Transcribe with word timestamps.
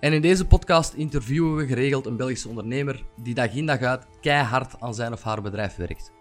En 0.00 0.12
in 0.12 0.20
deze 0.20 0.46
podcast 0.46 0.92
interviewen 0.92 1.56
we 1.56 1.66
geregeld 1.66 2.06
een 2.06 2.16
Belgische 2.16 2.48
ondernemer 2.48 3.04
die 3.22 3.34
dag 3.34 3.54
in 3.54 3.66
dag 3.66 3.80
uit 3.80 4.06
keihard 4.20 4.80
aan 4.80 4.94
zijn 4.94 5.12
of 5.12 5.22
haar 5.22 5.42
bedrijf 5.42 5.76
werkt. 5.76 6.12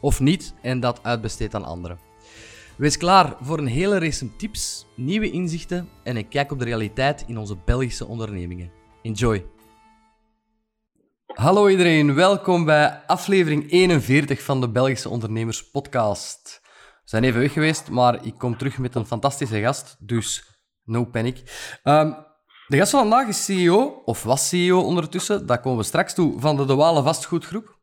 Of 0.00 0.20
niet 0.20 0.54
en 0.62 0.80
dat 0.80 1.00
uitbesteedt 1.02 1.54
aan 1.54 1.64
anderen. 1.64 1.98
Wees 2.76 2.96
klaar 2.96 3.36
voor 3.40 3.58
een 3.58 3.66
hele 3.66 3.98
race 3.98 4.36
tips, 4.36 4.86
nieuwe 4.96 5.30
inzichten 5.30 5.88
en 6.02 6.16
een 6.16 6.28
kijk 6.28 6.52
op 6.52 6.58
de 6.58 6.64
realiteit 6.64 7.24
in 7.26 7.38
onze 7.38 7.56
Belgische 7.64 8.06
ondernemingen. 8.06 8.70
Enjoy! 9.02 9.46
Hallo 11.26 11.68
iedereen, 11.68 12.14
welkom 12.14 12.64
bij 12.64 13.02
aflevering 13.06 13.70
41 13.70 14.42
van 14.42 14.60
de 14.60 14.68
Belgische 14.68 15.08
Ondernemers 15.08 15.70
Podcast. 15.70 16.60
We 16.62 17.08
zijn 17.08 17.24
even 17.24 17.40
weg 17.40 17.52
geweest, 17.52 17.90
maar 17.90 18.26
ik 18.26 18.34
kom 18.38 18.56
terug 18.56 18.78
met 18.78 18.94
een 18.94 19.06
fantastische 19.06 19.60
gast, 19.60 19.96
dus 19.98 20.44
no 20.84 21.04
panic. 21.04 21.42
Um, 21.84 22.30
de 22.72 22.78
gast 22.78 22.90
van 22.90 23.00
vandaag 23.00 23.28
is 23.28 23.44
CEO, 23.44 24.02
of 24.04 24.22
was 24.22 24.48
CEO 24.48 24.80
ondertussen, 24.80 25.46
dat 25.46 25.60
komen 25.60 25.78
we 25.78 25.84
straks 25.84 26.14
toe, 26.14 26.40
van 26.40 26.56
de 26.56 26.64
De 26.64 26.74
Vastgoedgroep. 27.02 27.78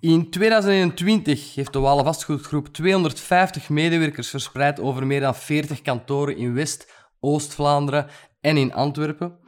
In 0.00 0.30
2021 0.30 1.54
heeft 1.54 1.72
de 1.72 1.78
Walen 1.78 2.04
Vastgoedgroep 2.04 2.68
250 2.68 3.68
medewerkers 3.68 4.28
verspreid 4.28 4.80
over 4.80 5.06
meer 5.06 5.20
dan 5.20 5.34
40 5.34 5.82
kantoren 5.82 6.36
in 6.36 6.54
West, 6.54 6.92
Oost-Vlaanderen 7.20 8.06
en 8.40 8.56
in 8.56 8.74
Antwerpen. 8.74 9.38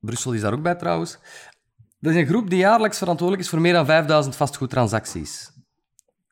Brussel 0.00 0.32
is 0.32 0.40
daar 0.40 0.52
ook 0.52 0.62
bij 0.62 0.74
trouwens. 0.74 1.18
Dat 2.00 2.12
is 2.12 2.18
een 2.18 2.26
groep 2.26 2.50
die 2.50 2.58
jaarlijks 2.58 2.98
verantwoordelijk 2.98 3.46
is 3.46 3.50
voor 3.50 3.60
meer 3.60 3.72
dan 3.72 3.86
5000 3.86 4.36
vastgoedtransacties. 4.36 5.50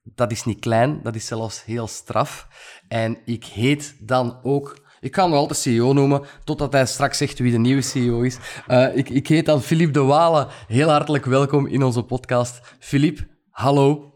Dat 0.03 0.31
is 0.31 0.45
niet 0.45 0.61
klein, 0.61 1.03
dat 1.03 1.15
is 1.15 1.27
zelfs 1.27 1.65
heel 1.65 1.87
straf. 1.87 2.49
En 2.89 3.19
ik 3.25 3.45
heet 3.45 3.97
dan 4.01 4.41
ook 4.43 4.82
ik 5.03 5.15
ga 5.15 5.23
hem 5.23 5.31
nog 5.31 5.41
altijd 5.41 5.59
CEO 5.59 5.93
noemen, 5.93 6.23
totdat 6.45 6.73
hij 6.73 6.87
straks 6.87 7.19
zegt 7.19 7.39
wie 7.39 7.53
de 7.53 7.59
nieuwe 7.59 7.83
CEO 7.83 8.21
is. 8.21 8.39
Uh, 8.69 8.97
ik, 8.97 9.09
ik 9.09 9.27
heet 9.27 9.47
dan 9.47 9.61
Philippe 9.61 9.93
de 9.93 10.03
Walen. 10.03 10.47
Heel 10.67 10.89
hartelijk 10.89 11.25
welkom 11.25 11.67
in 11.67 11.83
onze 11.83 12.03
podcast. 12.03 12.77
Philippe, 12.79 13.23
hallo. 13.51 14.13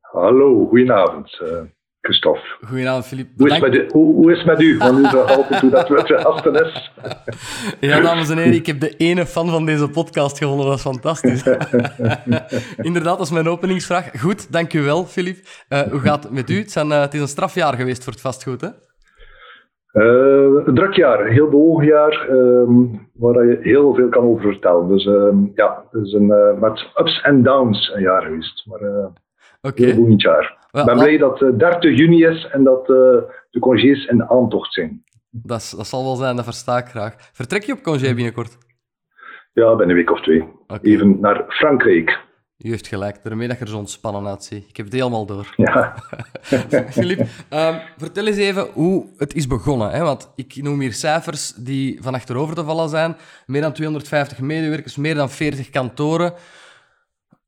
Hallo, 0.00 0.66
goedenavond. 0.66 1.40
Uh, 1.42 1.48
Christophe. 2.00 2.40
Goedenavond, 2.66 3.06
Philippe. 3.06 3.32
Hoe 3.36 3.50
is, 3.50 3.60
met, 3.60 3.92
hoe, 3.92 4.14
hoe 4.14 4.32
is 4.32 4.38
het 4.38 4.46
met 4.46 4.60
u? 4.60 4.78
Want 4.78 4.98
u 4.98 5.02
zegt 5.02 5.36
altijd 5.36 5.60
hoe 5.60 5.70
dat 5.70 5.88
met 5.88 6.06
gasten 6.06 6.54
is. 6.54 6.92
ja, 7.88 8.00
dames 8.00 8.30
en 8.30 8.38
heren, 8.38 8.54
ik 8.54 8.66
heb 8.66 8.80
de 8.80 8.96
ene 8.96 9.26
fan 9.26 9.48
van 9.50 9.66
deze 9.66 9.88
podcast 9.88 10.38
gevonden. 10.38 10.66
Dat 10.66 10.76
is 10.76 10.82
fantastisch. 10.82 11.42
Inderdaad, 12.88 13.18
dat 13.18 13.26
is 13.26 13.32
mijn 13.32 13.48
openingsvraag. 13.48 14.20
Goed, 14.20 14.52
dank 14.52 14.72
u 14.72 14.82
wel, 14.82 15.04
Philippe. 15.04 15.48
Uh, 15.68 15.80
hoe 15.80 16.00
gaat 16.00 16.22
het 16.22 16.32
met 16.32 16.50
u? 16.50 16.58
Het, 16.58 16.72
zijn, 16.72 16.88
uh, 16.88 17.00
het 17.00 17.14
is 17.14 17.20
een 17.20 17.28
strafjaar 17.28 17.74
geweest 17.74 18.04
voor 18.04 18.12
het 18.12 18.22
vastgoed, 18.22 18.60
hè? 18.60 18.68
Uh, 19.94 20.66
een 20.66 20.74
druk 20.74 20.94
jaar, 20.94 21.26
heel 21.26 21.48
bewogen 21.48 21.86
jaar, 21.86 22.28
um, 22.30 23.08
waar 23.12 23.46
je 23.46 23.58
heel 23.60 23.94
veel 23.94 24.08
kan 24.08 24.24
over 24.24 24.42
vertellen. 24.42 24.88
Dus 24.88 25.06
um, 25.06 25.52
ja, 25.54 25.84
het 25.90 26.02
is 26.02 26.12
een, 26.12 26.28
uh, 26.28 26.60
met 26.60 26.90
ups 26.96 27.20
en 27.22 27.42
downs 27.42 27.92
een 27.94 28.02
jaar 28.02 28.22
geweest. 28.22 28.66
Maar 28.66 28.82
uh, 28.82 29.06
okay. 29.62 29.86
heel 29.86 29.94
boeiend 29.96 30.22
jaar. 30.22 30.66
Ik 30.72 30.84
ben 30.84 30.98
blij 30.98 31.18
dat 31.18 31.38
het 31.38 31.58
30 31.58 31.96
juni 31.96 32.24
is 32.24 32.48
en 32.52 32.64
dat 32.64 32.86
de 32.86 33.58
congés 33.60 34.06
in 34.06 34.16
de 34.16 34.28
aantocht 34.28 34.72
zijn. 34.72 35.04
Dat, 35.30 35.74
dat 35.76 35.86
zal 35.86 36.04
wel 36.04 36.16
zijn, 36.16 36.36
dat 36.36 36.44
versta 36.44 36.78
ik 36.78 36.86
graag. 36.86 37.14
Vertrek 37.32 37.62
je 37.62 37.72
op 37.72 37.82
congé 37.82 38.14
binnenkort? 38.14 38.58
Ja, 39.52 39.68
binnen 39.68 39.88
een 39.88 39.94
week 39.94 40.10
of 40.10 40.20
twee. 40.20 40.44
Okay. 40.66 40.78
Even 40.82 41.20
naar 41.20 41.44
Frankrijk. 41.48 42.23
U 42.58 42.68
heeft 42.68 42.86
gelijk, 42.86 43.22
daarmee 43.22 43.48
dat 43.48 43.58
je 43.58 43.64
er 43.64 43.70
zo 43.70 43.76
ontspannen 43.76 44.26
uitziet. 44.26 44.68
Ik 44.68 44.76
heb 44.76 44.86
het 44.86 44.94
helemaal 44.94 45.26
door. 45.26 45.54
Ja. 45.56 45.94
Filip, 46.90 47.18
um, 47.18 47.80
vertel 47.96 48.26
eens 48.26 48.36
even 48.36 48.66
hoe 48.72 49.06
het 49.16 49.34
is 49.34 49.46
begonnen. 49.46 49.90
Hè? 49.90 50.02
Want 50.02 50.32
ik 50.36 50.62
noem 50.62 50.80
hier 50.80 50.92
cijfers 50.92 51.54
die 51.54 52.02
van 52.02 52.14
achterover 52.14 52.54
te 52.54 52.64
vallen 52.64 52.88
zijn. 52.88 53.16
Meer 53.46 53.60
dan 53.60 53.72
250 53.72 54.40
medewerkers, 54.40 54.96
meer 54.96 55.14
dan 55.14 55.30
40 55.30 55.70
kantoren. 55.70 56.32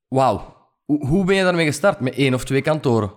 Wauw. 0.09 0.55
Hoe, 0.85 1.07
hoe 1.07 1.25
ben 1.25 1.37
je 1.37 1.43
daarmee 1.43 1.67
gestart? 1.67 2.01
Met 2.01 2.17
één 2.17 2.35
of 2.35 2.45
twee 2.45 2.63
kantoren? 2.63 3.11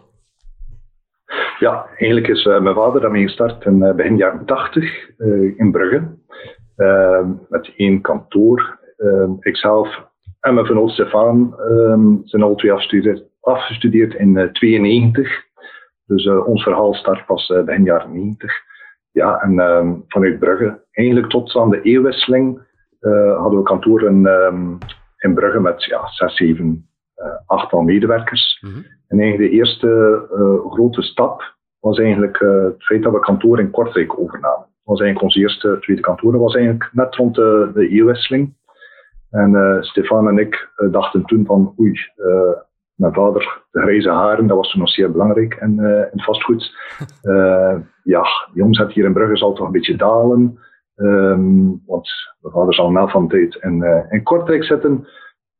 Ja, 1.60 1.86
eigenlijk 1.98 2.28
is 2.28 2.46
uh, 2.46 2.60
mijn 2.60 2.76
vader 2.76 3.02
daarmee 3.02 3.24
gestart 3.24 3.66
in 3.66 3.84
uh, 3.84 3.94
begin 3.94 4.18
jaren 4.18 4.46
80 4.46 5.10
uh, 5.18 5.60
in 5.60 5.72
Brugge. 5.72 6.18
Ehm, 6.76 7.30
met 7.50 7.72
één 7.76 8.02
kantoor. 8.02 8.80
Ehm, 8.98 9.32
ikzelf 9.40 10.09
en 10.50 10.56
mijn 10.56 10.66
vriend 10.66 10.92
Stefan 10.92 11.56
um, 11.60 12.22
zijn 12.24 12.44
al 12.44 12.56
twee 12.56 12.72
afgestudeerd, 12.72 13.24
afgestudeerd 13.42 14.14
in 14.14 14.34
1992. 14.34 15.28
Uh, 15.28 15.38
dus 16.06 16.26
uh, 16.26 16.48
ons 16.48 16.64
verhaal 16.64 16.94
start 16.94 17.26
pas 17.26 17.50
uh, 17.50 17.64
begin 17.64 17.84
jaren 17.84 18.12
90. 18.12 18.52
Ja, 19.12 19.42
en 19.42 19.60
um, 19.60 20.04
vanuit 20.08 20.40
Brugge, 20.40 20.86
eigenlijk 20.92 21.30
tot 21.30 21.56
aan 21.56 21.70
de 21.70 21.82
eeuwwisseling, 21.82 22.68
hadden 23.38 23.60
we 23.60 23.64
kantoren 23.64 24.26
um, 24.26 24.78
in 25.18 25.34
Brugge 25.34 25.60
met 25.60 25.84
ja, 25.84 26.08
zes, 26.08 26.36
zeven, 26.36 26.90
achttal 27.46 27.82
medewerkers. 27.82 28.60
Mm 28.62 28.72
-hmm. 28.72 28.86
En 29.08 29.20
eigenlijk 29.20 29.52
de 29.52 29.58
eerste 29.58 30.22
grote 30.70 31.02
stap 31.02 31.56
was 31.80 32.00
eigenlijk 32.00 32.40
het 32.40 32.84
feit 32.84 33.04
dat 33.04 33.14
we 33.14 33.20
kantoor 33.20 33.60
in 33.60 33.72
Kortrijk 33.72 34.20
overnamen. 34.20 34.68
Dat 34.68 34.98
was 34.98 35.00
eigenlijk 35.00 35.22
ons 35.22 35.36
eerste 35.36 35.78
tweede 35.80 36.02
kantoor. 36.02 36.32
Dat 36.32 36.42
was 36.42 36.56
eigenlijk 36.56 36.90
net 36.94 37.16
rond 37.16 37.36
de, 37.36 37.72
de 37.74 37.88
eeuwwisseling. 37.88 38.58
En 39.30 39.52
uh, 39.52 39.82
Stefan 39.82 40.28
en 40.28 40.38
ik 40.38 40.70
uh, 40.78 40.92
dachten 40.92 41.26
toen 41.26 41.46
van, 41.46 41.74
oei, 41.80 41.92
uh, 42.18 42.58
mijn 42.96 43.14
vader, 43.14 43.64
de 43.72 43.82
grijze 43.82 44.10
haren, 44.10 44.48
dat 44.48 44.58
was 44.58 44.72
toen 44.72 44.80
nog 44.80 44.90
zeer 44.90 45.12
belangrijk 45.12 45.54
in, 45.54 45.80
in 46.12 46.22
vastgoed. 46.22 46.76
ja, 48.14 48.26
die 48.54 48.64
omzet 48.64 48.92
hier 48.92 49.06
in 49.06 49.14
Brugge 49.14 49.38
zal 49.38 49.54
toch 49.54 49.66
een 49.66 49.72
beetje 49.72 49.96
dalen. 49.96 50.60
Um, 50.96 51.82
want 51.86 52.10
mijn 52.42 52.54
vader 52.54 52.74
zal 52.74 52.92
na 52.92 53.08
van 53.08 53.28
tijd 53.28 53.56
in, 53.56 53.84
in 54.10 54.24
Kortrijk 54.24 54.64
zitten. 54.64 55.08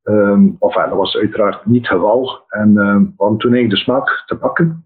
Um, 0.04 0.56
enfin, 0.60 0.90
dat 0.90 0.98
was 0.98 1.16
uiteraard 1.16 1.66
niet 1.66 1.90
het 1.90 1.98
geval. 1.98 2.44
En 2.48 2.74
we 2.74 3.14
hadden 3.18 3.38
toen 3.38 3.54
eigenlijk 3.54 3.70
de 3.70 3.78
smaak 3.78 4.24
te 4.26 4.38
pakken. 4.38 4.86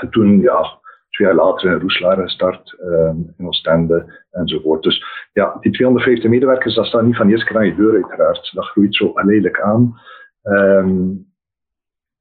En 0.00 0.10
toen, 0.10 0.40
ja, 0.40 0.80
jaar 1.22 1.34
later 1.34 1.70
in 1.70 1.80
Roeslaar 1.80 2.16
gestart, 2.16 2.76
um, 2.84 3.34
in 3.38 3.46
Oostende 3.46 4.24
enzovoort. 4.30 4.82
Dus 4.82 5.04
ja, 5.32 5.56
die 5.60 5.72
250 5.72 6.30
medewerkers, 6.30 6.74
dat 6.74 6.86
staat 6.86 7.02
niet 7.02 7.16
van 7.16 7.28
eerst 7.28 7.44
keer 7.44 7.56
aan 7.56 7.66
je 7.66 7.74
deur 7.74 7.94
uiteraard. 7.94 8.50
Dat 8.54 8.64
groeit 8.64 8.94
zo 8.94 9.12
lelijk 9.14 9.60
aan. 9.60 10.00
Um, 10.42 11.30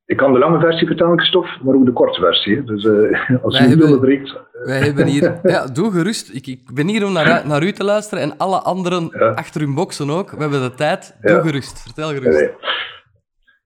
ik 0.06 0.18
kan 0.18 0.34
de 0.34 0.40
lange 0.40 0.60
versie 0.60 0.88
vertellen, 0.88 1.18
Christophe, 1.18 1.50
maar 1.64 1.76
ook 1.76 1.86
de 1.86 1.92
korte 1.94 2.20
versie. 2.20 2.64
Dus 2.64 2.84
uh, 2.84 3.44
als 3.44 3.60
wij 3.60 3.70
u 3.70 3.82
onderbreekt... 3.82 4.40
Wij 4.64 4.80
hebben 4.80 5.06
hier... 5.06 5.40
Ja, 5.44 5.68
doe 5.68 5.92
gerust. 5.92 6.36
Ik, 6.36 6.48
ik 6.48 6.74
ben 6.74 6.88
hier 6.88 7.06
om 7.06 7.14
naar, 7.14 7.48
naar 7.48 7.64
u 7.64 7.72
te 7.72 7.84
luisteren 7.84 8.24
en 8.24 8.38
alle 8.38 8.60
anderen 8.60 9.10
ja. 9.12 9.30
achter 9.30 9.62
hun 9.62 9.76
boksen 9.76 10.10
ook. 10.10 10.32
We 10.32 10.42
hebben 10.42 10.62
de 10.62 10.74
tijd. 10.74 11.18
Doe 11.22 11.32
ja. 11.32 11.42
gerust. 11.42 11.82
Vertel 11.82 12.10
gerust. 12.10 12.40
Nee. 12.40 12.50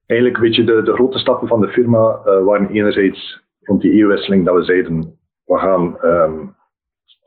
Eigenlijk, 0.06 0.38
weet 0.40 0.54
je, 0.54 0.64
de, 0.64 0.82
de 0.82 0.92
grote 0.92 1.18
stappen 1.18 1.48
van 1.48 1.60
de 1.60 1.68
firma 1.68 1.98
uh, 1.98 2.44
waren 2.44 2.68
enerzijds 2.68 3.44
rond 3.60 3.80
die 3.80 3.92
eeuwwisseling 3.92 4.44
dat 4.44 4.54
we 4.54 4.64
zeiden, 4.64 5.15
we 5.46 5.58
gaan 5.58 5.98
um, 6.04 6.54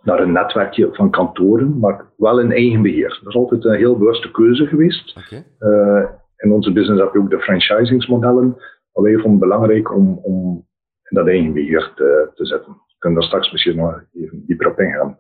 naar 0.02 0.19
een 0.19 0.31
netwerkje 0.31 0.90
van 0.91 1.09
kantoren, 1.09 1.80
maar 1.80 2.06
wel 2.18 2.39
in 2.39 2.51
eigen 2.51 2.81
beheer. 2.81 3.10
Dat 3.10 3.27
is 3.27 3.36
altijd 3.36 3.66
een 3.66 3.75
heel 3.75 3.98
bewuste 3.98 4.31
keuze 4.31 4.68
geweest. 4.68 5.18
Okay. 5.18 5.45
Uh, 5.60 6.10
in 6.38 6.51
onze 6.51 6.71
business 6.71 7.01
heb 7.01 7.13
je 7.13 7.19
ook 7.19 7.30
de 7.30 7.39
franchisingsmodellen. 7.39 8.48
Maar 8.94 9.04
wij 9.04 9.13
vonden 9.13 9.31
het 9.31 9.39
belangrijk 9.39 9.95
om, 9.95 10.19
om 10.24 10.68
in 11.04 11.18
dat 11.18 11.27
eigen 11.27 11.54
beheer 11.54 11.92
te, 11.95 12.31
te 12.33 12.45
zetten. 12.45 12.71
We 12.71 12.95
kunnen 12.98 13.19
daar 13.19 13.27
straks 13.27 13.51
misschien 13.51 13.75
nog 13.75 14.04
even 14.13 14.44
dieper 14.45 14.68
op 14.68 14.80
ingaan. 14.80 15.18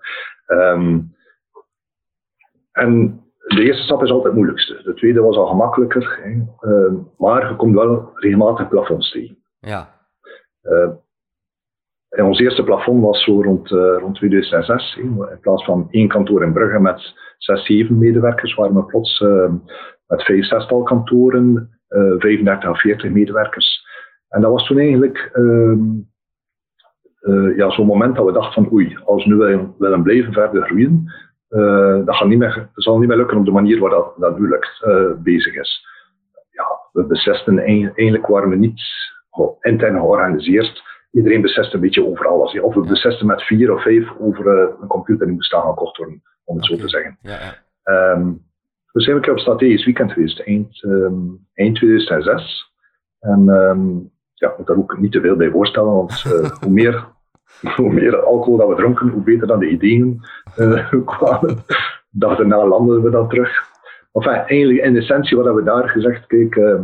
Um, 0.47 1.15
en 2.71 3.21
de 3.37 3.63
eerste 3.63 3.83
stap 3.83 4.03
is 4.03 4.09
altijd 4.09 4.25
het 4.25 4.35
moeilijkste. 4.35 4.81
De 4.83 4.93
tweede 4.93 5.21
was 5.21 5.37
al 5.37 5.47
gemakkelijker. 5.47 6.19
Hè. 6.21 6.29
Uh, 6.69 6.93
maar 7.17 7.49
je 7.49 7.55
komt 7.55 7.75
wel 7.75 8.11
regelmatig 8.13 8.67
plafonds 8.67 9.11
tegen. 9.11 9.37
Ja. 9.59 9.93
Uh, 10.63 10.89
ons 12.09 12.39
eerste 12.39 12.63
plafond 12.63 13.01
was 13.01 13.23
zo 13.23 13.41
rond, 13.41 13.71
uh, 13.71 13.97
rond 13.99 14.15
2006. 14.15 14.97
In 14.97 15.39
plaats 15.41 15.63
van 15.63 15.87
één 15.89 16.07
kantoor 16.07 16.43
in 16.43 16.53
Brugge 16.53 16.79
met 16.79 17.13
zes, 17.37 17.65
zeven 17.65 17.97
medewerkers, 17.97 18.53
waren 18.55 18.75
we 18.75 18.85
plots 18.85 19.19
uh, 19.19 19.51
met 20.07 20.23
vijf, 20.23 20.45
zestal 20.45 20.83
kantoren, 20.83 21.69
uh, 21.89 22.13
35 22.17 22.69
à 22.69 22.73
40 22.73 23.11
medewerkers. 23.11 23.87
En 24.29 24.41
dat 24.41 24.51
was 24.51 24.67
toen 24.67 24.77
eigenlijk 24.77 25.31
ja, 27.55 27.69
zo'n 27.69 27.85
moment 27.85 28.15
dat 28.15 28.25
we 28.25 28.31
dachten 28.31 28.63
van 28.63 28.73
oei, 28.73 28.97
als 29.05 29.23
we 29.23 29.29
nu 29.29 29.35
willen, 29.35 29.73
willen 29.77 30.03
blijven 30.03 30.33
verder 30.33 30.63
groeien, 30.63 31.13
dat, 32.05 32.15
gaat 32.15 32.27
niet 32.27 32.37
meer, 32.37 32.69
zal 32.73 32.99
niet 32.99 33.07
meer 33.07 33.17
lukken 33.17 33.37
op 33.37 33.45
de 33.45 33.51
manier 33.51 33.79
waarop 33.79 34.13
dat, 34.17 34.29
dat 34.29 34.39
nu 34.39 34.47
lukt, 34.47 34.85
bezig 35.23 35.55
is. 35.55 35.85
Ja, 36.51 36.65
we 36.91 37.05
beseften 37.05 37.59
eigenlijk 37.59 38.27
waren 38.27 38.49
we 38.49 38.55
niet 38.55 38.81
intern 39.61 39.99
georganiseerd. 39.99 40.83
Iedereen 41.11 41.41
besefte 41.41 41.75
een 41.75 41.81
beetje 41.81 42.05
over 42.05 42.27
alles. 42.27 42.59
Of 42.59 42.73
we 42.73 42.81
beseften 42.81 43.25
met 43.25 43.41
vier 43.41 43.73
of 43.73 43.81
vijf 43.81 44.09
over 44.19 44.47
een 44.81 44.87
computer 44.87 45.25
die 45.25 45.35
moest 45.35 45.53
aangekocht 45.53 45.97
worden, 45.97 46.21
om 46.43 46.55
het 46.55 46.65
zo 46.65 46.75
te 46.75 46.89
zeggen. 46.89 47.17
Ja, 47.21 47.39
ja. 47.39 48.11
Um, 48.11 48.47
we 48.91 49.01
zijn 49.01 49.15
een 49.15 49.21
keer 49.21 49.31
op 49.31 49.39
strategisch 49.39 49.85
weekend 49.85 50.11
geweest, 50.11 50.39
eind, 50.39 50.83
um, 50.83 51.47
eind 51.53 51.75
2006. 51.75 52.73
En 53.19 53.47
um, 53.47 54.11
ja, 54.33 54.49
ik 54.49 54.57
moet 54.57 54.67
daar 54.67 54.77
ook 54.77 54.99
niet 54.99 55.11
te 55.11 55.21
veel 55.21 55.35
bij 55.35 55.49
voorstellen, 55.49 55.93
want 55.93 56.23
uh, 56.27 56.49
hoe, 56.61 56.71
meer, 56.71 57.07
hoe 57.75 57.93
meer 57.93 58.23
alcohol 58.23 58.57
dat 58.57 58.67
we 58.67 58.75
dronken, 58.75 59.09
hoe 59.09 59.23
beter 59.23 59.47
dan 59.47 59.59
de 59.59 59.69
ideeën 59.69 60.21
uh, 60.57 60.93
kwamen. 61.05 61.57
Dag 62.09 62.37
daarna 62.37 62.67
landen 62.67 63.03
we 63.03 63.09
dan 63.09 63.29
terug. 63.29 63.67
Enfin, 64.11 64.33
eigenlijk 64.33 64.83
in 64.83 64.97
essentie 64.97 65.37
wat 65.37 65.45
hebben 65.45 65.63
we 65.63 65.69
daar 65.69 65.89
gezegd, 65.89 66.25
kijk, 66.25 66.55
uh, 66.55 66.79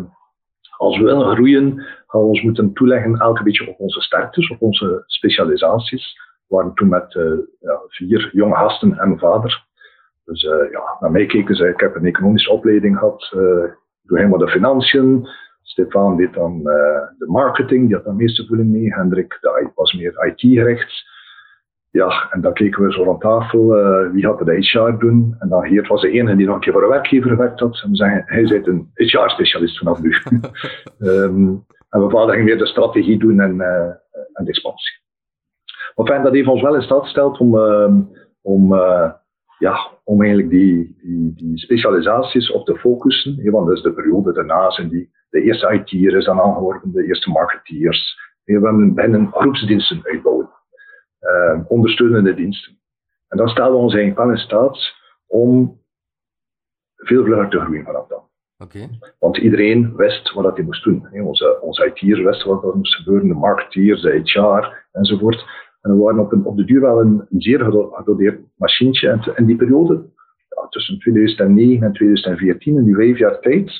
als 0.78 0.98
we 0.98 1.04
willen 1.04 1.36
groeien, 1.36 1.76
gaan 2.08 2.22
we 2.22 2.28
ons 2.28 2.42
moeten 2.42 2.74
toeleggen 2.74 3.16
elke 3.16 3.44
beetje 3.44 3.70
op 3.70 3.80
onze 3.80 4.02
sterktes, 4.02 4.50
op 4.50 4.62
onze 4.62 5.04
specialisaties. 5.06 6.18
We 6.48 6.56
waren 6.56 6.74
toen 6.74 6.90
met 6.90 7.14
ja, 7.60 7.82
vier 7.88 8.30
jonge 8.34 8.56
gasten 8.56 8.98
en 9.00 9.08
mijn 9.08 9.20
vader. 9.20 9.64
Dus 10.26 10.44
uh, 10.44 10.72
ja, 10.72 10.98
naar 11.00 11.12
mij 11.12 11.26
keken 11.26 11.56
ze, 11.56 11.68
ik 11.68 11.80
heb 11.80 11.96
een 11.96 12.06
economische 12.06 12.52
opleiding 12.52 12.98
gehad, 12.98 13.24
ik 13.32 14.10
doe 14.10 14.18
helemaal 14.18 14.40
de 14.40 14.50
financiën. 14.50 15.28
Stefan 15.62 16.18
deed 16.18 16.34
dan 16.34 16.64
de 16.64 17.26
marketing, 17.28 17.88
die 17.88 17.96
had 17.96 18.06
de 18.06 18.14
meeste 18.14 18.46
voeling 18.46 18.70
mee. 18.70 18.94
Hendrik 18.94 19.40
was 19.76 19.94
meer 19.94 20.26
IT-gericht. 20.26 21.05
Ja, 22.02 22.30
en 22.32 22.42
dan 22.42 22.54
keken 22.54 22.84
we 22.84 22.92
zo 22.92 23.04
rond 23.04 23.22
tafel, 23.22 23.78
uh, 23.78 24.12
wie 24.12 24.26
had 24.26 24.40
de 24.40 24.56
HR 24.56 25.00
doen. 25.00 25.36
En 25.40 25.50
dan 25.50 25.68
Geert 25.68 25.88
was 25.88 26.02
de 26.02 26.10
enige 26.10 26.36
die 26.36 26.46
nog 26.46 26.56
een 26.56 26.62
keer 26.62 26.74
voor 26.74 26.84
een 26.84 26.90
werkgever 26.90 27.30
gewerkt 27.30 27.60
had. 27.60 27.82
En 27.84 27.90
we 27.90 27.96
zeggen, 27.96 28.24
hij 28.26 28.42
is 28.42 28.52
een 28.52 28.90
HR-specialist 28.94 29.78
vanaf 29.78 30.02
nu. 30.02 30.16
um, 31.00 31.66
en 31.90 32.04
we 32.04 32.10
vader 32.10 32.44
weer 32.44 32.58
de 32.58 32.66
strategie 32.66 33.20
doen 33.20 33.40
en, 33.40 33.56
uh, 33.56 33.88
en 34.34 34.44
de 34.44 34.50
expansie. 34.50 34.94
Maar 35.96 36.06
fijn, 36.06 36.24
dat 36.24 36.34
heeft 36.34 36.48
ons 36.48 36.62
wel 36.62 36.76
in 36.76 36.82
staat 36.82 37.04
gesteld 37.04 37.40
om, 37.40 37.56
uh, 37.56 37.94
om 38.42 38.74
ja, 39.58 39.90
om 40.04 40.20
eigenlijk 40.20 40.50
die, 40.50 40.96
die, 41.02 41.34
die 41.36 41.58
specialisaties 41.58 42.52
op 42.52 42.66
te 42.66 42.76
focussen. 42.76 43.52
Want 43.52 43.68
dus 43.68 43.82
de 43.82 43.94
periode 43.94 44.34
daarna 44.34 44.72
zijn 44.72 44.90
die, 44.90 45.10
de 45.30 45.42
eerste 45.42 45.84
IT'ers 45.86 46.26
dan 46.26 46.42
aangeworven, 46.42 46.92
de 46.92 47.06
eerste 47.06 47.30
marketeers. 47.30 48.18
we 48.44 48.54
hebben 48.54 48.94
binnen 48.94 49.32
groepsdiensten 49.32 50.00
uitbouwen, 50.04 50.50
uh, 51.26 51.60
ondersteunende 51.68 52.34
diensten. 52.34 52.78
En 53.28 53.38
dan 53.38 53.48
stellen 53.48 53.72
we 53.72 53.78
ons 53.78 53.94
eigenlijk 53.94 54.24
wel 54.24 54.36
in 54.36 54.42
staat 54.42 54.94
om 55.28 55.82
veel 56.96 57.24
vlugger 57.24 57.50
te 57.50 57.60
groeien 57.60 57.84
vanaf 57.86 58.08
dan. 58.08 58.24
Okay. 58.58 58.90
Want 59.20 59.38
iedereen 59.38 59.96
wist 59.96 60.34
wat 60.34 60.56
hij 60.56 60.66
moest 60.66 60.84
doen. 60.84 61.08
Onze, 61.12 61.62
onze 61.62 61.86
IT'ers 61.86 62.22
wisten 62.22 62.50
wat 62.50 62.64
er 62.64 62.78
moest 62.78 62.96
gebeuren, 62.96 63.28
de 63.28 63.34
marketeers, 63.34 64.02
de 64.02 64.22
HR 64.24 64.86
enzovoort. 64.92 65.46
En 65.82 65.92
we 65.92 65.98
waren 65.98 66.20
op, 66.20 66.32
een, 66.32 66.46
op 66.46 66.58
de 66.58 66.66
duur 66.66 66.82
wel 66.82 67.02
een, 67.02 67.28
een 67.30 67.42
zeer 67.42 67.60
gedoteerd 67.92 68.40
machientje. 68.56 69.10
En 69.10 69.34
in 69.36 69.46
die 69.46 69.56
periode, 69.56 70.06
ja, 70.50 70.68
tussen 70.70 71.00
2009 71.00 71.88
en 71.88 71.94
2014, 71.94 72.76
in 72.76 72.84
die 72.84 72.96
vijf 72.96 73.18
jaar 73.18 73.40
tijd, 73.40 73.72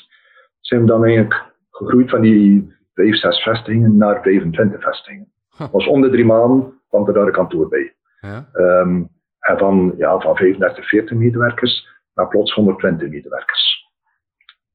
zijn 0.60 0.80
we 0.80 0.86
dan 0.86 1.04
eigenlijk 1.04 1.52
gegroeid 1.70 2.10
van 2.10 2.20
die 2.20 2.74
vijf, 2.94 3.16
zes 3.16 3.42
vestigingen 3.42 3.96
naar 3.96 4.22
25 4.22 4.82
vestigingen. 4.82 5.28
Dat 5.58 5.70
was 5.70 5.86
om 5.86 6.00
de 6.00 6.10
drie 6.10 6.24
maanden 6.24 6.75
kwam 6.88 7.06
er 7.06 7.14
daar 7.14 7.26
een 7.26 7.32
kantoor 7.32 7.68
bij. 7.68 7.94
Ja. 8.20 8.48
Um, 8.52 9.08
en 9.38 9.58
van, 9.58 9.94
ja, 9.96 10.18
van 10.18 10.36
35, 10.36 10.88
40 10.88 11.16
medewerkers 11.16 11.86
naar 12.14 12.28
plots 12.28 12.54
120 12.54 13.08
medewerkers. 13.08 13.84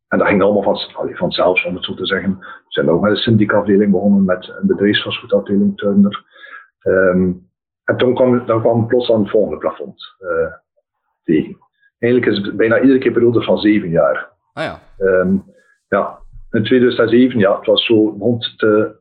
En 0.08 0.18
dat 0.18 0.28
ging 0.28 0.42
allemaal 0.42 0.64
van, 0.64 1.16
vanzelf, 1.16 1.66
om 1.66 1.76
het 1.76 1.86
zo 1.86 1.94
te 1.94 2.06
zeggen. 2.06 2.38
We 2.40 2.66
zijn 2.68 2.90
ook 2.90 3.02
met 3.02 3.12
een 3.12 3.18
syndiekafdeling 3.18 3.92
begonnen, 3.92 4.26
met 4.26 4.48
een 4.48 4.68
bedrijfsvastgoedafdeling 4.68 5.78
Turner. 5.78 6.26
Um, 6.84 7.50
en 7.84 7.98
toen 7.98 8.16
kwam, 8.16 8.46
dan 8.46 8.60
kwam 8.60 8.88
plots 8.88 9.12
aan 9.12 9.22
het 9.22 9.30
volgende 9.30 9.58
plafond 9.58 10.16
uh, 10.20 10.54
tegen. 11.24 11.58
Eigenlijk 12.00 12.32
is 12.32 12.46
het 12.46 12.58
bijna 12.58 12.80
iedere 12.80 13.00
keer 13.00 13.12
periode 13.12 13.44
van 13.44 13.58
zeven 13.58 13.90
jaar. 13.90 14.32
Ah 14.54 14.64
ja. 14.64 14.80
Um, 14.98 15.44
ja, 15.88 16.20
in 16.52 16.64
2007, 16.64 17.40
ja, 17.40 17.58
het 17.58 17.66
was 17.66 17.86
zo 17.86 18.16
rond 18.20 18.54
te 18.58 19.00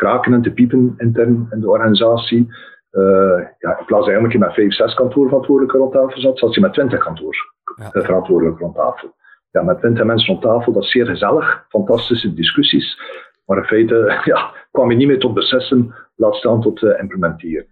kraken 0.00 0.32
en 0.32 0.42
te 0.42 0.52
piepen 0.52 0.94
intern 0.96 1.46
in 1.50 1.60
de 1.60 1.70
organisatie. 1.70 2.48
Uh, 2.92 3.40
ja, 3.58 3.78
in 3.78 3.84
plaats 3.84 4.06
eigenlijk 4.08 4.38
met 4.38 4.54
vijf, 4.54 4.74
zes 4.74 4.94
kantoorverantwoordelijken 4.94 5.78
rond 5.78 5.92
tafel 5.92 6.20
zat, 6.20 6.38
zat 6.38 6.54
je 6.54 6.60
met 6.60 6.72
twintig 6.72 6.98
kantoorverantwoordelijken 6.98 8.64
rond 8.64 8.74
tafel. 8.74 9.14
Ja, 9.50 9.62
met 9.62 9.78
twintig 9.78 10.04
mensen 10.04 10.32
rond 10.32 10.42
tafel, 10.42 10.72
dat 10.72 10.82
is 10.82 10.90
zeer 10.90 11.06
gezellig, 11.06 11.66
fantastische 11.68 12.34
discussies. 12.34 13.00
Maar 13.46 13.58
in 13.58 13.64
feite 13.64 14.20
ja, 14.32 14.54
kwam 14.70 14.90
je 14.90 14.96
niet 14.96 15.06
meer 15.06 15.18
tot 15.18 15.34
beslissen, 15.34 15.94
laat 16.16 16.34
staan 16.34 16.60
tot 16.60 16.82
uh, 16.82 16.98
implementeren. 16.98 17.66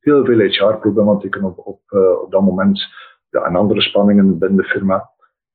Heel 0.00 0.24
veel 0.24 0.38
HR-problematieken 0.38 1.44
op, 1.44 1.58
op, 1.58 1.80
uh, 1.90 2.22
op 2.22 2.30
dat 2.30 2.42
moment. 2.42 2.80
Ja, 3.30 3.42
en 3.42 3.56
andere 3.56 3.80
spanningen 3.80 4.38
binnen 4.38 4.58
de 4.58 4.64
firma. 4.64 5.10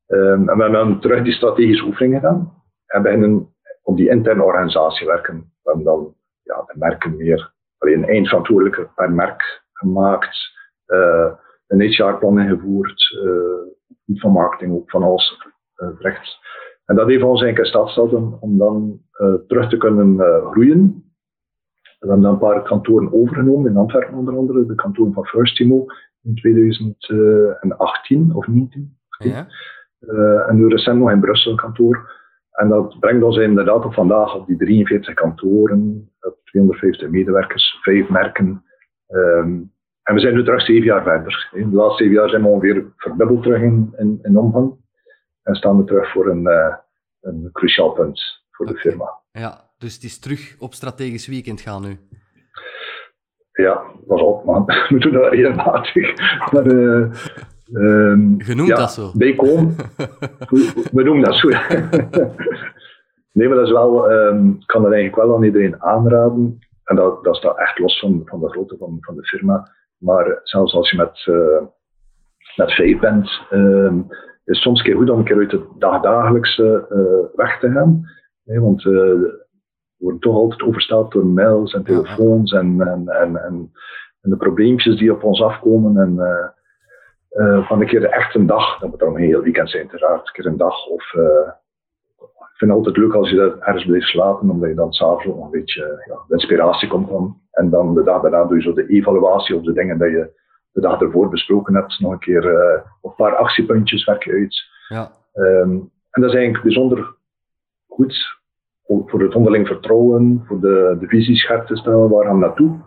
Um, 0.07 0.50
en 0.50 0.57
we 0.57 0.63
hebben 0.63 1.00
terug 1.00 1.24
die 1.24 1.33
strategische 1.33 1.86
oefeningen 1.86 2.19
gedaan. 2.19 2.53
En 2.86 3.01
beginnen 3.01 3.50
op 3.81 3.97
die 3.97 4.09
interne 4.09 4.43
organisatie 4.43 5.07
werken. 5.07 5.37
We 5.37 5.69
hebben 5.69 5.85
dan 5.85 6.15
ja, 6.43 6.63
de 6.65 6.73
merken 6.77 7.15
meer, 7.15 7.53
alleen 7.77 8.05
één 8.05 8.25
verantwoordelijke 8.25 8.89
per 8.95 9.11
merk 9.11 9.63
gemaakt. 9.73 10.37
Uh, 10.87 11.31
een 11.67 11.81
HR-plan 11.81 12.39
ingevoerd. 12.39 13.17
niet 14.05 14.19
van 14.19 14.31
marketing, 14.31 14.73
ook 14.73 14.89
van 14.89 15.03
alles 15.03 15.45
rechts. 15.99 16.39
En 16.85 16.95
dat 16.95 17.07
heeft 17.07 17.23
ons 17.23 17.41
eigenlijk 17.41 17.57
in 17.57 17.65
staat 17.65 17.85
gesteld 17.85 18.13
om, 18.13 18.37
om 18.39 18.57
dan 18.57 19.01
terug 19.47 19.69
te 19.69 19.77
kunnen 19.77 20.19
groeien. 20.51 21.03
We 21.81 22.07
hebben 22.07 22.21
dan 22.21 22.33
een 22.33 22.39
paar 22.39 22.61
kantoren 22.61 23.13
overgenomen, 23.13 23.71
in 23.71 23.77
Antwerpen 23.77 24.17
onder 24.17 24.37
andere, 24.37 24.65
de 24.65 24.75
kantoren 24.75 25.13
van 25.13 25.25
First 25.25 25.55
Timo 25.55 25.85
in 26.23 26.35
2018 26.35 28.35
of 28.35 28.47
19. 28.47 28.97
Ja. 29.17 29.47
Uh, 29.99 30.49
en 30.49 30.55
nu 30.55 30.67
recent 30.67 30.99
nog 30.99 31.11
in 31.11 31.19
Brussel 31.19 31.55
kantoor. 31.55 32.19
En 32.51 32.69
dat 32.69 33.00
brengt 33.00 33.24
ons 33.24 33.38
inderdaad 33.38 33.86
op 33.86 33.94
vandaag 33.94 34.36
op 34.36 34.48
die 34.48 34.57
43 34.57 35.13
kantoren, 35.13 36.12
op 36.21 36.38
250 36.44 37.09
medewerkers, 37.09 37.80
vijf 37.81 38.09
merken. 38.09 38.63
Um, 39.07 39.71
en 40.03 40.13
we 40.13 40.19
zijn 40.19 40.33
nu 40.33 40.44
terug 40.44 40.62
zeven 40.62 40.83
jaar 40.83 41.03
verder. 41.03 41.50
In 41.53 41.69
de 41.69 41.75
laatste 41.75 42.03
zeven 42.03 42.19
jaar 42.19 42.30
zijn 42.30 42.42
we 42.42 42.48
ongeveer 42.48 42.86
verdubbeld 42.98 43.44
terug 43.44 43.62
in, 43.62 43.93
in, 43.98 44.20
in 44.22 44.38
omvang. 44.38 44.75
En 45.43 45.55
staan 45.55 45.77
we 45.77 45.84
terug 45.84 46.12
voor 46.12 46.27
een, 46.27 46.43
uh, 46.43 46.75
een 47.22 47.50
cruciaal 47.51 47.91
punt 47.91 48.22
voor 48.51 48.65
de 48.65 48.75
firma. 48.75 49.20
Ja, 49.31 49.70
dus 49.77 49.93
het 49.93 50.03
is 50.03 50.20
terug 50.20 50.55
op 50.60 50.74
strategisch 50.74 51.27
weekend 51.27 51.62
gaan 51.62 51.81
nu. 51.81 51.98
Ja, 53.51 53.81
was 54.05 54.22
op 54.22 54.46
man. 54.46 54.65
We 54.89 54.98
doen 54.98 55.12
dat 55.12 55.31
regelmatig. 55.31 56.17
Maar, 56.51 56.65
uh, 56.65 57.12
um, 57.73 58.35
Je 58.37 58.55
noemt 58.55 58.75
dat 58.75 58.91
zo. 58.91 59.11
Bijkom. 59.13 59.75
we 60.97 61.03
noemen 61.03 61.23
dat 61.23 61.35
zo. 61.35 61.47
nee, 63.33 63.47
maar 63.47 63.57
dat 63.57 63.65
is 63.65 63.71
wel, 63.71 64.11
um, 64.11 64.57
ik 64.59 64.67
kan 64.67 64.81
dat 64.81 64.91
eigenlijk 64.91 65.23
wel 65.23 65.35
aan 65.35 65.43
iedereen 65.43 65.81
aanraden. 65.81 66.59
En 66.83 66.95
dat, 66.95 67.23
dat 67.23 67.35
staat 67.35 67.57
echt 67.57 67.79
los 67.79 67.99
van, 67.99 68.21
van 68.25 68.39
de 68.39 68.49
grootte 68.49 68.77
van, 68.77 68.97
van 68.99 69.15
de 69.15 69.23
firma. 69.23 69.71
Maar 69.97 70.39
zelfs 70.43 70.73
als 70.73 70.89
je 70.89 70.97
met, 70.97 71.25
uh, 71.29 71.61
met 72.55 72.71
vijf 72.73 72.99
bent, 72.99 73.41
um, 73.51 74.07
is 74.45 74.61
soms 74.61 74.79
een 74.79 74.85
keer 74.85 74.95
goed 74.95 75.09
om 75.09 75.17
een 75.17 75.23
keer 75.23 75.37
uit 75.37 75.51
het 75.51 75.65
dagdagelijkse 75.77 76.87
uh, 76.89 77.35
weg 77.37 77.59
te 77.59 77.71
gaan. 77.71 78.05
want 78.43 78.83
uh, 78.83 78.93
we 78.93 79.45
worden 79.97 80.19
toch 80.19 80.35
altijd 80.35 80.61
oversteld 80.61 81.11
door 81.11 81.25
mails 81.25 81.73
en 81.73 81.83
telefoons 81.83 82.51
en, 82.51 82.81
en, 82.81 83.07
en, 83.07 83.43
en, 83.43 83.71
de 84.21 84.37
probleempjes 84.37 84.97
die 84.97 85.13
op 85.13 85.23
ons 85.23 85.41
afkomen. 85.41 85.97
En 85.97 86.15
uh, 87.31 87.67
van 87.67 87.81
een 87.81 87.88
keer 87.88 88.03
echt 88.03 88.35
een 88.35 88.45
dag, 88.45 88.79
dat 88.79 88.89
moet 88.89 89.00
dan 89.00 89.15
een 89.15 89.21
heel 89.21 89.41
weekend 89.41 89.69
zijn 89.69 89.89
uiteraard, 89.89 90.27
een 90.27 90.33
keer 90.33 90.45
een 90.45 90.57
dag. 90.57 90.88
Of, 90.88 91.13
ik 92.23 92.57
vind 92.57 92.71
het 92.71 92.85
altijd 92.85 92.97
leuk 92.97 93.13
als 93.13 93.29
je 93.29 93.35
dat 93.35 93.59
ergens 93.59 93.85
blijft 93.85 94.07
slapen, 94.07 94.50
omdat 94.50 94.69
je 94.69 94.75
dan 94.75 94.91
s'avonds 94.91 95.25
nog 95.25 95.45
een 95.45 95.51
beetje 95.51 96.03
ja, 96.07 96.15
de 96.27 96.33
inspiratie 96.33 96.89
komt 96.89 97.09
van. 97.09 97.38
En 97.51 97.69
dan 97.69 97.93
de 97.93 98.03
dag 98.03 98.21
daarna 98.21 98.45
doe 98.45 98.55
je 98.55 98.61
zo 98.61 98.73
de 98.73 98.88
evaluatie 98.88 99.55
op 99.55 99.63
de 99.63 99.73
dingen 99.73 99.97
dat 99.97 100.09
je 100.09 100.31
de 100.71 100.81
dag 100.81 101.01
ervoor 101.01 101.29
besproken 101.29 101.75
hebt, 101.75 102.00
nog 102.00 102.11
een 102.11 102.19
keer 102.19 102.43
uh, 102.43 102.81
een 103.01 103.15
paar 103.15 103.35
actiepuntjes 103.35 104.05
werken 104.05 104.31
uit. 104.31 104.55
Ja. 104.88 105.11
Um, 105.33 105.91
en 106.11 106.21
dat 106.21 106.29
is 106.29 106.35
eigenlijk 106.35 106.63
bijzonder 106.63 107.15
goed 107.88 108.39
voor 109.05 109.21
het 109.21 109.35
onderling 109.35 109.67
vertrouwen, 109.67 110.43
voor 110.47 110.59
de, 110.59 110.97
de 111.00 111.07
visie 111.07 111.35
scherp 111.35 111.65
te 111.65 111.75
stellen, 111.75 112.09
waar 112.09 112.25
gaan 112.25 112.39
we 112.39 112.45
naartoe. 112.45 112.79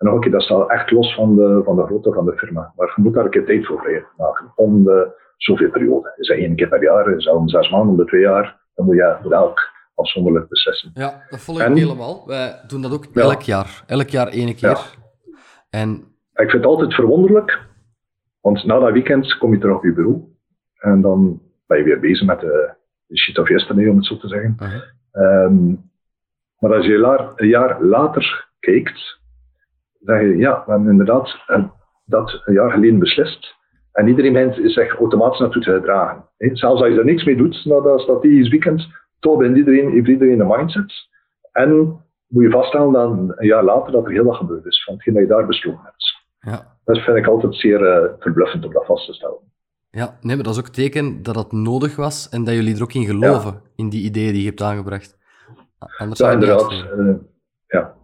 En 0.00 0.06
nog 0.06 0.14
een 0.14 0.20
keer, 0.20 0.30
dat 0.30 0.42
staat 0.42 0.70
echt 0.70 0.90
los 0.90 1.14
van 1.14 1.36
de, 1.36 1.60
van 1.64 1.76
de 1.76 1.82
grootte 1.82 2.12
van 2.12 2.24
de 2.24 2.36
firma. 2.36 2.72
Maar 2.76 2.92
je 2.96 3.02
moet 3.02 3.14
daar 3.14 3.24
een 3.24 3.30
keer 3.30 3.44
tijd 3.44 3.66
voor 3.66 3.78
vrij 3.78 4.04
maken, 4.16 4.52
om 4.54 4.84
de 4.84 5.12
zoveel 5.36 5.70
periode. 5.70 6.12
Is 6.16 6.28
dat 6.28 6.36
één 6.36 6.56
keer 6.56 6.68
per 6.68 6.82
jaar, 6.82 7.16
is 7.16 7.24
dat 7.24 7.34
om 7.34 7.48
zes 7.48 7.70
maanden, 7.70 7.90
om 7.90 7.96
de 7.96 8.04
twee 8.04 8.20
jaar, 8.20 8.60
dan 8.74 8.86
moet 8.86 8.94
je 8.94 9.16
voor 9.22 9.32
elk 9.32 9.60
afzonderlijk 9.94 10.48
beslissen. 10.48 10.90
Ja, 10.94 11.22
dat 11.28 11.40
volg 11.40 11.60
ik 11.60 11.76
helemaal. 11.76 12.26
Wij 12.26 12.60
doen 12.66 12.82
dat 12.82 12.92
ook 12.92 13.04
elk 13.14 13.42
jaar. 13.42 13.82
Elk 13.86 14.08
jaar 14.08 14.28
één 14.28 14.54
keer. 14.54 14.68
Ja. 14.68 14.78
En 15.70 15.90
ik 16.34 16.50
vind 16.50 16.52
het 16.52 16.64
altijd 16.64 16.94
verwonderlijk 16.94 17.68
Want 18.40 18.64
na 18.64 18.78
dat 18.78 18.92
weekend 18.92 19.38
kom 19.38 19.52
je 19.52 19.58
terug 19.58 19.76
op 19.76 19.84
je 19.84 19.92
bureau 19.92 20.22
en 20.78 21.00
dan 21.00 21.40
ben 21.66 21.78
je 21.78 21.84
weer 21.84 22.00
bezig 22.00 22.26
met 22.26 22.40
de, 22.40 22.74
de 23.06 23.18
shit 23.18 23.38
of 23.38 23.48
yesterday, 23.48 23.88
om 23.88 23.96
het 23.96 24.06
zo 24.06 24.16
te 24.16 24.28
zeggen. 24.28 24.56
Ehm, 25.12 25.74
maar 26.58 26.74
als 26.74 26.86
je 26.86 27.32
een 27.36 27.48
jaar 27.48 27.82
later 27.82 28.48
kijkt, 28.60 29.19
zeg 30.00 30.20
je, 30.20 30.36
ja, 30.36 30.62
we 30.66 30.70
hebben 30.70 30.90
inderdaad 30.90 31.36
eh, 31.46 31.64
dat 32.04 32.42
een 32.44 32.54
jaar 32.54 32.70
geleden 32.70 32.98
beslist. 32.98 33.58
En 33.92 34.08
iedereen 34.08 34.64
is 34.64 34.74
zich 34.74 34.98
automatisch 34.98 35.38
naartoe 35.38 35.62
te 35.62 35.72
gedragen. 35.72 36.24
Zelfs 36.38 36.82
als 36.82 36.92
je 36.92 36.98
er 36.98 37.04
niks 37.04 37.24
mee 37.24 37.36
doet 37.36 37.64
na 37.64 37.80
dat 37.80 38.00
strategisch 38.00 38.48
weekend, 38.48 38.86
toch 39.18 39.38
ben 39.38 39.56
iedereen, 39.56 39.90
heeft 39.90 40.08
iedereen 40.08 40.40
een 40.40 40.46
mindset. 40.46 40.92
En 41.52 42.00
moet 42.26 42.42
je 42.42 42.50
vaststellen 42.50 42.92
dat 42.92 43.10
een 43.10 43.46
jaar 43.46 43.64
later 43.64 43.92
dat 43.92 44.04
er 44.04 44.10
heel 44.10 44.24
wat 44.24 44.36
gebeurd 44.36 44.64
is 44.64 44.84
van 44.84 44.94
hetgeen 44.94 45.14
dat 45.14 45.22
je 45.22 45.28
daar 45.28 45.46
besloten 45.46 45.80
hebt. 45.82 46.18
Ja. 46.40 46.78
Dat 46.84 46.98
vind 46.98 47.16
ik 47.16 47.26
altijd 47.26 47.54
zeer 47.54 47.80
uh, 47.80 48.10
verbluffend 48.18 48.64
om 48.64 48.72
dat 48.72 48.86
vast 48.86 49.06
te 49.06 49.12
stellen. 49.12 49.38
Ja, 49.90 50.18
nee, 50.20 50.34
maar 50.34 50.44
dat 50.44 50.54
is 50.54 50.60
ook 50.60 50.68
teken 50.68 51.22
dat 51.22 51.34
het 51.34 51.52
nodig 51.52 51.96
was 51.96 52.28
en 52.28 52.44
dat 52.44 52.54
jullie 52.54 52.76
er 52.76 52.82
ook 52.82 52.92
in 52.92 53.04
geloven, 53.04 53.62
in 53.76 53.88
die 53.88 54.04
ideeën 54.04 54.32
die 54.32 54.42
je 54.42 54.48
hebt 54.48 54.62
aangebracht. 54.62 55.18
Anders 55.98 56.20
ja, 56.20 56.30
inderdaad. 56.30 56.72
Uh, 56.96 57.14
ja. 57.66 57.94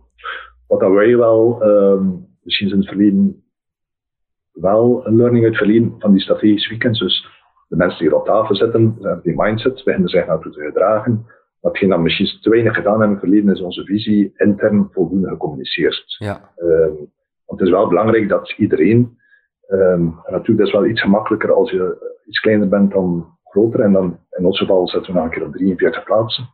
Wat 0.69 0.81
dat 0.81 0.93
wij 0.93 1.17
wel, 1.17 1.59
uh, 1.63 2.01
misschien 2.43 2.71
in 2.71 2.79
het 2.79 2.89
verleden, 2.89 3.43
wel 4.53 5.07
een 5.07 5.17
learning 5.17 5.45
uit 5.45 5.57
verleden 5.57 5.95
van 5.99 6.13
die 6.13 6.21
strategische 6.21 6.69
weekends. 6.69 6.99
Dus 6.99 7.27
de 7.69 7.77
mensen 7.77 7.99
die 7.99 8.09
hier 8.09 8.17
op 8.17 8.27
tafel 8.27 8.55
zitten, 8.55 8.99
die 9.23 9.35
mindset, 9.37 9.85
beginnen 9.85 10.09
zich 10.09 10.27
naartoe 10.27 10.53
te 10.53 10.61
gedragen. 10.61 11.27
Watgeen 11.61 11.89
dat 11.89 12.01
misschien 12.01 12.41
te 12.41 12.51
weinig 12.51 12.75
gedaan 12.75 13.01
hebben 13.01 13.09
in 13.09 13.15
het 13.15 13.25
verleden, 13.25 13.55
is 13.55 13.61
onze 13.61 13.85
visie 13.85 14.33
intern 14.37 14.89
voldoende 14.93 15.29
gecommuniceerd. 15.29 16.17
Ja. 16.19 16.53
Um, 16.59 16.97
want 17.47 17.61
het 17.61 17.69
is 17.69 17.71
wel 17.71 17.89
belangrijk 17.89 18.29
dat 18.29 18.55
iedereen, 18.57 19.19
um, 19.69 20.21
en 20.25 20.33
natuurlijk 20.33 20.67
is 20.67 20.73
wel 20.73 20.87
iets 20.87 21.01
gemakkelijker 21.01 21.53
als 21.53 21.71
je 21.71 22.15
iets 22.27 22.41
kleiner 22.41 22.69
bent 22.69 22.93
dan 22.93 23.39
groter, 23.45 23.81
en 23.81 23.93
dan 23.93 24.19
in 24.31 24.45
ons 24.45 24.59
geval 24.59 24.89
zetten 24.89 25.13
we 25.13 25.19
nog 25.19 25.25
een 25.29 25.35
keer 25.35 25.47
op 25.47 25.53
43 25.53 26.05
plaatsen. 26.05 26.49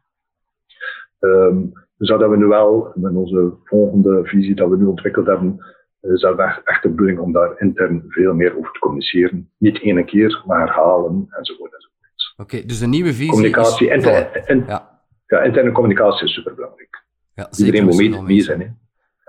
Um, 1.21 1.73
dus 2.03 2.11
dat 2.11 2.21
hebben 2.21 2.39
we 2.39 2.45
nu 2.45 2.51
wel, 2.51 2.93
met 2.95 3.15
onze 3.15 3.53
volgende 3.65 4.21
visie 4.25 4.55
dat 4.55 4.69
we 4.69 4.77
nu 4.77 4.85
ontwikkeld 4.85 5.27
hebben, 5.27 5.65
is 6.01 6.21
dat 6.21 6.39
echt, 6.65 6.83
de 6.83 6.89
bedoeling 6.89 7.19
om 7.19 7.33
daar 7.33 7.61
intern 7.61 8.05
veel 8.09 8.35
meer 8.35 8.59
over 8.59 8.73
te 8.73 8.79
communiceren. 8.79 9.51
Niet 9.59 9.83
één 9.83 10.05
keer, 10.05 10.43
maar 10.47 10.59
herhalen 10.59 11.27
enzovoort. 11.31 11.75
enzovoort. 11.75 12.35
Oké, 12.37 12.65
dus 12.67 12.81
een 12.81 12.91
nieuwe 12.91 13.13
visie. 13.13 13.31
Communicatie, 13.31 13.87
is... 13.89 13.95
interne, 13.95 14.65
ja. 14.67 15.01
ja. 15.27 15.43
interne 15.43 15.73
communicatie 15.73 16.27
is 16.27 16.35
superbelangrijk. 16.35 17.05
Ja, 17.35 17.49
Iedereen 17.57 17.85
moet 17.85 17.97
mee, 17.97 18.23
mee 18.23 18.41
zijn. 18.41 18.61
Hè. 18.61 18.67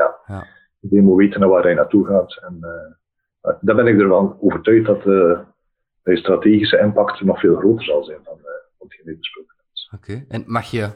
Ja. 0.04 0.16
ja. 0.26 0.48
Iedereen 0.82 1.06
moet 1.06 1.18
weten 1.18 1.40
naar 1.40 1.50
waar 1.50 1.64
hij 1.64 1.74
naartoe 1.74 2.06
gaat. 2.06 2.40
En 2.42 2.58
uh, 2.62 3.54
daar 3.62 3.76
ben 3.76 3.88
ik 3.88 4.00
ervan 4.00 4.38
overtuigd 4.42 4.86
dat 4.86 5.06
uh, 5.06 5.40
de 6.04 6.18
strategische 6.18 6.80
impact 6.80 7.22
nog 7.22 7.40
veel 7.40 7.56
groter 7.56 7.86
zal 7.86 8.04
zijn 8.04 8.20
dan 8.24 8.38
uh, 8.38 8.46
wat 8.78 8.94
je 8.94 9.02
nu 9.04 9.18
besproken 9.18 9.56
hebt. 9.58 9.90
Oké, 9.94 10.26
en 10.28 10.44
mag 10.48 10.72
je 10.72 10.90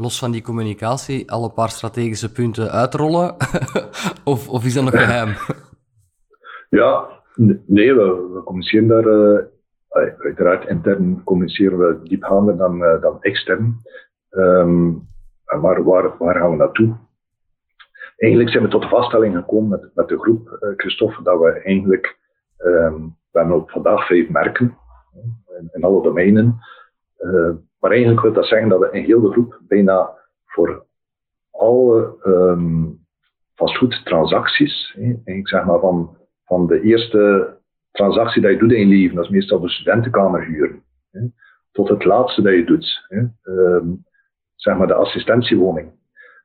los 0.00 0.18
van 0.18 0.30
die 0.30 0.42
communicatie 0.42 1.30
al 1.30 1.44
een 1.44 1.52
paar 1.52 1.68
strategische 1.68 2.32
punten 2.32 2.70
uitrollen? 2.70 3.36
of, 4.32 4.48
of 4.48 4.64
is 4.64 4.74
dat 4.74 4.84
nog 4.84 4.92
geheim? 4.92 5.34
ja, 6.80 7.08
nee, 7.66 7.94
we, 7.94 8.40
communiceren 8.44 8.88
daar. 8.88 9.06
Uh, 9.06 9.38
uiteraard, 10.18 10.68
intern 10.68 11.24
communiceren 11.24 11.78
we 11.78 12.00
diepgaander 12.02 12.56
dan, 12.56 12.82
uh, 12.82 13.00
dan 13.00 13.22
extern. 13.22 13.76
Um, 14.30 15.08
maar 15.60 15.82
waar, 15.82 16.16
waar 16.18 16.34
gaan 16.34 16.50
we 16.50 16.56
naartoe? 16.56 16.96
Eigenlijk 18.16 18.52
zijn 18.52 18.64
we 18.64 18.70
tot 18.70 18.82
de 18.82 18.88
vaststelling 18.88 19.36
gekomen 19.36 19.68
met, 19.68 19.90
met 19.94 20.08
de 20.08 20.18
groep, 20.18 20.58
uh, 20.60 20.72
Christophe, 20.76 21.22
dat 21.22 21.40
we 21.40 21.50
eigenlijk, 21.50 22.18
um, 22.58 23.16
we 23.30 23.38
hebben 23.38 23.56
op 23.56 23.70
vandaag 23.70 24.06
vijf 24.06 24.28
merken 24.28 24.76
in 25.72 25.82
alle 25.82 26.02
domeinen. 26.02 26.58
Maar 27.80 27.90
eigenlijk 27.90 28.20
wil 28.20 28.32
dat 28.32 28.46
zeggen 28.46 28.68
dat 28.68 28.80
we 28.80 28.90
in 28.92 29.04
heel 29.04 29.20
de 29.20 29.30
groep 29.30 29.60
bijna 29.68 30.10
voor 30.44 30.86
alle 31.50 32.16
um, 32.24 33.06
vastgoedtransacties, 33.54 34.96
ik 35.24 35.48
zeg 35.48 35.64
maar 35.64 35.80
van, 35.80 36.16
van 36.44 36.66
de 36.66 36.80
eerste 36.80 37.54
transactie 37.90 38.42
dat 38.42 38.50
je 38.50 38.58
doet 38.58 38.72
in 38.72 38.80
je 38.80 38.86
leven, 38.86 39.16
dat 39.16 39.24
is 39.24 39.30
meestal 39.30 39.60
de 39.60 39.68
studentenkamer 39.68 40.44
huren, 40.44 40.84
tot 41.72 41.88
het 41.88 42.04
laatste 42.04 42.42
dat 42.42 42.52
je 42.52 42.64
doet, 42.64 43.06
um, 43.44 44.04
zeg 44.54 44.76
maar 44.76 44.86
de 44.86 44.94
assistentiewoning. 44.94 45.98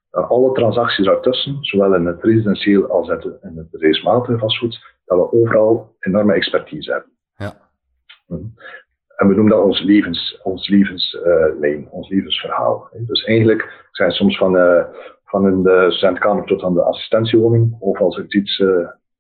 alle 0.10 0.52
transacties 0.52 1.06
daartussen, 1.06 1.58
zowel 1.62 1.96
in 1.96 2.06
het 2.06 2.24
residentieel 2.24 2.90
als 2.90 3.10
in 3.10 3.58
het 3.58 3.68
reismatige 3.72 4.38
vastgoed, 4.38 4.96
dat 5.06 5.18
we 5.18 5.32
overal 5.32 5.96
enorme 6.00 6.34
expertise 6.34 6.92
hebben. 6.92 7.12
Ja. 7.38 7.58
Hm. 8.28 8.36
En 9.16 9.28
we 9.28 9.34
noemen 9.34 9.54
dat 9.54 9.64
ons, 9.64 9.82
levens, 9.82 10.40
ons 10.44 10.70
levenslijn, 10.70 11.88
ons 11.90 12.10
levensverhaal. 12.10 12.90
Dus 12.98 13.24
eigenlijk 13.24 13.88
zijn 13.92 14.12
soms 14.12 14.38
van, 14.38 14.56
uh, 14.56 14.84
van 15.26 15.48
in 15.48 15.64
de 15.64 15.86
studentkamer 15.90 16.46
tot 16.46 16.64
aan 16.64 16.74
de 16.74 16.84
assistentiewoning, 16.84 17.76
of 17.80 18.00
als 18.00 18.18
ik 18.18 18.34
iets, 18.34 18.64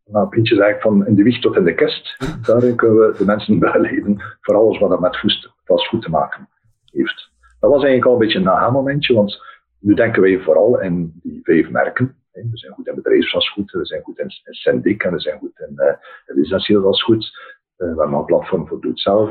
nou, 0.05 0.27
Pietje 0.29 0.55
zeg, 0.55 0.81
van 0.81 1.05
in 1.05 1.15
de 1.15 1.23
wieg 1.23 1.39
tot 1.39 1.55
in 1.55 1.63
de 1.63 1.75
kist. 1.75 2.17
Daarin 2.45 2.75
kunnen 2.75 2.97
we 2.97 3.17
de 3.17 3.25
mensen 3.25 3.59
begeleiden 3.65 4.21
voor 4.41 4.55
alles 4.55 4.79
wat 4.79 4.89
dat 4.89 4.99
met 4.99 5.45
vastgoed 5.63 6.01
te 6.01 6.09
maken 6.09 6.47
heeft. 6.91 7.29
Dat 7.59 7.69
was 7.69 7.83
eigenlijk 7.83 8.05
al 8.05 8.13
een 8.13 8.19
beetje 8.19 8.39
een 8.39 8.49
aha-momentje, 8.49 9.13
want 9.13 9.41
nu 9.79 9.93
denken 9.93 10.21
wij 10.21 10.39
vooral 10.39 10.81
in 10.81 11.19
die 11.23 11.39
vijf 11.43 11.69
merken. 11.69 12.15
We 12.31 12.49
zijn 12.51 12.73
goed 12.73 12.87
in 12.87 12.95
bedrijfsvastgoed, 12.95 13.71
we 13.71 13.85
zijn 13.85 14.01
goed 14.01 14.19
in, 14.19 14.25
in 14.25 14.53
syndic 14.53 15.03
en 15.03 15.11
we 15.11 15.19
zijn 15.19 15.39
goed 15.39 15.59
in 15.67 15.73
uh, 15.75 15.93
residentieel 16.25 16.81
vastgoed. 16.81 17.31
we 17.75 17.85
hebben 17.85 18.13
een 18.13 18.25
platform 18.25 18.67
voor 18.67 18.81
doe-het-zelf 18.81 19.29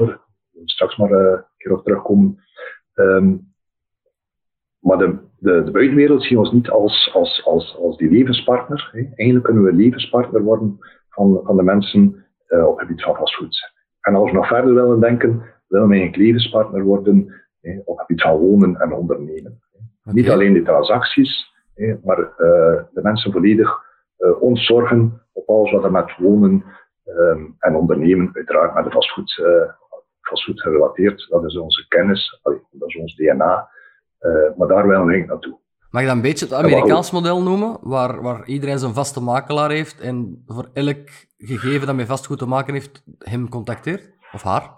straks 0.64 0.96
maar 0.96 1.10
eh, 1.10 1.32
een 1.32 1.44
keer 1.56 1.72
op 1.72 1.84
terugkomen. 1.84 2.38
Um, 2.94 3.52
maar 4.84 4.98
de, 4.98 5.18
de, 5.38 5.64
de, 5.64 5.70
buitenwereld 5.70 6.22
zien 6.22 6.38
ons 6.38 6.52
niet 6.52 6.70
als, 6.70 7.10
als, 7.14 7.44
als, 7.44 7.76
als 7.76 7.96
die 7.96 8.10
levenspartner. 8.10 8.88
Hè. 8.92 8.98
Eigenlijk 8.98 9.44
kunnen 9.44 9.62
we 9.62 9.72
levenspartner 9.72 10.42
worden 10.42 10.78
van, 11.08 11.40
van 11.44 11.56
de 11.56 11.62
mensen 11.62 12.24
uh, 12.48 12.66
op 12.66 12.78
het 12.78 12.86
gebied 12.86 13.02
van 13.02 13.14
vastgoed. 13.14 13.72
En 14.00 14.14
als 14.14 14.30
we 14.30 14.36
nog 14.36 14.46
verder 14.46 14.74
willen 14.74 15.00
denken, 15.00 15.42
willen 15.68 15.88
we 15.88 15.94
eigenlijk 15.94 16.22
levenspartner 16.22 16.82
worden 16.82 17.34
hè, 17.60 17.78
op 17.84 17.96
het 17.96 18.06
gebied 18.06 18.22
van 18.22 18.36
wonen 18.36 18.80
en 18.80 18.92
ondernemen. 18.92 19.60
Niet 20.04 20.30
alleen 20.30 20.52
de 20.52 20.62
transacties, 20.62 21.52
hè, 21.74 21.94
maar 22.02 22.18
uh, 22.18 22.82
de 22.92 23.00
mensen 23.02 23.32
volledig 23.32 23.82
uh, 24.18 24.42
ons 24.42 24.66
zorgen 24.66 25.22
op 25.32 25.48
alles 25.48 25.72
wat 25.72 25.84
er 25.84 25.90
met 25.90 26.16
wonen 26.16 26.64
um, 27.06 27.56
en 27.58 27.74
ondernemen, 27.74 28.30
uiteraard 28.32 28.74
met 28.74 28.84
de 28.84 28.90
vastgoed 28.90 29.42
vastgoed 30.28 30.60
gerelateerd. 30.60 31.26
Dat 31.30 31.44
is 31.44 31.58
onze 31.58 31.88
kennis, 31.88 32.40
dat 32.70 32.88
is 32.88 32.96
ons 32.96 33.16
DNA. 33.16 33.68
Uh, 34.20 34.46
eh, 34.46 34.56
maar 34.56 34.68
daar 34.68 34.86
willen 34.86 35.06
we 35.06 35.12
eigenlijk 35.12 35.26
naartoe. 35.26 35.62
Mag 35.90 36.02
je 36.02 36.08
dat 36.08 36.16
een 36.16 36.22
beetje 36.22 36.44
het 36.44 36.54
Amerikaans 36.54 37.10
model 37.10 37.42
noemen, 37.42 37.78
waar, 37.80 38.22
waar 38.22 38.46
iedereen 38.46 38.78
zijn 38.78 38.94
vaste 38.94 39.20
makelaar 39.20 39.70
heeft 39.70 40.00
en 40.00 40.42
voor 40.46 40.68
elk 40.72 41.08
gegeven 41.36 41.86
dat 41.86 41.96
met 41.96 42.06
vastgoed 42.06 42.38
te 42.38 42.46
maken 42.46 42.74
heeft, 42.74 43.04
hem 43.18 43.48
contacteert? 43.48 44.10
Of 44.32 44.42
haar? 44.42 44.70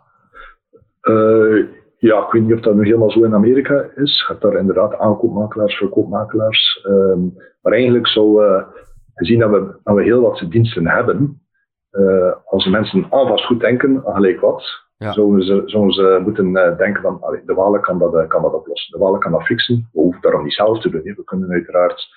Uh, 1.03 1.67
ja, 1.99 2.25
ik 2.25 2.33
weet 2.33 2.43
niet 2.43 2.53
of 2.53 2.61
dat 2.61 2.75
nu 2.75 2.85
helemaal 2.85 3.11
zo 3.11 3.25
in 3.25 3.35
Amerika 3.35 3.89
is. 3.95 4.19
Je 4.19 4.25
hebt 4.27 4.43
daar 4.43 4.57
inderdaad 4.57 4.99
aankoopmakelaars, 4.99 5.75
verkoopmakelaars. 5.75 6.85
Um, 6.89 7.35
maar 7.63 7.73
eigenlijk 7.73 8.07
zou, 8.07 8.45
uh, 8.45 8.63
gezien 9.15 9.39
dat 9.39 9.51
we, 9.51 9.79
dat 9.83 9.95
we 9.95 10.03
heel 10.03 10.21
wat 10.21 10.45
diensten 10.49 10.87
hebben, 10.87 11.41
als 12.45 12.67
mensen 12.67 13.07
aan 13.11 13.27
vastgoed 13.27 13.61
denken, 13.61 14.03
aan 14.07 14.15
gelijk 14.15 14.41
wat, 14.41 14.86
ja. 14.97 15.13
Zouden, 15.13 15.47
ze, 15.47 15.63
zouden 15.65 15.95
ze 15.95 16.21
moeten 16.23 16.47
uh, 16.47 16.77
denken 16.77 17.03
van, 17.03 17.19
allee, 17.21 17.43
de 17.45 17.55
Walen 17.55 17.81
kan 17.81 17.99
dat, 17.99 18.15
uh, 18.15 18.27
kan 18.27 18.43
dat 18.43 18.55
oplossen. 18.55 18.93
De 18.93 19.05
Walen 19.05 19.21
kan 19.21 19.33
dat 19.33 19.43
fixen. 19.43 19.89
We 19.93 20.01
hoeven 20.01 20.23
daarom 20.23 20.43
niet 20.43 20.53
zelf 20.53 20.81
te 20.81 20.91
doen. 20.91 21.01
Hè. 21.05 21.15
We 21.15 21.25
kunnen 21.25 21.51
uiteraard, 21.51 22.09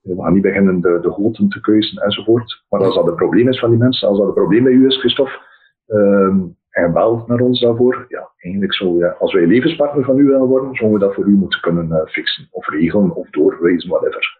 we 0.00 0.22
gaan 0.22 0.32
niet 0.32 0.42
beginnen 0.42 0.80
de, 0.80 0.98
de 1.02 1.10
goten 1.10 1.48
te 1.48 1.60
keuzen 1.60 2.02
enzovoort. 2.02 2.64
Maar 2.68 2.84
als 2.84 2.94
dat 2.94 3.06
een 3.06 3.14
probleem 3.14 3.48
is 3.48 3.58
van 3.58 3.70
die 3.70 3.78
mensen, 3.78 4.08
als 4.08 4.18
dat 4.18 4.26
een 4.26 4.34
probleem 4.34 4.62
bij 4.62 4.72
u 4.72 4.86
is, 4.86 4.98
Christophe, 4.98 5.38
um, 5.86 6.56
en 6.70 6.92
belt 6.92 7.26
naar 7.26 7.40
ons 7.40 7.60
daarvoor, 7.60 8.04
ja, 8.08 8.30
eigenlijk 8.36 8.74
zo, 8.74 8.96
ja, 8.96 9.16
als 9.18 9.32
wij 9.32 9.46
levenspartner 9.46 10.04
van 10.04 10.18
u 10.18 10.24
willen 10.24 10.46
worden, 10.46 10.74
zouden 10.74 10.98
we 10.98 11.04
dat 11.06 11.14
voor 11.14 11.24
u 11.24 11.32
moeten 11.32 11.60
kunnen 11.60 11.88
uh, 11.88 12.06
fixen, 12.06 12.48
of 12.50 12.68
regelen, 12.68 13.14
of 13.14 13.30
doorwijzen, 13.30 13.90
whatever. 13.90 14.38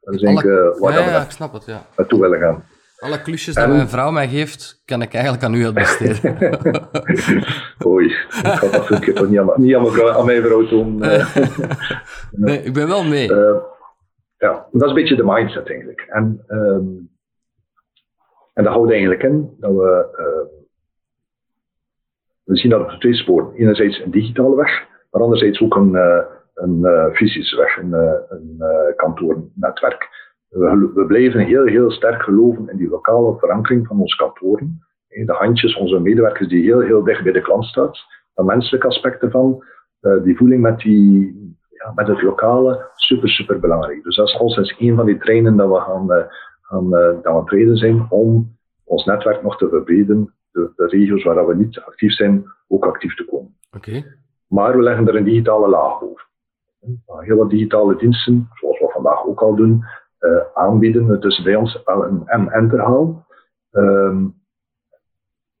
Dat 0.00 0.14
is 0.14 0.22
eigenlijk 0.22 0.56
uh, 0.56 0.80
waar 0.80 0.92
ja, 0.92 1.04
we 1.04 1.10
ja, 1.10 1.22
ik 1.22 1.30
snap 1.30 1.52
het, 1.52 1.64
ja. 1.64 1.82
naartoe 1.96 2.20
willen 2.20 2.38
gaan. 2.38 2.64
Alle 3.00 3.22
klusjes 3.22 3.54
die 3.54 3.66
mijn 3.66 3.88
vrouw 3.88 4.10
mij 4.10 4.28
geeft, 4.28 4.82
kan 4.84 5.02
ik 5.02 5.14
eigenlijk 5.14 5.44
aan 5.44 5.54
u 5.54 5.64
uitbesteden. 5.64 6.36
Oei, 7.86 8.06
ik 8.06 8.26
ga 8.30 8.70
dat 8.70 8.90
een 8.90 9.00
keer 9.00 9.28
niet 9.28 9.38
aan, 9.38 9.52
niet 9.56 9.74
aan, 9.74 9.82
mijn 9.82 9.94
vrouw, 9.94 10.10
aan 10.10 10.26
mijn 10.26 10.42
vrouw 10.42 10.66
doen. 10.66 11.02
Eh. 11.02 11.36
nee, 12.30 12.62
ik 12.62 12.72
ben 12.72 12.88
wel 12.88 13.04
mee. 13.04 13.30
Uh, 13.30 13.56
ja, 14.36 14.66
dat 14.72 14.82
is 14.82 14.88
een 14.88 14.94
beetje 14.94 15.16
de 15.16 15.24
mindset 15.24 15.68
eigenlijk. 15.68 16.00
En, 16.00 16.44
um, 16.48 17.10
en 18.52 18.64
dat 18.64 18.72
houdt 18.72 18.90
eigenlijk 18.90 19.22
in 19.22 19.56
dat 19.58 19.70
we, 19.70 20.06
uh, 20.18 20.58
we 22.42 22.56
zien 22.56 22.70
dat 22.70 22.80
op 22.80 23.00
twee 23.00 23.14
sporen. 23.14 23.54
Enerzijds 23.54 23.98
een 23.98 24.10
digitale 24.10 24.56
weg, 24.56 24.86
maar 25.10 25.22
anderzijds 25.22 25.60
ook 25.60 25.76
een, 25.76 25.92
uh, 25.92 26.22
een 26.54 27.14
fysische 27.14 27.56
weg, 27.56 27.78
een, 27.78 27.92
een 28.28 28.62
kantoornetwerk 28.96 30.19
we, 30.50 30.90
we 30.94 31.06
blijven 31.06 31.40
heel, 31.40 31.64
heel 31.64 31.90
sterk 31.90 32.22
geloven 32.22 32.68
in 32.68 32.76
die 32.76 32.88
lokale 32.88 33.38
verankering 33.38 33.86
van 33.86 34.00
onze 34.00 34.16
kantoren. 34.16 34.84
De 35.08 35.32
handjes, 35.32 35.76
onze 35.76 36.00
medewerkers 36.00 36.48
die 36.48 36.64
heel, 36.64 36.80
heel 36.80 37.04
dicht 37.04 37.22
bij 37.22 37.32
de 37.32 37.40
klant 37.40 37.64
staat. 37.64 37.98
De 38.34 38.44
menselijke 38.44 38.86
aspecten 38.86 39.30
van, 39.30 39.64
die 40.22 40.36
voeling 40.36 40.62
met, 40.62 40.78
die, 40.78 41.56
ja, 41.68 41.92
met 41.94 42.06
het 42.06 42.22
lokale, 42.22 42.90
super, 42.94 43.28
super 43.28 43.60
belangrijk. 43.60 44.02
Dus 44.02 44.16
dat 44.16 44.26
is 44.26 44.38
al 44.38 44.48
sinds 44.48 44.74
een 44.78 44.96
van 44.96 45.06
die 45.06 45.18
trainen 45.18 45.56
dat 45.56 45.68
we 45.68 45.80
gaan, 45.80 46.08
gaan 46.60 46.90
dat 46.90 47.22
we 47.22 47.28
aan 47.28 47.46
trainen 47.46 47.76
zijn 47.76 48.06
om 48.08 48.56
ons 48.84 49.04
netwerk 49.04 49.42
nog 49.42 49.56
te 49.56 49.68
verbreden, 49.68 50.34
de, 50.52 50.72
de 50.76 50.86
regio's 50.86 51.24
waar 51.24 51.46
we 51.46 51.54
niet 51.54 51.80
actief 51.80 52.12
zijn, 52.12 52.44
ook 52.68 52.84
actief 52.84 53.14
te 53.14 53.24
komen. 53.24 53.56
Oké. 53.76 54.04
Maar 54.46 54.76
we 54.76 54.82
leggen 54.82 55.08
er 55.08 55.16
een 55.16 55.24
digitale 55.24 55.68
laag 55.68 56.02
over. 56.02 56.28
Heel 57.06 57.36
wat 57.36 57.50
digitale 57.50 57.96
diensten, 57.96 58.48
zoals 58.54 58.78
we 58.78 58.88
vandaag 58.88 59.26
ook 59.26 59.40
al 59.40 59.54
doen, 59.54 59.84
aanbieden. 60.54 61.06
Het 61.08 61.24
is 61.24 61.42
bij 61.42 61.54
ons 61.54 61.82
een 61.84 62.22
en-en 62.26 62.68
verhaal. 62.68 63.26
Um, 63.70 64.38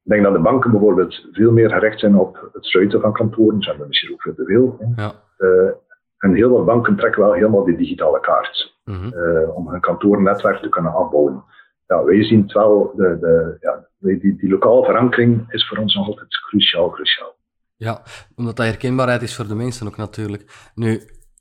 ik 0.02 0.10
denk 0.10 0.22
dat 0.22 0.32
de 0.32 0.40
banken 0.40 0.70
bijvoorbeeld 0.70 1.28
veel 1.32 1.52
meer 1.52 1.70
gericht 1.70 2.00
zijn 2.00 2.16
op 2.16 2.50
het 2.52 2.64
sluiten 2.64 3.00
van 3.00 3.12
kantoren. 3.12 3.62
Zijn 3.62 3.80
er 3.80 3.86
misschien 3.86 4.12
ook 4.12 4.22
veel 4.22 4.34
te 4.34 4.44
veel. 4.44 4.92
Ja. 4.96 5.12
Uh, 5.38 5.70
en 6.18 6.34
heel 6.34 6.48
veel 6.48 6.64
banken 6.64 6.96
trekken 6.96 7.22
wel 7.22 7.32
helemaal 7.32 7.64
die 7.64 7.76
digitale 7.76 8.20
kaart. 8.20 8.78
Mm 8.84 8.94
-hmm. 8.94 9.12
uh, 9.14 9.56
om 9.56 9.68
hun 9.68 9.80
kantoornetwerk 9.80 10.62
te 10.62 10.68
kunnen 10.68 10.92
afbouwen. 10.92 11.44
Ja, 11.86 12.04
wij 12.04 12.24
zien 12.24 12.42
het 12.42 12.52
wel, 12.52 12.92
de, 12.96 13.18
de, 13.20 13.56
ja, 13.60 13.86
die, 13.98 14.36
die 14.36 14.50
lokale 14.50 14.84
verankering 14.84 15.52
is 15.52 15.68
voor 15.68 15.78
ons 15.78 15.94
nog 15.94 16.06
altijd 16.06 16.40
cruciaal, 16.48 16.90
cruciaal. 16.90 17.34
Ja, 17.76 18.02
omdat 18.36 18.56
dat 18.56 18.66
herkenbaarheid 18.66 19.22
is 19.22 19.36
voor 19.36 19.48
de 19.48 19.54
mensen 19.54 19.86
ook 19.86 19.96
natuurlijk. 19.96 20.70
Nu, 20.74 21.00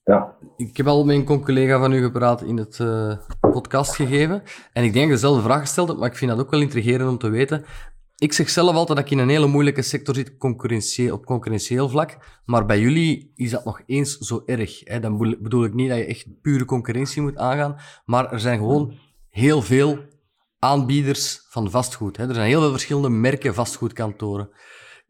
ja. 0.09 0.35
ik 0.57 0.77
heb 0.77 0.87
al 0.87 1.05
met 1.05 1.15
een 1.15 1.41
collega 1.41 1.79
van 1.79 1.93
u 1.93 2.03
gepraat 2.03 2.41
in 2.41 2.57
het 2.57 2.79
uh, 2.79 3.17
podcast 3.39 3.95
gegeven. 3.95 4.43
En 4.73 4.83
ik 4.83 4.93
denk 4.93 5.05
dat 5.09 5.19
dezelfde 5.19 5.43
vraag 5.43 5.59
gesteld 5.59 5.97
maar 5.97 6.09
ik 6.09 6.17
vind 6.17 6.31
dat 6.31 6.39
ook 6.39 6.51
wel 6.51 6.61
intrigerend 6.61 7.09
om 7.09 7.17
te 7.17 7.29
weten. 7.29 7.65
Ik 8.17 8.33
zeg 8.33 8.49
zelf 8.49 8.75
altijd 8.75 8.97
dat 8.97 9.05
ik 9.05 9.11
in 9.11 9.17
een 9.17 9.29
hele 9.29 9.47
moeilijke 9.47 9.81
sector 9.81 10.15
zit 10.15 10.37
concurrentie 10.37 11.13
op 11.13 11.25
concurrentieel 11.25 11.89
vlak. 11.89 12.17
Maar 12.45 12.65
bij 12.65 12.79
jullie 12.79 13.31
is 13.35 13.51
dat 13.51 13.65
nog 13.65 13.81
eens 13.85 14.17
zo 14.17 14.41
erg. 14.45 14.81
Hè? 14.83 14.99
Dan 14.99 15.17
bedoel 15.17 15.63
ik 15.63 15.73
niet 15.73 15.89
dat 15.89 15.97
je 15.97 16.05
echt 16.05 16.41
pure 16.41 16.65
concurrentie 16.65 17.21
moet 17.21 17.37
aangaan. 17.37 17.75
Maar 18.05 18.31
er 18.31 18.39
zijn 18.39 18.57
gewoon 18.57 18.93
heel 19.29 19.61
veel 19.61 19.99
aanbieders 20.59 21.45
van 21.49 21.71
vastgoed. 21.71 22.17
Hè? 22.17 22.27
Er 22.27 22.33
zijn 22.33 22.47
heel 22.47 22.61
veel 22.61 22.71
verschillende 22.71 23.09
merken 23.09 23.53
vastgoedkantoren. 23.53 24.49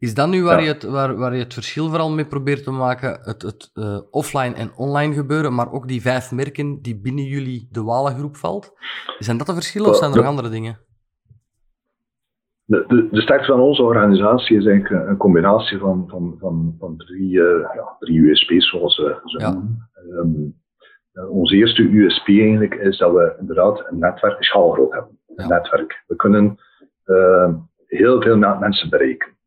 Is 0.00 0.14
dat 0.14 0.28
nu 0.28 0.42
waar, 0.42 0.58
Ja. 0.58 0.66
je 0.66 0.72
het, 0.72 0.82
waar, 0.82 1.16
waar 1.16 1.34
je 1.34 1.42
het 1.42 1.54
verschil 1.54 1.88
vooral 1.88 2.10
mee 2.10 2.26
probeert 2.26 2.64
te 2.64 2.70
maken? 2.70 3.18
Het, 3.22 3.42
het 3.42 3.70
eh, 3.72 3.98
offline 4.10 4.54
en 4.54 4.72
online 4.76 5.14
gebeuren, 5.14 5.54
maar 5.54 5.72
ook 5.72 5.88
die 5.88 6.00
vijf 6.00 6.32
merken 6.32 6.78
die 6.82 7.00
binnen 7.00 7.24
jullie 7.24 7.68
de 7.70 7.82
Walengroep 7.82 8.36
valt? 8.36 8.72
Zijn 9.18 9.36
dat 9.38 9.46
de 9.46 9.52
verschillen 9.54 9.88
of 9.88 9.96
zijn 9.96 10.10
er 10.10 10.16
nog 10.16 10.26
andere 10.26 10.48
dingen? 10.48 10.78
De, 12.64 12.84
de, 12.88 13.08
de 13.10 13.20
sterkte 13.20 13.46
van 13.46 13.60
onze 13.60 13.82
organisatie 13.82 14.56
is 14.56 14.66
eigenlijk 14.66 15.08
een 15.08 15.16
combinatie 15.16 15.78
van, 15.78 16.04
van, 16.08 16.36
van, 16.38 16.74
van 16.78 16.96
drie, 16.96 17.40
eh, 17.40 17.74
ja, 17.74 17.96
drie 17.98 18.20
USP's, 18.20 18.68
zoals 18.70 18.96
we 18.96 19.20
ze 19.24 19.38
Ja. 19.38 19.50
noemen. 19.52 19.90
Ehm, 19.94 20.30
eh, 21.12 21.30
onze 21.30 21.54
eerste 21.56 21.82
USP 21.82 22.28
eigenlijk 22.28 22.74
is 22.74 22.98
dat 22.98 23.12
we 23.12 23.36
inderdaad 23.40 23.86
een 23.90 23.98
netwerk, 23.98 24.36
een 24.36 24.42
schaalgroot 24.44 24.92
hebben. 24.92 25.18
Een 25.34 25.48
netwerk. 25.48 26.04
We 26.06 26.16
kunnen 26.16 26.58
heel 27.86 28.22
veel 28.22 28.36
mensen 28.36 28.90
bereiken. 28.90 29.38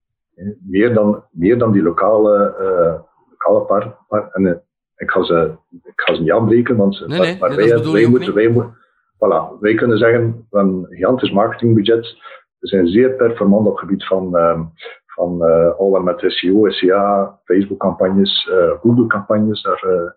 Meer 0.67 0.93
dan, 0.93 1.23
meer 1.31 1.57
dan 1.57 1.71
die 1.71 1.81
lokale, 1.81 2.55
eh, 2.59 2.99
lokale 3.29 3.65
par, 3.65 3.97
par- 4.07 4.29
en, 4.31 4.45
eh, 4.47 4.53
ik, 4.95 5.11
ga 5.11 5.23
ze, 5.23 5.51
ik 5.83 5.91
ga 6.01 6.15
ze 6.15 6.21
niet 6.21 6.31
afbreken, 6.31 6.75
want 6.75 7.03
Nee, 7.07 7.19
nee, 7.19 7.37
maar 7.39 7.49
nee, 7.49 7.57
wij, 7.57 7.91
wij 7.91 8.07
moeten, 8.07 8.33
wij, 8.33 8.47
moeten- 8.47 8.77
voilà, 9.15 9.59
wij 9.59 9.73
kunnen 9.75 9.97
zeggen, 9.97 10.45
we 10.49 10.57
hebben 10.57 10.73
een 10.75 10.85
gigantisch 10.89 11.31
marketingbudget. 11.31 12.15
We 12.59 12.67
zijn 12.67 12.87
zeer 12.87 13.09
performant 13.11 13.65
op 13.67 13.71
het 13.71 13.79
gebied 13.79 14.05
van, 14.05 14.37
ehm, 14.37 14.61
van 15.05 15.45
eh, 15.45 15.77
al 15.77 15.89
wat 15.89 16.03
met 16.03 16.23
SEO, 16.27 16.69
SEA, 16.69 17.39
Facebook-campagnes, 17.43 18.49
Google-campagnes. 18.81 19.61
Daar 19.61 20.15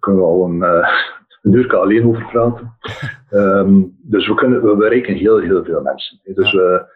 kunnen 0.00 0.20
we 0.22 0.26
al 0.28 0.44
een, 0.44 0.62
een 1.42 1.52
uur 1.52 1.76
alleen 1.76 2.06
over 2.08 2.26
praten. 2.32 2.76
Ehm, 3.30 3.82
dus 4.02 4.28
we, 4.28 4.34
kunnen, 4.34 4.64
we 4.64 4.76
bereiken 4.76 5.14
heel, 5.14 5.38
heel 5.38 5.64
veel 5.64 5.82
mensen. 5.82 6.20
Dus 6.34 6.52
we, 6.52 6.92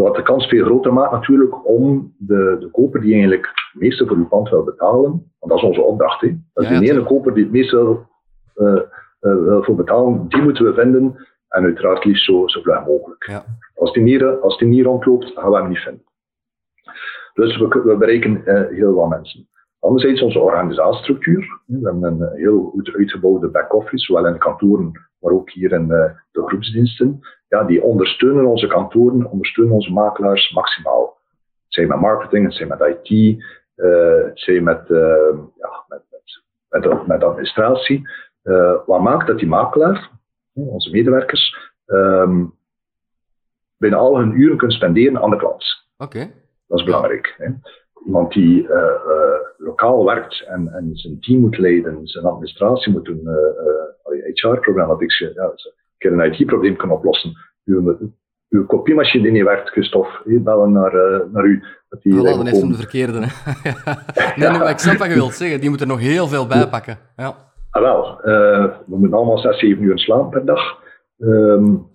wat 0.00 0.16
de 0.16 0.22
kans 0.22 0.46
veel 0.46 0.64
groter 0.64 0.92
maakt 0.92 1.12
natuurlijk 1.12 1.68
om 1.68 2.14
de, 2.18 2.56
de 2.60 2.70
koper 2.70 3.00
die 3.00 3.12
eigenlijk 3.12 3.46
het 3.46 3.82
meeste 3.82 4.06
voor 4.06 4.16
uw 4.16 4.28
pand 4.28 4.48
wil 4.48 4.64
betalen, 4.64 5.10
want 5.10 5.52
dat 5.52 5.56
is 5.56 5.62
onze 5.62 5.82
opdracht. 5.82 6.20
Hè. 6.20 6.28
Dat 6.52 6.64
is 6.64 6.70
Ja, 6.70 6.74
ja, 6.74 6.80
die 6.80 6.90
ene 6.90 7.04
koper 7.04 7.34
die 7.34 7.42
het 7.42 7.52
meeste 7.52 7.76
wil, 7.76 8.06
eh, 8.54 8.82
wil 9.20 9.62
voor 9.62 9.74
betalen, 9.74 10.28
die 10.28 10.42
moeten 10.42 10.64
we 10.64 10.74
vinden 10.74 11.16
en 11.48 11.64
uiteraard 11.64 12.04
liefst 12.04 12.24
zo, 12.24 12.48
zo 12.48 12.60
vlug 12.60 12.86
mogelijk. 12.86 13.26
Ja. 13.26 13.44
Als 13.74 13.92
die, 13.92 14.02
niet, 14.02 14.22
als 14.22 14.58
die 14.58 14.68
niet 14.68 14.84
rondloopt, 14.84 15.32
gaan 15.34 15.50
we 15.50 15.56
hem 15.56 15.68
niet 15.68 15.78
vinden. 15.78 16.04
Dus 17.34 17.58
we, 17.58 17.82
we 17.84 17.96
bereiken 17.96 18.46
eh, 18.46 18.76
heel 18.76 18.92
wat 18.92 19.08
mensen. 19.08 19.48
Anderzijds 19.78 20.22
onze 20.22 20.38
organisatiestructuur. 20.38 21.60
We 21.66 21.80
hebben 21.82 22.02
een 22.02 22.28
heel 22.32 22.62
goed 22.64 22.94
uitgebouwde 22.94 23.48
back-office, 23.48 24.04
zowel 24.04 24.26
in 24.26 24.32
de 24.32 24.38
kantoren, 24.38 24.90
maar 25.20 25.32
ook 25.32 25.50
hier 25.50 25.72
in 25.72 25.88
de 25.88 26.14
groepsdiensten. 26.32 27.20
Ja, 27.52 27.64
die 27.64 27.82
ondersteunen 27.82 28.46
onze 28.46 28.66
kantoren, 28.66 29.30
ondersteunen 29.30 29.74
onze 29.74 29.92
makelaars 29.92 30.52
maximaal. 30.52 31.18
Zij 31.68 31.86
met 31.86 32.00
marketing, 32.00 32.44
het 32.44 32.54
zij 32.54 32.66
met 32.66 32.80
IT, 32.80 33.44
eh, 33.74 34.24
het 34.24 34.40
zij 34.40 34.60
met, 34.60 34.90
eh, 34.90 35.36
ja, 35.56 35.84
met, 35.88 36.02
met, 36.10 36.84
met, 36.84 37.06
met 37.06 37.24
administratie. 37.24 38.08
Eh, 38.42 38.74
wat 38.86 39.00
maakt 39.00 39.26
dat 39.26 39.38
die 39.38 39.48
makelaar, 39.48 40.10
onze 40.54 40.90
medewerkers, 40.90 41.72
ehm, 41.86 42.44
binnen 43.76 43.98
al 43.98 44.18
hun 44.18 44.40
uren 44.40 44.56
kunnen 44.56 44.76
spenderen 44.76 45.22
aan 45.22 45.30
de 45.30 45.36
klant. 45.36 45.64
Oké. 45.98 46.30
Dat 46.68 46.78
is 46.78 46.84
belangrijk. 46.84 47.34
Hè? 47.38 47.48
Iemand 48.06 48.32
die 48.32 48.68
eh, 48.68 48.94
eh, 48.94 49.40
lokaal 49.56 50.04
werkt 50.04 50.40
en, 50.40 50.68
en 50.68 50.90
zijn 50.96 51.20
team 51.20 51.40
moet 51.40 51.58
leiden, 51.58 52.06
zijn 52.06 52.24
administratie 52.24 52.92
moet 52.92 53.04
doen, 53.04 53.20
uh, 53.24 54.32
HR-problematiek, 54.34 55.12
ja, 55.12 55.52
keer 56.02 56.12
een 56.12 56.32
IT-probleem 56.32 56.76
kan 56.76 56.90
oplossen. 56.90 57.32
Uw, 57.64 57.96
uw 58.48 58.66
kopiemachine 58.66 59.22
die 59.22 59.32
niet 59.32 59.44
werkt, 59.44 59.68
Christophe, 59.68 60.40
bellen 60.40 60.72
naar, 60.72 60.94
uh, 60.94 61.20
naar 61.32 61.44
u. 61.44 61.62
Dat 61.88 62.02
die 62.02 62.12
voilà, 62.12 62.22
dan 62.22 62.46
heeft 62.46 62.60
hem 62.60 62.70
de 62.70 62.76
verkeerde. 62.76 63.18
Hè? 63.20 63.26
nee, 64.36 64.48
nee, 64.48 64.58
maar 64.58 64.70
ik 64.70 64.78
snap 64.78 64.96
wat 64.96 65.08
je 65.08 65.14
wilt 65.14 65.34
zeggen. 65.34 65.60
Die 65.60 65.70
moet 65.70 65.80
er 65.80 65.86
nog 65.86 66.00
heel 66.00 66.26
veel 66.26 66.46
bij 66.46 66.68
pakken. 66.68 66.98
Ja. 67.16 67.34
Ah, 67.70 67.82
wel, 67.82 68.18
uh, 68.18 68.64
we 68.86 68.96
moeten 68.98 69.18
allemaal 69.18 69.38
6, 69.38 69.58
7 69.58 69.82
uur 69.82 69.98
slaan 69.98 70.28
per 70.28 70.44
dag. 70.44 70.78
Um, 71.18 71.90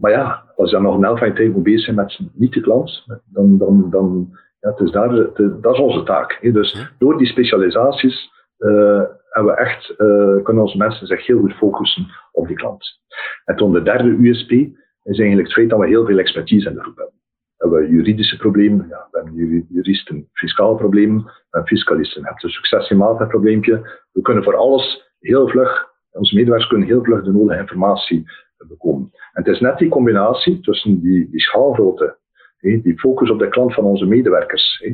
maar 0.00 0.10
ja, 0.10 0.44
als 0.56 0.70
je 0.70 0.76
dan 0.76 0.84
nog 0.84 0.96
een 0.96 1.02
helft 1.02 1.18
van 1.18 1.28
je 1.28 1.34
tijd 1.34 1.52
moet 1.52 1.62
bezig 1.62 1.84
zijn 1.84 1.96
met 1.96 2.18
niet 2.32 2.52
de 2.52 2.60
klant, 2.60 3.04
dan, 3.24 3.58
dan, 3.58 3.90
dan 3.90 4.28
ja, 4.60 4.70
het 4.70 4.80
is 4.80 4.90
daar, 4.90 5.08
de, 5.08 5.58
dat 5.60 5.74
is 5.74 5.80
onze 5.80 6.02
taak. 6.02 6.38
Hè. 6.40 6.52
Dus 6.52 6.92
door 6.98 7.18
die 7.18 7.26
specialisaties 7.26 8.30
uh, 8.58 9.02
hebben 9.28 9.54
we 9.54 9.60
echt, 9.60 9.90
uh, 9.90 10.42
kunnen 10.42 10.62
onze 10.62 10.76
mensen 10.76 11.06
zich 11.06 11.26
heel 11.26 11.38
goed 11.38 11.54
focussen 11.54 12.06
op 12.32 12.46
die 12.46 12.56
klant. 12.56 13.00
En 13.44 13.56
toen 13.56 13.72
de 13.72 13.82
derde 13.82 14.08
USP 14.08 14.50
is 14.50 15.18
eigenlijk 15.18 15.48
het 15.48 15.52
feit 15.52 15.70
dat 15.70 15.78
we 15.78 15.86
heel 15.86 16.06
veel 16.06 16.18
expertise 16.18 16.68
in 16.68 16.74
de 16.74 16.80
groep 16.80 16.96
hebben. 16.96 17.14
We 17.56 17.68
hebben 17.68 17.90
juridische 17.90 18.36
problemen, 18.36 18.86
ja, 18.88 19.08
we 19.10 19.18
hebben 19.18 19.66
juristen 19.68 20.28
fiscaal 20.32 20.74
problemen, 20.74 21.24
we 21.24 21.32
hebben 21.50 21.68
fiscalisten, 21.68 22.22
we 22.22 22.26
hebben 22.26 22.44
een 22.44 22.50
successiematig 22.50 23.28
probleempje. 23.28 24.02
We 24.12 24.20
kunnen 24.20 24.44
voor 24.44 24.56
alles 24.56 25.12
heel 25.20 25.48
vlug, 25.48 25.86
onze 26.10 26.34
medewerkers 26.34 26.68
kunnen 26.68 26.88
heel 26.88 27.04
vlug 27.04 27.24
de 27.24 27.32
nodige 27.32 27.60
informatie 27.60 28.26
bekomen. 28.68 29.10
En 29.12 29.42
het 29.44 29.54
is 29.54 29.60
net 29.60 29.78
die 29.78 29.88
combinatie 29.88 30.60
tussen 30.60 31.00
die, 31.00 31.30
die 31.30 31.40
schaalgrootte, 31.40 32.18
die 32.60 32.98
focus 32.98 33.30
op 33.30 33.38
de 33.38 33.48
klant 33.48 33.74
van 33.74 33.84
onze 33.84 34.06
medewerkers 34.06 34.84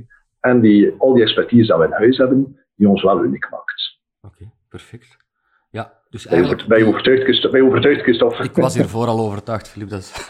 en 0.40 0.60
die, 0.60 0.94
al 0.98 1.14
die 1.14 1.22
expertise 1.22 1.66
die 1.66 1.76
we 1.76 1.84
in 1.84 1.92
huis 1.92 2.16
hebben, 2.16 2.58
die 2.76 2.88
ons 2.88 3.02
wel 3.02 3.24
uniek 3.24 3.50
maakt. 3.50 3.93
Oké, 4.24 4.34
okay, 4.34 4.52
perfect. 4.68 5.16
Ja, 5.70 5.92
dus 6.10 6.26
eigenlijk... 6.26 6.60
overtuigd, 6.60 6.68
ben 6.68 6.78
je 6.78 7.68
overtuigd, 7.68 8.02
Christophe? 8.02 8.44
Ik 8.44 8.56
was 8.56 8.74
hiervoor 8.74 9.06
al 9.06 9.18
overtuigd, 9.18 9.68
Filip. 9.68 9.88
Dat 9.88 10.28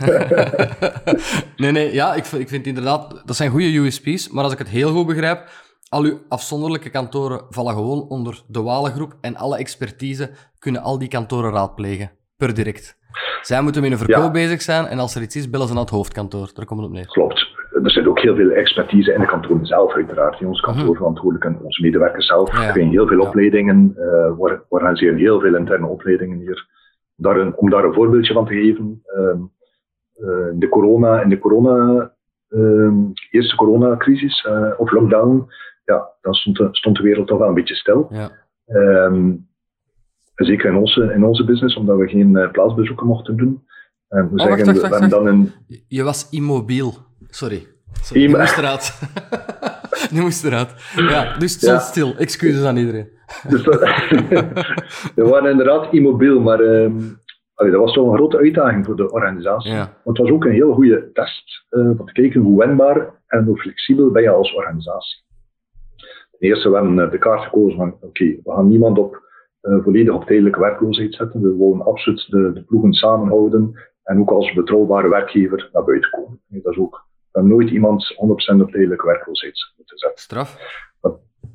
nee, 1.56 1.70
nee, 1.70 1.92
ja, 1.92 2.14
ik, 2.14 2.26
ik 2.26 2.48
vind 2.48 2.66
inderdaad... 2.66 3.22
Dat 3.24 3.36
zijn 3.36 3.50
goede 3.50 3.78
USP's, 3.78 4.28
maar 4.28 4.44
als 4.44 4.52
ik 4.52 4.58
het 4.58 4.68
heel 4.68 4.92
goed 4.92 5.06
begrijp, 5.06 5.50
al 5.88 6.02
uw 6.02 6.22
afzonderlijke 6.28 6.90
kantoren 6.90 7.46
vallen 7.48 7.74
gewoon 7.74 8.08
onder 8.08 8.42
de 8.48 8.62
Walengroep 8.62 9.16
en 9.20 9.36
alle 9.36 9.56
expertise 9.56 10.30
kunnen 10.58 10.82
al 10.82 10.98
die 10.98 11.08
kantoren 11.08 11.52
raadplegen, 11.52 12.10
per 12.36 12.54
direct. 12.54 12.98
Zij 13.40 13.62
moeten 13.62 13.82
met 13.82 13.90
een 13.90 13.98
verkoop 13.98 14.24
ja. 14.24 14.30
bezig 14.30 14.62
zijn 14.62 14.86
en 14.86 14.98
als 14.98 15.14
er 15.14 15.22
iets 15.22 15.36
is, 15.36 15.50
bellen 15.50 15.66
ze 15.66 15.72
naar 15.72 15.82
het 15.82 15.90
hoofdkantoor. 15.90 16.50
Daar 16.54 16.64
komt 16.64 16.80
het 16.80 16.88
op 16.88 16.94
neer. 16.94 17.06
Klopt. 17.06 17.52
Er 17.82 17.90
zit 17.90 18.06
ook 18.06 18.20
heel 18.20 18.34
veel 18.34 18.50
expertise 18.50 19.12
in 19.12 19.20
de 19.20 19.26
kantoren 19.26 19.66
zelf, 19.66 19.94
uiteraard. 19.94 20.40
In 20.40 20.46
ons 20.46 20.60
kantoorverantwoordelijke 20.60 21.46
en 21.46 21.64
onze 21.64 21.82
medewerkers 21.82 22.26
zelf 22.26 22.52
ja, 22.52 22.62
ja. 22.62 22.70
krijgen 22.70 22.92
heel 22.92 23.06
veel 23.06 23.20
opleidingen. 23.20 23.94
Uh, 23.96 24.04
we 24.38 24.62
organiseren 24.68 25.16
heel 25.16 25.40
veel 25.40 25.56
interne 25.56 25.86
opleidingen 25.86 26.38
hier. 26.38 26.66
Daar 27.16 27.36
een, 27.36 27.56
om 27.56 27.70
daar 27.70 27.84
een 27.84 27.94
voorbeeldje 27.94 28.32
van 28.32 28.46
te 28.46 28.54
geven. 28.54 29.02
Uh, 29.16 29.40
uh, 30.16 30.52
in 30.52 30.58
de 30.58 30.68
corona, 30.68 31.22
in 31.22 31.28
de 31.28 31.38
corona 31.38 32.12
eerste 33.30 33.56
coronacrisis 33.56 34.48
of 34.76 34.90
lockdown, 34.90 35.46
ja, 35.84 36.08
dan 36.20 36.34
stond 36.34 36.56
de, 36.56 36.68
stond 36.70 36.96
de 36.96 37.02
wereld 37.02 37.26
toch 37.26 37.38
wel 37.38 37.48
een 37.48 37.54
beetje 37.54 37.74
stil. 37.74 38.08
Ja. 38.10 38.30
Um, 38.66 39.48
zeker 40.34 40.70
in 40.70 40.76
onze, 40.76 41.12
in 41.14 41.24
onze 41.24 41.44
business, 41.44 41.76
omdat 41.76 41.98
we 41.98 42.08
geen 42.08 42.30
uh, 42.36 42.50
plaatsbezoeken 42.50 43.06
mochten 43.06 43.36
doen. 43.36 43.62
En 44.08 44.30
we 44.30 44.40
Oh, 44.40 44.46
zeggen, 44.46 44.66
wacht, 44.66 44.80
we 44.82 44.88
wacht, 44.88 45.10
dan 45.10 45.26
een... 45.26 45.52
Je 45.88 46.02
was 46.02 46.28
immobiel. 46.30 46.94
Sorry. 47.28 47.66
Sorry, 48.02 48.30
moest 48.36 48.58
eruit. 48.58 49.00
moest 50.22 50.44
eruit. 50.44 50.74
Ja, 50.96 51.36
dus 51.38 51.52
het 51.52 51.60
stond 51.62 51.72
Ja. 51.72 51.78
stil. 51.78 52.14
Excuses 52.16 52.64
aan 52.64 52.76
iedereen. 52.76 53.08
Dus 53.48 53.62
dat, 53.62 53.80
we 55.14 55.24
waren 55.24 55.50
inderdaad 55.50 55.92
immobiel, 55.92 56.40
maar 56.40 56.60
ehm, 56.60 56.96
allee, 57.54 57.72
dat 57.72 57.80
was 57.80 57.92
toch 57.92 58.08
een 58.10 58.16
grote 58.16 58.36
uitdaging 58.36 58.84
voor 58.84 58.96
de 58.96 59.10
organisatie. 59.12 59.70
Ja. 59.72 60.00
Want 60.04 60.18
het 60.18 60.26
was 60.26 60.36
ook 60.36 60.44
een 60.44 60.52
heel 60.52 60.72
goede 60.72 61.10
test 61.12 61.64
eh, 61.68 61.80
om 62.00 62.06
te 62.06 62.12
kijken 62.12 62.40
hoe 62.40 62.58
wendbaar 62.58 63.22
en 63.26 63.44
hoe 63.44 63.58
flexibel 63.58 64.10
ben 64.10 64.22
je 64.22 64.28
als 64.30 64.54
organisatie. 64.54 65.22
Ten 66.38 66.48
eerste, 66.48 66.68
we 66.70 66.74
hebben 66.76 66.98
eh, 67.04 67.10
de 67.10 67.18
kaart 67.18 67.42
gekozen 67.44 67.76
van 67.76 67.96
oké, 68.00 68.24
we 68.24 68.52
gaan 68.52 68.68
niemand 68.68 68.98
op, 68.98 69.14
eh, 69.14 69.20
volledig 69.82 70.14
op 70.14 70.24
tijdelijke 70.24 70.60
werkloosheid 70.60 71.14
zetten. 71.14 71.40
We 71.40 71.56
willen 71.56 71.84
absoluut 71.84 72.30
de, 72.30 72.52
de 72.52 72.62
ploegen 72.62 72.92
samenhouden 72.92 73.74
en 74.02 74.20
ook 74.20 74.30
als 74.30 74.52
betrouwbare 74.52 75.08
werkgever 75.08 75.68
naar 75.72 75.84
buiten 75.84 76.10
komen. 76.10 76.40
Dat 76.48 76.72
is 76.72 76.78
ook, 76.78 77.06
nooit 77.32 77.70
iemand 77.70 78.14
100% 78.14 78.60
op 78.60 78.70
tijdelijke 78.70 79.06
werkloosheid 79.06 79.72
moeten 79.76 79.98
zetten. 79.98 80.20
Straf. 80.22 80.82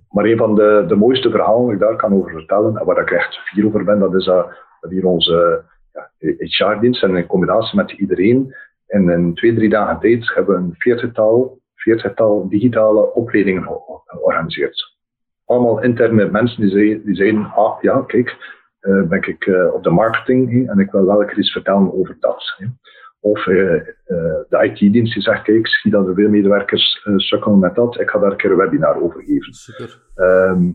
Maar 0.10 0.26
een 0.26 0.38
van 0.38 0.56
de, 0.56 0.86
de 0.88 0.96
mooiste 0.96 1.30
verhalen 1.30 1.66
die 1.66 1.74
ik 1.74 1.80
daar 1.80 1.96
kan 1.96 2.14
over 2.14 2.32
vertellen, 2.32 2.78
en 2.78 2.86
waar 2.86 3.02
ik 3.02 3.12
echt 3.12 3.36
fier 3.38 3.66
over 3.66 3.84
ben, 3.84 4.00
dat 4.00 4.16
is 4.16 4.26
dat, 4.26 4.50
dat 4.82 4.92
hier 4.92 5.06
onze 5.06 5.64
ja, 5.94 6.12
HR-dienst 6.38 7.04
en 7.04 7.16
in 7.16 7.26
combinatie 7.26 7.76
met 7.78 7.92
iedereen 7.92 8.56
in 8.88 9.10
een 9.10 9.34
twee, 9.34 9.56
drie 9.56 9.70
dagen 9.70 10.00
tijd 10.00 10.34
hebben 10.34 10.56
we 10.56 10.62
een 10.62 10.76
veertigtal, 10.78 11.60
veertigtal 11.76 12.50
digitale 12.50 13.14
opleidingen 13.14 13.64
ge- 13.64 14.02
georganiseerd. 14.06 14.98
Allemaal 15.50 15.82
interne 15.84 16.30
mensen 16.32 16.62
die, 16.62 16.70
zei- 16.70 17.02
die 17.06 17.16
zeiden, 17.16 17.52
ah 17.56 17.82
ja, 17.82 18.02
kijk, 18.08 18.36
eh, 18.80 19.02
ben 19.04 19.22
ik 19.28 19.46
eh, 19.46 19.74
op 19.74 19.84
de 19.84 19.90
marketing 19.90 20.52
hè, 20.52 20.72
en 20.72 20.80
ik 20.80 20.92
wil 20.92 21.06
wel 21.06 21.38
iets 21.38 21.52
vertellen 21.52 21.94
over 21.94 22.18
dat. 22.20 22.44
hè. 22.58 22.66
Of 23.20 23.48
eh, 23.48 23.82
de 24.50 24.72
IT-dienst 24.74 25.14
die 25.14 25.22
zegt, 25.24 25.42
kijk, 25.44 25.68
zie 25.68 25.92
dat 25.92 26.08
er 26.08 26.14
veel 26.14 26.30
medewerkers 26.30 27.02
sukkelen 27.16 27.60
met 27.60 27.76
dat, 27.76 28.00
ik 28.00 28.10
ga 28.10 28.20
daar 28.20 28.32
een 28.32 28.38
keer 28.38 28.52
een 28.52 28.58
webinar 28.58 29.02
over 29.02 29.22
geven. 29.24 29.54
Ehm, 30.16 30.72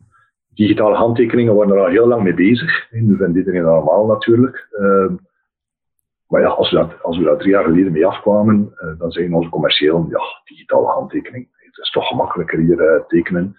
digitale 0.54 0.94
handtekeningen 0.96 1.54
waren 1.54 1.72
er 1.72 1.80
al 1.80 1.90
heel 1.90 2.06
lang 2.06 2.22
mee 2.22 2.34
bezig. 2.34 2.86
hè. 2.90 2.98
Nu 3.00 3.16
vindt 3.16 3.36
iedereen 3.36 3.62
normaal 3.62 4.06
natuurlijk. 4.06 4.68
Ehm, 4.70 5.14
maar 6.28 6.40
ja, 6.40 6.48
als 6.48 6.70
we, 6.70 6.76
dat, 6.76 7.02
als 7.02 7.18
we 7.18 7.24
daar 7.24 7.36
drie 7.36 7.50
jaar 7.50 7.64
geleden 7.64 7.92
mee 7.92 8.06
afkwamen, 8.06 8.74
dan 8.98 9.10
zeiden 9.10 9.34
onze 9.36 9.48
commerciëlen, 9.48 10.06
ja, 10.08 10.20
digitale 10.44 10.86
handtekening, 10.86 11.48
het 11.56 11.78
is 11.78 11.90
toch 11.90 12.06
gemakkelijker 12.08 12.58
hier 12.58 13.04
tekenen. 13.08 13.56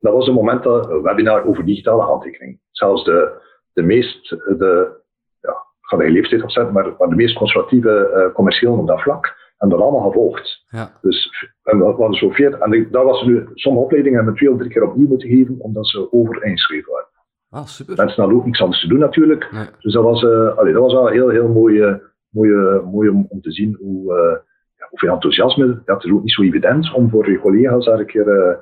Dat 0.00 0.12
was 0.12 0.26
een 0.26 0.34
moment 0.34 0.62
dat 0.62 0.90
een 0.90 1.02
webinar 1.02 1.46
over 1.46 1.64
digitale 1.64 2.02
handtekening. 2.02 2.60
Zelfs 2.70 3.04
de, 3.04 3.32
de 3.72 3.82
meest, 3.82 4.28
de, 4.28 5.00
ja, 5.40 5.50
ik 5.50 5.86
ga 5.86 5.96
de 5.96 6.10
leeftijd 6.10 6.42
opzetten, 6.42 6.74
maar, 6.74 6.94
maar 6.98 7.08
de 7.08 7.14
meest 7.14 7.36
conservatieve 7.36 8.08
eh 8.08 8.34
commerciëlen 8.34 8.78
op 8.78 8.86
dat 8.86 9.02
vlak 9.02 9.38
hebben 9.60 9.78
dat 9.78 9.86
allemaal 9.86 10.10
gevolgd. 10.10 10.64
Ja. 10.68 10.98
Dus 11.00 11.48
en 11.62 11.78
dat 11.78 11.96
was 11.96 12.18
zo 12.18 12.30
veert. 12.30 12.58
En 12.58 12.88
daar 12.90 13.04
was 13.04 13.22
nu, 13.22 13.48
sommige 13.54 13.84
opleidingen 13.84 14.16
hebben 14.16 14.34
we 14.34 14.40
twee 14.40 14.52
of 14.52 14.58
drie 14.58 14.70
keer 14.70 14.88
opnieuw 14.88 15.08
moeten 15.08 15.28
geven, 15.28 15.56
omdat 15.58 15.86
ze 15.88 16.12
over 16.12 16.44
ingeschreven 16.44 16.92
waren. 16.92 17.08
Ah, 17.50 17.66
super. 17.66 17.96
Mensen 17.96 18.20
hadden 18.20 18.38
ook 18.38 18.44
niks 18.44 18.60
anders 18.60 18.80
te 18.80 18.88
doen 18.88 18.98
natuurlijk. 18.98 19.52
Nee. 19.52 19.66
Dus 19.78 19.92
dat 19.92 20.02
was, 20.02 20.24
eh 20.24 20.56
allee, 20.56 20.72
dat 20.72 20.82
was 20.82 20.92
wel 20.92 21.06
heel, 21.06 21.28
heel 21.28 21.48
mooi, 21.48 21.80
eh, 21.80 21.94
mooi, 22.28 22.52
eh, 22.52 22.84
mooi 22.92 23.08
om, 23.08 23.26
om 23.28 23.40
te 23.40 23.52
zien 23.52 23.76
hoe, 23.80 24.14
eh, 24.14 24.38
ja, 24.76 24.86
hoeveel 24.88 25.12
enthousiasme. 25.12 25.66
Ja, 25.66 25.94
het 25.94 26.04
is 26.04 26.12
ook 26.12 26.22
niet 26.22 26.32
zo 26.32 26.42
evident 26.42 26.94
om 26.94 27.10
voor 27.10 27.30
je 27.30 27.38
collega's 27.38 27.84
daar 27.84 27.98
een 27.98 28.06
keer 28.06 28.58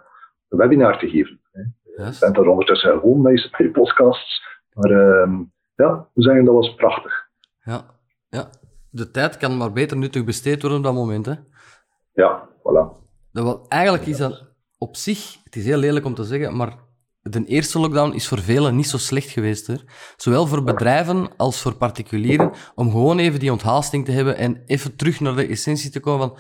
een 0.49 0.59
webinar 0.59 0.99
te 0.99 1.09
geven. 1.09 1.41
Juist. 1.97 2.19
Je 2.21 2.25
bent 2.25 2.37
daar 2.37 2.47
ondertussen 2.47 2.99
gewoon 3.01 3.23
bij 3.23 3.33
je- 3.33 3.71
podcasts. 3.73 4.43
Maar 4.73 4.91
ehm, 4.91 5.33
ja, 5.75 6.09
we 6.15 6.23
zeggen 6.23 6.45
dat 6.45 6.55
was 6.55 6.75
prachtig. 6.75 7.27
Ja. 7.63 7.85
ja. 8.29 8.51
De 8.91 9.11
tijd 9.11 9.37
kan 9.37 9.57
maar 9.57 9.73
beter 9.73 9.97
nuttig 9.97 10.25
besteed 10.25 10.61
worden 10.61 10.79
op 10.79 10.85
dat 10.85 10.95
moment. 10.95 11.27
Hè. 11.27 11.35
Ja, 12.13 12.49
voilà. 12.59 13.07
Dat 13.33 13.45
wel, 13.45 13.67
eigenlijk 13.69 14.07
is 14.07 14.17
dat 14.17 14.45
op 14.79 14.97
zich, 14.97 15.37
het 15.45 15.57
is 15.57 15.65
heel 15.65 15.77
lelijk 15.79 16.05
om 16.05 16.15
te 16.15 16.25
zeggen, 16.25 16.57
maar 16.57 16.77
de 17.21 17.45
eerste 17.45 17.79
lockdown 17.81 18.13
is 18.15 18.29
voor 18.29 18.39
velen 18.39 18.77
niet 18.77 18.89
zo 18.89 18.99
slecht 18.99 19.31
geweest. 19.31 19.67
Hè? 19.67 19.75
Zowel 20.17 20.47
voor 20.47 20.63
bedrijven 20.65 21.29
als 21.37 21.63
voor 21.63 21.75
particulieren, 21.75 22.53
om 22.75 22.91
gewoon 22.91 23.19
even 23.19 23.39
die 23.41 23.53
onthaasting 23.53 24.05
te 24.05 24.11
hebben 24.13 24.37
en 24.37 24.63
even 24.67 24.97
terug 24.97 25.21
naar 25.21 25.35
de 25.37 25.47
essentie 25.47 25.91
te 25.91 26.01
komen 26.01 26.29
van... 26.29 26.39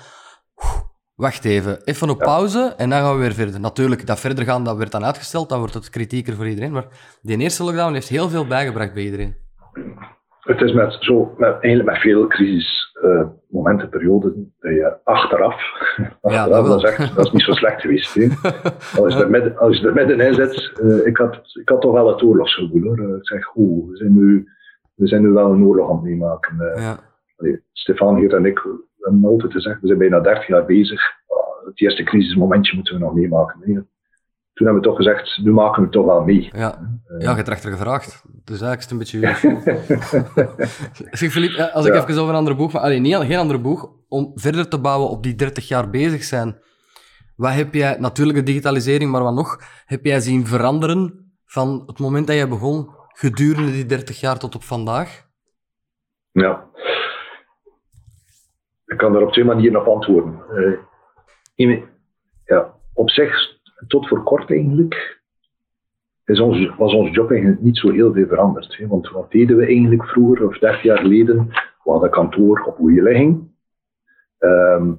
"Oeh, 0.56 0.80
Wacht 1.18 1.44
even, 1.44 1.78
even 1.84 2.10
op 2.10 2.18
pauze 2.18 2.74
en 2.76 2.90
dan 2.90 2.98
gaan 3.00 3.14
we 3.14 3.20
weer 3.20 3.32
verder. 3.32 3.60
Natuurlijk, 3.60 4.06
dat 4.06 4.20
verder 4.20 4.44
gaan, 4.44 4.64
dat 4.64 4.76
werd 4.76 4.92
dan 4.92 5.04
uitgesteld, 5.04 5.48
dan 5.48 5.58
wordt 5.58 5.74
het 5.74 5.90
kritieker 5.90 6.34
voor 6.34 6.46
iedereen. 6.46 6.72
Maar 6.72 6.86
die 7.22 7.38
eerste 7.38 7.64
lockdown 7.64 7.92
heeft 7.92 8.08
heel 8.08 8.28
veel 8.28 8.46
bijgebracht 8.46 8.94
bij 8.94 9.02
iedereen. 9.02 9.36
Het 10.40 10.60
is 10.60 10.72
met, 10.72 10.96
zo, 11.00 11.34
met, 11.36 11.50
eigenlijk 11.60 11.84
met 11.90 11.98
veel 12.00 12.26
crisis 12.26 12.96
eh, 13.02 13.26
momenten, 13.48 13.88
perioden, 13.88 14.54
dat 14.60 14.72
je 14.72 14.96
achteraf, 15.04 15.62
achteraf 16.20 16.48
dat 16.48 16.66
dan 16.66 16.80
zegt, 16.80 17.16
dat 17.16 17.26
is 17.26 17.32
niet 17.32 17.42
zo 17.42 17.52
slecht 17.52 17.80
geweest. 17.80 18.14
Hè. 18.14 18.28
Als, 19.02 19.14
je 19.14 19.20
er 19.22 19.30
midden, 19.30 19.58
als 19.58 19.78
je 19.78 19.86
er 19.86 19.94
middenin 19.94 20.34
zit, 20.34 20.72
eh, 20.80 21.06
ik, 21.06 21.16
had, 21.16 21.40
ik 21.60 21.68
had 21.68 21.80
toch 21.80 21.92
wel 21.92 22.08
het 22.08 22.22
oorlogsgevoel 22.22 22.82
hoor. 22.82 22.98
Eh, 22.98 23.16
Ik 23.16 23.26
zeg, 23.26 23.56
oeh, 23.56 23.90
we 23.90 23.96
zijn 23.96 24.14
nu, 24.14 24.48
we 24.94 25.06
zijn 25.06 25.22
nu 25.22 25.28
wel 25.28 25.52
een 25.52 25.64
oorlog 25.64 25.90
aan 25.90 25.96
het 25.96 26.04
meemaken. 26.04 26.56
Ja, 26.76 26.98
Stefan 27.72 28.16
hier 28.16 28.34
en 28.34 28.44
ik, 28.44 28.66
hebben 29.00 29.24
altijd 29.30 29.52
gezegd, 29.52 29.80
we 29.80 29.86
zijn 29.86 29.98
bijna 29.98 30.20
30 30.20 30.46
jaar 30.46 30.64
bezig. 30.64 31.00
Ah, 31.28 31.66
het 31.66 31.80
eerste 31.80 32.02
crisismomentje 32.02 32.74
moeten 32.74 32.94
we 32.94 33.00
nog 33.00 33.14
meemaken. 33.14 33.58
Nee. 33.64 33.74
Toen 34.52 34.66
hebben 34.66 34.82
we 34.82 34.88
toch 34.88 34.96
gezegd, 34.96 35.38
nu 35.42 35.52
maken 35.52 35.76
we 35.76 35.82
het 35.82 35.92
toch 35.92 36.06
wel 36.06 36.22
mee. 36.24 36.48
ja. 36.52 36.98
ja 37.18 37.30
je 37.30 37.36
hebt 37.36 37.46
erachter 37.48 37.70
gevraagd. 37.70 38.22
Dus 38.44 38.60
eigenlijk 38.60 38.78
is 38.78 39.10
het 39.10 39.12
een 39.12 39.20
beetje. 39.20 40.58
Zeg 41.18 41.30
Filip, 41.32 41.52
eh, 41.52 41.74
als 41.74 41.86
ik 41.86 41.94
Ja. 41.94 42.00
even 42.02 42.18
over 42.18 42.28
een 42.32 42.38
andere 42.38 42.56
boeg, 42.56 42.72
maar 42.72 42.82
alleen 42.82 43.02
niet, 43.02 43.14
geen 43.16 43.36
andere 43.38 43.58
boeg, 43.60 43.90
om 44.08 44.32
verder 44.34 44.68
te 44.68 44.78
bouwen 44.80 45.10
op 45.10 45.22
die 45.22 45.34
30 45.34 45.68
jaar 45.68 45.90
bezig 45.90 46.24
zijn. 46.24 46.58
Wat 47.36 47.52
heb 47.52 47.74
jij, 47.74 47.96
natuurlijk 47.98 48.38
de 48.38 48.44
digitalisering, 48.44 49.10
maar 49.10 49.22
wat 49.22 49.34
nog, 49.34 49.58
heb 49.84 50.04
jij 50.04 50.20
zien 50.20 50.46
veranderen 50.46 51.32
van 51.44 51.82
het 51.86 51.98
moment 51.98 52.26
dat 52.26 52.36
jij 52.36 52.48
begon, 52.48 52.88
gedurende 53.12 53.72
die 53.72 53.86
30 53.86 54.20
jaar 54.20 54.38
tot 54.38 54.54
op 54.54 54.62
vandaag? 54.62 55.26
Ja. 56.32 56.66
Ik 58.88 58.96
kan 58.96 59.12
daar 59.12 59.22
op 59.22 59.32
twee 59.32 59.44
manieren 59.44 59.80
op 59.80 59.86
antwoorden. 59.86 60.40
Eh, 61.56 61.82
ja, 62.44 62.74
op 62.94 63.10
zich, 63.10 63.58
tot 63.86 64.08
voor 64.08 64.22
kort 64.22 64.50
eigenlijk, 64.50 65.20
is 66.24 66.40
ons, 66.40 66.74
was 66.76 66.94
ons 66.94 67.14
job 67.14 67.30
eigenlijk 67.30 67.60
niet 67.60 67.76
zo 67.76 67.90
heel 67.90 68.12
veel 68.12 68.26
veranderd. 68.26 68.76
Hè? 68.76 68.86
Want 68.86 69.10
wat 69.10 69.30
deden 69.30 69.56
we 69.56 69.66
eigenlijk 69.66 70.04
vroeger, 70.04 70.46
of 70.46 70.58
30 70.58 70.82
jaar 70.82 70.98
geleden? 70.98 71.46
We 71.84 71.90
hadden 71.90 72.10
kantoor 72.10 72.64
op 72.66 72.74
goede 72.74 73.02
ligging. 73.02 73.50
Ehm, 74.38 74.92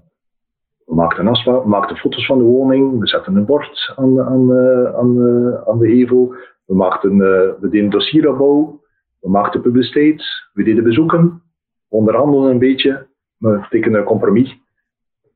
we 0.85 0.95
maakten 0.95 1.27
afspraak, 1.27 1.63
we 1.63 1.69
maakten 1.69 1.97
foto's 1.97 2.25
van 2.25 2.37
de 2.37 2.43
woning, 2.43 2.99
we 2.99 3.07
zetten 3.07 3.35
een 3.35 3.45
bord 3.45 3.93
aan, 3.95 4.21
aan, 4.21 4.53
eh, 4.53 4.95
aan, 4.95 5.27
eh, 5.27 5.67
aan 5.67 5.79
de 5.79 5.89
hevel. 5.89 6.35
We, 6.65 6.75
maakten, 6.75 7.17
we 7.59 7.69
deden 7.69 7.89
dossieropbouw, 7.89 8.81
we 9.19 9.29
maakten 9.29 9.61
publiciteit, 9.61 10.23
we 10.53 10.63
deden 10.63 10.83
bezoeken, 10.83 11.41
onderhandelden 11.87 12.51
een 12.51 12.59
beetje, 12.59 13.08
we 13.39 13.65
tekenden 13.69 13.99
een 13.99 14.05
compromis 14.07 14.57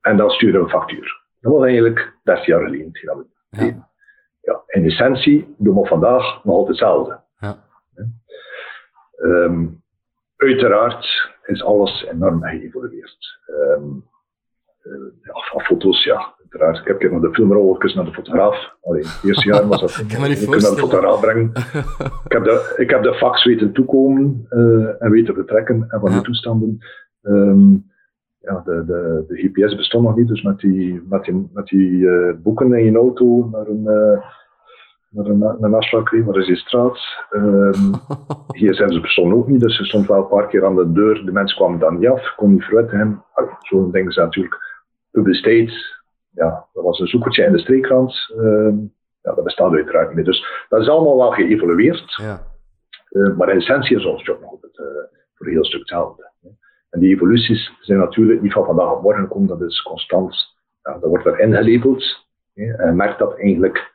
en 0.02 0.18
dan 0.18 0.30
stuurden 0.30 0.60
we 0.60 0.66
een 0.66 0.72
factuur. 0.80 1.22
Dat 1.42 1.52
was 1.52 1.64
eigenlijk 1.64 2.14
30 2.24 2.46
jaar 2.46 2.64
geleden. 2.64 2.92
Ja. 3.50 4.64
in 4.68 4.86
essentie 4.86 5.56
doen 5.58 5.76
we 5.82 5.88
vandaag 5.88 6.44
nog 6.44 6.56
altijd 6.56 6.68
hetzelfde. 6.68 7.20
Ja. 7.40 7.58
Ehm, 9.16 9.66
uiteraard 10.38 11.32
is 11.46 11.64
alles 11.64 12.06
enorm 12.12 12.44
geëvolueerd. 12.44 13.40
Ehm, 13.46 13.84
eh, 14.82 14.92
ja, 15.22 15.60
foto's, 15.64 16.04
ja, 16.04 16.34
uiteraard. 16.42 16.78
Ik 16.80 16.88
heb 16.88 17.00
keer 17.00 17.12
nog 17.12 17.22
de 17.22 17.34
filmrolletjes 17.34 17.94
naar 17.94 18.06
de 18.06 18.14
fotograaf. 18.14 18.76
Alleen, 18.82 19.04
het 19.06 19.24
eerste 19.24 19.50
jaar 19.50 19.68
was 19.68 19.82
dat 19.82 19.96
kan 20.12 20.22
me 20.22 20.28
niet 20.28 20.50
naar 20.50 20.60
de 20.60 20.78
fotograaf 20.78 21.20
brengen. 21.20 21.52
ik, 22.26 22.32
heb 22.32 22.44
de, 22.44 22.74
ik 22.78 22.90
heb 22.90 23.04
de 23.04 23.14
fax 23.14 23.44
weten 23.44 23.74
toekomen 23.74 24.46
eh, 24.50 25.02
en 25.04 25.12
weten 25.12 25.34
vertrekken 25.34 25.86
en 25.90 26.00
van 26.00 26.10
Ja. 26.10 26.16
die 26.16 26.26
toestanden. 26.26 26.78
Ehm, 27.22 27.74
ja, 28.44 28.62
de, 28.66 28.86
de, 28.86 29.26
de 29.28 29.36
GPS 29.36 29.76
bestond 29.76 30.06
nog 30.06 30.16
niet, 30.16 30.28
dus 30.28 30.42
met 30.42 30.60
die, 30.60 31.02
met 31.10 31.24
die, 31.24 31.50
met 31.54 31.66
die 31.66 32.10
eh, 32.10 32.34
boeken 32.38 32.74
in 32.74 32.86
je 32.86 32.98
auto 32.98 33.50
naar 33.52 33.68
een, 33.68 33.88
eh, 33.88 34.26
naar 35.10 35.26
een, 35.26 35.38
naar 35.38 35.58
een 35.60 35.74
afspraak 35.74 36.06
kreeg, 36.06 36.26
waar 36.26 36.38
is 36.38 36.48
die 36.48 36.56
straat? 36.56 37.00
Ehm, 37.30 37.94
gsm's 38.60 39.00
bestonden 39.02 39.38
ook 39.38 39.48
niet, 39.48 39.62
dus 39.62 39.78
ze 39.78 39.86
stond 39.86 40.08
wel 40.08 40.18
een 40.18 40.28
paar 40.28 40.48
keer 40.48 40.66
aan 40.66 40.76
de 40.76 40.92
deur. 40.92 41.26
De 41.26 41.32
mensen 41.32 41.58
kwamen 41.58 41.80
dan 41.80 42.00
niet 42.00 42.10
af, 42.10 42.36
kon 42.36 42.52
niet 42.52 42.64
verwetten 42.64 42.98
hem. 42.98 43.24
Zo'n 43.60 43.92
dingen 43.92 44.12
zijn 44.12 44.26
natuurlijk 44.26 44.84
publiciteit. 45.12 46.02
Ja, 46.32 46.68
dat 46.74 46.84
was 46.84 47.00
een 47.00 47.08
zoekertje 47.08 47.46
in 47.46 47.52
de 47.52 47.60
streekrand. 47.60 48.34
Ehm, 48.38 48.78
ja, 49.22 49.34
dat 49.34 49.44
bestaat 49.44 49.74
uiteraard 49.74 50.08
niet 50.08 50.16
meer. 50.16 50.26
Dus 50.26 50.66
dat 50.70 50.82
is 50.82 50.90
allemaal 50.90 51.18
wel 51.18 51.32
geëvolueerd. 51.32 52.14
Ja. 52.22 52.42
Eh, 53.10 53.36
maar 53.38 53.50
in 53.50 53.58
essentie 53.58 53.98
is 53.98 54.06
ons 54.06 54.26
job 54.26 54.42
nog 54.42 54.52
altijd 54.52 54.76
voor 55.34 55.46
een 55.48 55.54
heel 55.54 55.66
stuk 55.66 55.80
hetzelfde. 55.80 56.32
En 56.94 57.00
die 57.00 57.14
evoluties 57.16 57.72
zijn 57.80 58.00
natuurlijk 58.00 58.42
niet 58.42 58.54
van 58.54 58.66
vandaag 58.66 58.92
op 58.92 59.02
morgen 59.02 59.28
komen, 59.28 59.48
dat 59.48 59.62
is 59.62 59.82
constant. 59.82 60.36
Ja, 60.84 60.92
dat 60.92 61.10
wordt 61.10 61.26
er 61.26 61.40
ingelepeld. 61.40 62.26
hè. 62.54 62.74
En 62.74 62.88
je 62.88 62.96
merkt 62.96 63.20
dat 63.20 63.38
eigenlijk 63.38 63.94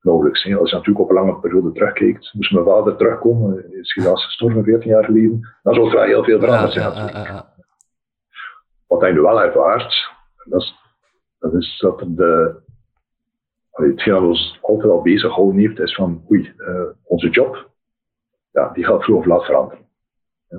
nauwelijks. 0.00 0.42
Hè. 0.42 0.56
Als 0.56 0.70
je 0.70 0.76
natuurlijk 0.76 1.04
op 1.04 1.10
een 1.10 1.24
lange 1.24 1.40
periode 1.40 1.72
terugkijkt, 1.72 2.34
moest 2.34 2.52
mijn 2.52 2.64
vader 2.64 2.96
terugkomen, 2.96 3.72
is 3.72 3.94
helaas 3.94 4.24
gestorven 4.24 4.64
14 4.64 4.90
jaar 4.90 5.04
geleden, 5.04 5.56
dan 5.62 5.74
zou 5.74 5.86
het 5.86 5.94
wel 5.94 6.04
heel 6.04 6.24
veel 6.24 6.40
veranderd 6.40 6.72
zijn. 6.72 7.44
Wat 8.86 9.00
hij 9.00 9.12
nu 9.12 9.20
wel 9.20 9.42
ervaart, 9.42 10.10
dat 10.44 10.60
is 10.60 10.74
dat, 11.38 11.54
is 11.54 11.78
dat 11.78 11.98
de, 11.98 12.60
hetgeen 13.70 14.12
dat 14.12 14.22
ons 14.22 14.58
altijd 14.62 14.92
al 14.92 15.02
bezig 15.02 15.32
gehouden 15.32 15.60
heeft, 15.60 15.78
is 15.78 15.94
van 15.94 16.24
oei, 16.30 16.54
uh, 16.56 16.82
onze 17.02 17.28
job, 17.28 17.70
ja, 18.50 18.68
die 18.72 18.84
gaat 18.84 19.04
vroeg 19.04 19.18
of 19.18 19.26
laat 19.26 19.44
veranderen. 19.44 19.84
Ja. 20.48 20.58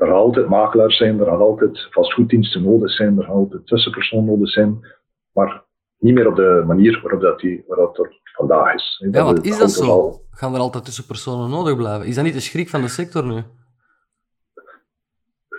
Er 0.00 0.06
gaan 0.06 0.16
altijd 0.16 0.48
makelaars 0.48 0.96
zijn, 0.96 1.20
er 1.20 1.26
gaan 1.26 1.40
altijd 1.40 1.88
vastgoeddiensten 1.90 2.62
nodig 2.62 2.90
zijn, 2.90 3.18
er 3.18 3.24
gaan 3.24 3.34
altijd 3.34 3.66
tussenpersonen 3.66 4.24
nodig 4.24 4.50
zijn, 4.50 4.86
maar 5.32 5.64
niet 5.98 6.14
meer 6.14 6.28
op 6.28 6.36
de 6.36 6.62
manier 6.66 7.00
waarop 7.02 7.20
dat, 7.20 7.40
die, 7.40 7.64
waarop 7.66 7.96
dat 7.96 8.06
er 8.06 8.20
vandaag 8.34 8.74
is. 8.74 9.04
Ja, 9.10 9.24
wat 9.24 9.44
is 9.44 9.58
dat 9.58 9.70
zo? 9.70 9.90
Al... 9.90 10.22
Gaan 10.30 10.54
er 10.54 10.60
altijd 10.60 10.84
tussenpersonen 10.84 11.50
nodig 11.50 11.76
blijven? 11.76 12.06
Is 12.06 12.14
dat 12.14 12.24
niet 12.24 12.34
de 12.34 12.40
schrik 12.40 12.68
van 12.68 12.80
de 12.80 12.88
sector 12.88 13.26
nu? 13.26 13.42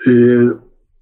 Uh, 0.04 0.51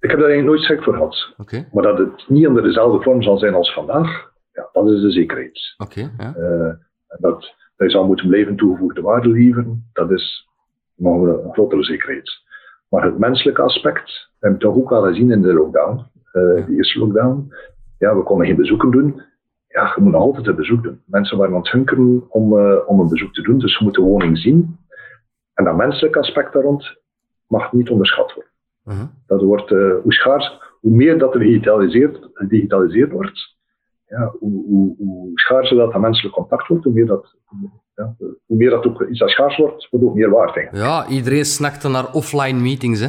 ik 0.00 0.10
heb 0.10 0.18
daar 0.18 0.28
eigenlijk 0.28 0.44
nooit 0.44 0.62
schrik 0.62 0.82
voor 0.82 0.94
gehad. 0.94 1.34
Okay. 1.36 1.68
Maar 1.72 1.82
dat 1.82 1.98
het 1.98 2.28
niet 2.28 2.46
onder 2.46 2.62
dezelfde 2.62 3.02
vorm 3.02 3.22
zal 3.22 3.38
zijn 3.38 3.54
als 3.54 3.72
vandaag, 3.72 4.32
ja, 4.52 4.68
dat 4.72 4.90
is 4.90 5.00
de 5.00 5.10
zekerheid. 5.10 5.74
Oké. 5.78 6.12
ja. 6.18 6.34
uh, 6.36 6.72
dat 7.18 7.54
wij 7.76 7.90
zal 7.90 8.06
moeten 8.06 8.28
blijven 8.28 8.56
toegevoegde 8.56 9.00
waarde 9.00 9.28
leveren, 9.28 9.90
dat 9.92 10.10
is 10.10 10.48
nog 10.94 11.22
een 11.22 11.52
grotere 11.52 11.84
zekerheid. 11.84 12.48
Maar 12.90 13.04
het 13.04 13.18
menselijke 13.18 13.62
aspect, 13.62 14.04
we 14.06 14.46
hebben 14.46 14.60
toch 14.60 14.74
ook 14.74 14.90
wel 14.90 15.02
gezien 15.02 15.30
in 15.30 15.42
de 15.42 15.52
lockdown, 15.52 16.06
uh, 16.32 16.58
ja. 16.58 16.64
de 16.64 16.74
eerste 16.74 16.98
lockdown. 16.98 17.52
Ja, 17.98 18.16
we 18.16 18.22
konden 18.22 18.46
geen 18.46 18.56
bezoeken 18.56 18.90
doen. 18.90 19.22
Ja, 19.68 19.92
je 19.96 20.02
moet 20.02 20.12
nog 20.12 20.22
altijd 20.22 20.46
een 20.46 20.54
bezoek 20.54 20.82
doen. 20.82 21.02
Mensen 21.06 21.38
waren 21.38 21.54
aan 21.54 21.60
het 21.60 21.70
hunkeren 21.70 22.30
om, 22.30 22.58
uh, 22.58 22.76
om 22.86 23.00
een 23.00 23.08
bezoek 23.08 23.32
te 23.32 23.42
doen, 23.42 23.58
dus 23.58 23.78
je 23.78 23.84
moet 23.84 23.94
de 23.94 24.02
woning 24.02 24.38
zien. 24.38 24.78
En 25.54 25.64
dat 25.64 25.76
menselijke 25.76 26.18
aspect 26.18 26.52
daar 26.52 26.62
rond 26.62 26.96
mag 27.46 27.72
niet 27.72 27.90
onderschat 27.90 28.34
worden. 28.34 28.52
Uh 28.84 28.94
-huh. 28.94 29.08
Dat 29.26 29.42
wordt, 29.42 29.70
uh, 29.70 29.94
hoe 30.02 30.12
schaars, 30.12 30.60
hoe 30.80 30.96
meer 30.96 31.18
dat 31.18 31.34
er 31.34 31.40
digitaliseerd, 31.40 32.28
digitaliseerd 32.48 33.12
wordt, 33.12 33.58
ja, 34.10 34.32
hoe, 34.38 34.64
hoe, 34.66 34.94
hoe 34.98 35.30
schaarser 35.34 35.76
dat 35.76 35.92
dat 35.92 36.00
menselijk 36.00 36.34
contact 36.34 36.66
wordt, 36.66 36.84
hoe 36.84 36.92
meer 36.92 37.06
dat, 37.06 37.34
ja, 37.94 38.14
hoe 38.18 38.56
meer 38.56 38.70
dat 38.70 38.86
ook 38.86 39.02
iets 39.02 39.18
dat 39.18 39.30
schaars 39.30 39.56
wordt, 39.56 39.88
wordt 39.90 40.06
ook 40.06 40.14
meer 40.14 40.30
waard. 40.30 40.56
Eigenlijk. 40.56 40.86
Ja, 40.86 41.06
iedereen 41.08 41.44
snakte 41.44 41.88
naar 41.88 42.12
offline 42.12 42.60
meetings, 42.60 43.00
hè? 43.00 43.08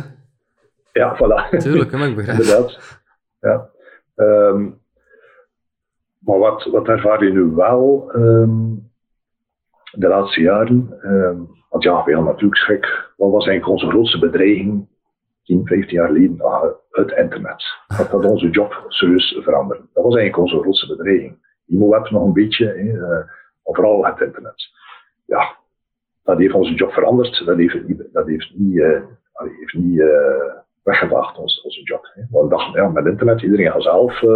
Ja, 0.91 1.15
voilà. 1.15 1.57
Tuurlijk, 1.57 1.91
hè, 1.91 2.07
ik 2.07 2.15
begrijp. 2.15 2.39
Inderdaad. 2.39 2.99
Ja. 3.39 3.69
Um, 4.15 4.79
maar 6.19 6.37
wat, 6.37 6.63
wat 6.63 6.87
ervaar 6.87 7.23
je 7.23 7.31
nu 7.31 7.43
wel 7.43 8.11
um, 8.15 8.91
de 9.91 10.07
laatste 10.07 10.41
jaren? 10.41 10.99
Um, 11.03 11.49
want 11.69 11.83
ja, 11.83 12.03
we 12.03 12.13
hadden 12.13 12.23
natuurlijk 12.23 12.61
schrik. 12.61 13.13
Wat 13.17 13.31
was 13.31 13.47
eigenlijk 13.47 13.67
onze 13.67 13.89
grootste 13.89 14.19
bedreiging 14.19 14.87
10, 15.43 15.67
15 15.67 15.97
jaar 15.97 16.07
geleden? 16.07 16.41
Ah, 16.41 16.63
het 16.89 17.11
internet. 17.11 17.63
Dat 17.97 18.07
had 18.07 18.25
onze 18.25 18.49
job 18.49 18.85
serieus 18.87 19.39
veranderen. 19.43 19.89
Dat 19.93 20.03
was 20.03 20.15
eigenlijk 20.15 20.43
onze 20.43 20.61
grootste 20.61 20.87
bedreiging. 20.87 21.37
IMO-web 21.67 22.09
nog 22.09 22.23
een 22.23 22.33
beetje, 22.33 22.65
hè, 22.65 22.83
uh, 22.83 23.19
vooral 23.63 24.05
het 24.05 24.19
internet. 24.19 24.63
Ja, 25.25 25.55
dat 26.23 26.37
heeft 26.37 26.53
onze 26.53 26.73
job 26.73 26.91
veranderd. 26.91 27.45
Dat 27.45 27.57
heeft 27.57 27.87
niet, 27.87 28.03
dat 28.13 28.27
heeft 28.27 28.51
niet, 28.55 28.73
uh, 28.73 29.01
heeft 29.33 29.73
niet 29.73 29.99
uh, 29.99 30.53
weggevaagd, 30.83 31.37
onze, 31.37 31.63
onze 31.63 31.81
job. 31.83 32.11
Hè. 32.13 32.21
Want 32.29 32.49
we 32.49 32.55
dachten, 32.55 32.81
ja, 32.81 32.89
met 32.89 33.05
internet, 33.05 33.41
iedereen 33.41 33.71
gaat 33.71 33.83
zelf, 33.83 34.21
uh, 34.21 34.29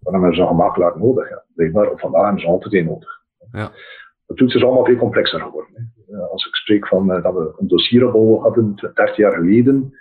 dan 0.00 0.12
hebben 0.12 0.30
we 0.30 0.34
zo'n 0.34 0.56
makelaar 0.56 0.98
nodig. 0.98 1.28
Blijkbaar, 1.54 1.90
op 1.90 2.00
vandaag 2.00 2.22
hebben 2.22 2.40
ze 2.40 2.46
altijd 2.46 2.74
één 2.74 2.86
nodig. 2.86 3.20
Ja. 3.52 3.70
Het 4.26 4.40
is 4.40 4.64
allemaal 4.64 4.84
veel 4.84 4.96
complexer 4.96 5.40
geworden. 5.40 5.92
Hè. 6.06 6.18
Als 6.18 6.46
ik 6.46 6.54
spreek 6.54 6.86
van 6.86 7.06
dat 7.06 7.34
we 7.34 7.54
een 7.58 7.68
dossieropbouw 7.68 8.40
hadden 8.40 8.74
30 8.74 9.16
jaar 9.16 9.32
geleden, 9.32 9.94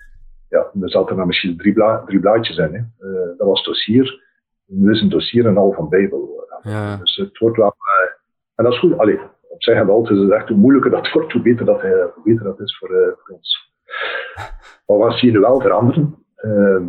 ja, 0.56 0.70
dan 0.74 0.90
zaten 0.90 1.18
er 1.18 1.26
misschien 1.26 1.58
drie, 1.58 1.74
bla 1.74 2.04
drie 2.06 2.20
blaadjes 2.20 2.58
in. 2.58 2.74
Hè. 2.74 3.08
Uh, 3.08 3.38
dat 3.38 3.48
was 3.48 3.64
dossier. 3.64 4.24
Nu 4.66 4.92
is 4.92 5.02
een 5.02 5.10
dossier 5.10 5.46
een 5.46 5.56
half 5.56 5.76
van 5.76 5.90
Bijbel. 5.90 6.48
Ja. 6.62 6.98
Dus 6.98 7.16
het 7.16 7.38
wordt 7.38 7.58
wel. 7.58 7.76
Uh, 8.02 8.12
en 8.56 8.64
dat 8.64 8.74
is 8.74 8.80
goed. 8.80 8.98
Allee, 8.98 9.20
op 9.50 9.64
zich 9.64 9.76
hebben 9.76 9.94
we 9.94 10.00
altijd 10.00 10.20
gezegd, 10.20 10.48
hoe 10.48 10.58
moeilijker 10.58 10.92
dat 10.92 11.12
wordt, 11.12 11.32
hoe 11.32 11.42
beter 11.42 11.66
dat, 11.66 11.82
hoe 11.82 12.24
beter 12.24 12.44
dat 12.44 12.60
is 12.60 12.78
voor, 12.78 12.90
voor 12.90 13.36
ons. 13.36 13.74
Maar 14.86 14.98
wat 14.98 15.14
zie 15.14 15.28
je 15.28 15.34
nu 15.34 15.40
wel 15.40 15.62
veranderen? 15.62 16.16
Uh, 16.38 16.86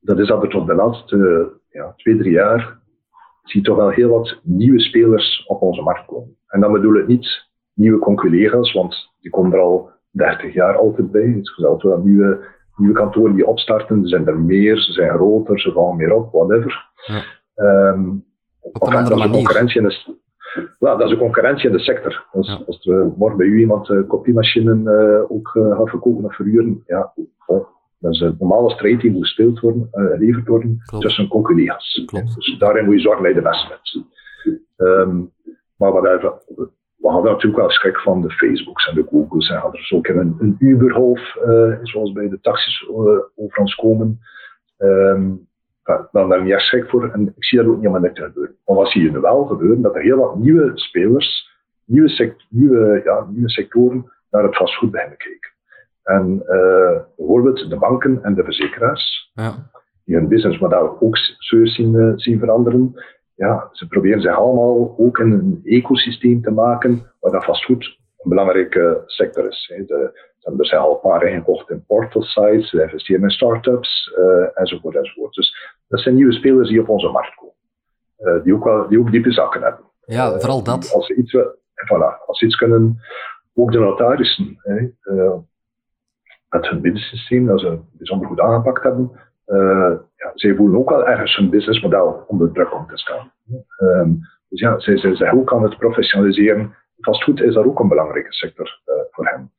dat 0.00 0.18
is 0.18 0.26
dat 0.26 0.42
er 0.42 0.48
tot 0.48 0.66
de 0.66 0.74
laatste 0.74 1.50
ja, 1.70 1.92
twee, 1.96 2.18
drie 2.18 2.32
jaar 2.32 2.78
zie 3.48 3.60
je 3.60 3.66
toch 3.66 3.76
wel 3.76 3.88
heel 3.88 4.08
wat 4.08 4.40
nieuwe 4.42 4.80
spelers 4.80 5.44
op 5.46 5.62
onze 5.62 5.82
markt 5.82 6.06
komen. 6.06 6.36
En 6.46 6.60
dan 6.60 6.72
bedoel 6.72 6.96
ik 6.96 7.06
niet 7.06 7.46
nieuwe 7.74 7.98
conculega's, 7.98 8.72
want 8.72 9.10
die 9.20 9.30
komen 9.30 9.52
er 9.52 9.58
al 9.58 9.90
30 10.10 10.54
jaar 10.54 10.76
altijd 10.76 11.10
bij. 11.10 11.32
Dus 11.32 11.56
je 11.56 11.66
altijd 11.66 11.94
wel 11.94 12.02
nieuwe, 12.04 12.44
nieuwe 12.76 12.94
kantoren 12.94 13.34
die 13.34 13.46
opstarten. 13.46 14.02
Er 14.02 14.08
zijn 14.08 14.26
er 14.26 14.38
meer, 14.38 14.76
ze 14.80 14.92
zijn 14.92 15.10
groter, 15.10 15.60
ze 15.60 15.72
vallen 15.72 15.96
meer 15.96 16.12
op, 16.14 16.32
whatever. 16.32 16.90
Ja. 17.06 17.22
Um, 17.90 18.24
op 18.60 18.86
een 18.86 18.94
andere 18.94 19.16
manier. 19.16 19.34
Concurrentie 19.34 19.80
in 19.80 19.88
de, 19.88 20.16
ja, 20.78 20.96
dat 20.96 21.06
is 21.06 21.10
een 21.10 21.18
concurrentie 21.18 21.66
in 21.70 21.76
de 21.76 21.82
sector. 21.82 22.26
Als, 22.32 22.48
Ja. 22.48 22.60
als 22.66 22.86
er 22.86 22.94
uh, 23.04 23.06
morgen 23.16 23.38
bij 23.38 23.46
u 23.46 23.58
iemand 23.58 23.88
uh, 23.88 24.08
kopiemachinen 24.08 24.82
uh, 24.82 25.30
ook 25.30 25.48
gaat 25.48 25.88
verkopen 25.88 26.24
of 26.24 26.34
verhuren, 26.34 26.82
ja, 26.86 27.12
oh, 27.46 27.66
dat 27.98 28.12
is 28.12 28.20
een 28.20 28.36
normale 28.38 28.70
strijd 28.70 29.00
die 29.00 29.10
moet 29.10 29.22
gespeeld 29.22 29.60
worden, 29.60 29.88
geleverd 29.92 30.48
worden 30.48 30.82
Klopt. 30.86 31.04
tussen. 31.04 31.28
Klopt. 32.06 32.34
Dus 32.34 32.58
daarin 32.58 32.84
moet 32.84 32.94
je 32.94 33.00
zorgen 33.00 33.28
je 33.28 33.34
de 33.34 33.42
beste 33.42 33.68
bent. 33.68 34.06
Um, 34.76 35.32
maar 35.76 35.92
wat 35.92 36.04
we 36.98 37.08
hadden 37.08 37.32
natuurlijk 37.32 37.60
wel 37.60 37.70
schrik 37.70 37.98
van 37.98 38.22
de 38.22 38.30
Facebooks 38.30 38.88
en 38.88 38.94
de 38.94 39.06
Googles. 39.10 39.48
En 39.48 39.56
hadden 39.56 39.80
dus 39.80 39.92
ook 39.92 40.06
een, 40.06 40.36
een 40.38 40.56
Uberhof, 40.58 41.36
zoals 41.82 42.12
bij 42.12 42.28
de 42.28 42.40
taxis 42.40 42.88
over 42.88 43.30
ons 43.54 43.74
komen. 43.74 44.20
Um, 44.78 45.46
dan 46.12 46.28
daar 46.28 46.42
niet 46.42 46.52
echt 46.52 46.62
schrik 46.62 46.88
voor. 46.88 47.10
En 47.12 47.32
ik 47.36 47.44
zie 47.44 47.58
dat 47.58 47.66
ook 47.66 47.80
niet 47.80 47.94
aan 47.94 48.12
te 48.14 48.22
gebeuren. 48.22 48.54
Maar 48.66 48.76
wat 48.76 48.90
zie 48.90 49.02
je 49.02 49.10
nu 49.10 49.18
wel 49.18 49.44
gebeuren? 49.44 49.82
Dat 49.82 49.94
er 49.94 50.00
heel 50.02 50.16
wat 50.16 50.36
nieuwe 50.36 50.70
spelers, 50.74 51.50
nieuwe, 51.84 52.08
sect, 52.08 52.46
nieuwe, 52.48 53.00
ja, 53.04 53.26
nieuwe 53.30 53.50
sectoren 53.50 54.12
naar 54.30 54.42
het 54.42 54.56
vastgoed 54.56 54.90
beginnen 54.90 55.16
kijken. 55.16 55.50
En 56.02 56.42
uh, 56.48 57.00
bijvoorbeeld 57.16 57.70
de 57.70 57.76
banken 57.76 58.22
en 58.22 58.34
de 58.34 58.44
verzekeraars, 58.44 59.30
Ja. 59.34 59.54
die 60.04 60.16
hun 60.16 60.28
businessmodel 60.28 60.96
ook 61.00 61.16
serieus 61.16 61.74
zien, 61.74 62.12
zien 62.16 62.38
veranderen. 62.38 62.94
Ja, 63.38 63.68
ze 63.72 63.88
proberen 63.88 64.20
zich 64.20 64.36
allemaal 64.36 64.94
ook 64.98 65.18
in 65.18 65.32
een 65.32 65.60
ecosysteem 65.64 66.42
te 66.42 66.50
maken 66.50 67.12
waar 67.20 67.32
dat 67.32 67.44
vastgoed 67.44 67.98
een 68.18 68.30
belangrijke 68.30 69.02
sector 69.06 69.48
is. 69.48 69.72
Hè. 69.74 69.84
De, 69.84 70.26
er 70.40 70.66
zijn 70.66 70.80
al 70.80 70.92
een 70.92 71.10
paar 71.10 71.22
ingekocht 71.22 71.70
in 71.70 71.84
portal 71.86 72.22
sites, 72.22 72.70
ze 72.70 72.82
investeren 72.82 73.22
in 73.22 73.30
start-ups, 73.30 74.14
uh, 74.18 74.58
enzovoort, 74.58 74.96
enzovoort. 74.96 75.34
Dus 75.34 75.78
dat 75.88 76.00
zijn 76.00 76.14
nieuwe 76.14 76.32
spelers 76.32 76.68
die 76.68 76.80
op 76.80 76.88
onze 76.88 77.08
markt 77.08 77.34
komen. 77.34 77.54
Uh, 78.18 78.44
die, 78.44 78.54
ook 78.54 78.64
wel, 78.64 78.88
die 78.88 78.98
ook 78.98 79.10
diepe 79.10 79.32
zakken 79.32 79.62
hebben. 79.62 79.84
Ja, 80.04 80.26
uh, 80.26 80.38
vooral 80.38 80.62
dat. 80.62 80.92
Als 80.92 81.06
ze 81.06 81.14
iets, 81.14 81.36
voilà, 81.84 82.26
als 82.26 82.38
ze 82.38 82.44
iets 82.44 82.56
kunnen, 82.56 83.00
ook 83.54 83.72
de 83.72 83.78
notarissen, 83.78 84.58
hè, 84.62 84.88
met 86.48 86.68
hun 86.68 86.80
binnensysteem, 86.80 87.46
dat 87.46 87.60
ze 87.60 87.78
bijzonder 87.92 88.28
goed 88.28 88.40
aangepakt 88.40 88.82
hebben, 88.82 89.10
ja, 90.16 90.30
zij 90.34 90.54
voelen 90.54 90.78
ook 90.78 90.90
wel 90.90 91.06
ergens 91.06 91.36
hun 91.36 91.50
businessmodel 91.50 92.24
onder 92.26 92.52
druk 92.52 92.74
om 92.74 92.86
te 92.86 92.96
staan. 92.96 93.32
Um, 93.82 94.20
dus 94.48 94.60
ja, 94.60 94.78
zij 94.78 94.96
zich 94.96 95.32
ook 95.32 95.52
aan 95.52 95.62
het 95.62 95.78
professionaliseren. 95.78 96.74
Vastgoed 96.96 97.40
is 97.40 97.54
daar 97.54 97.66
ook 97.66 97.80
een 97.80 97.88
belangrijke 97.88 98.32
sector 98.32 98.80
voor 99.10 99.26
hen. 99.26 99.50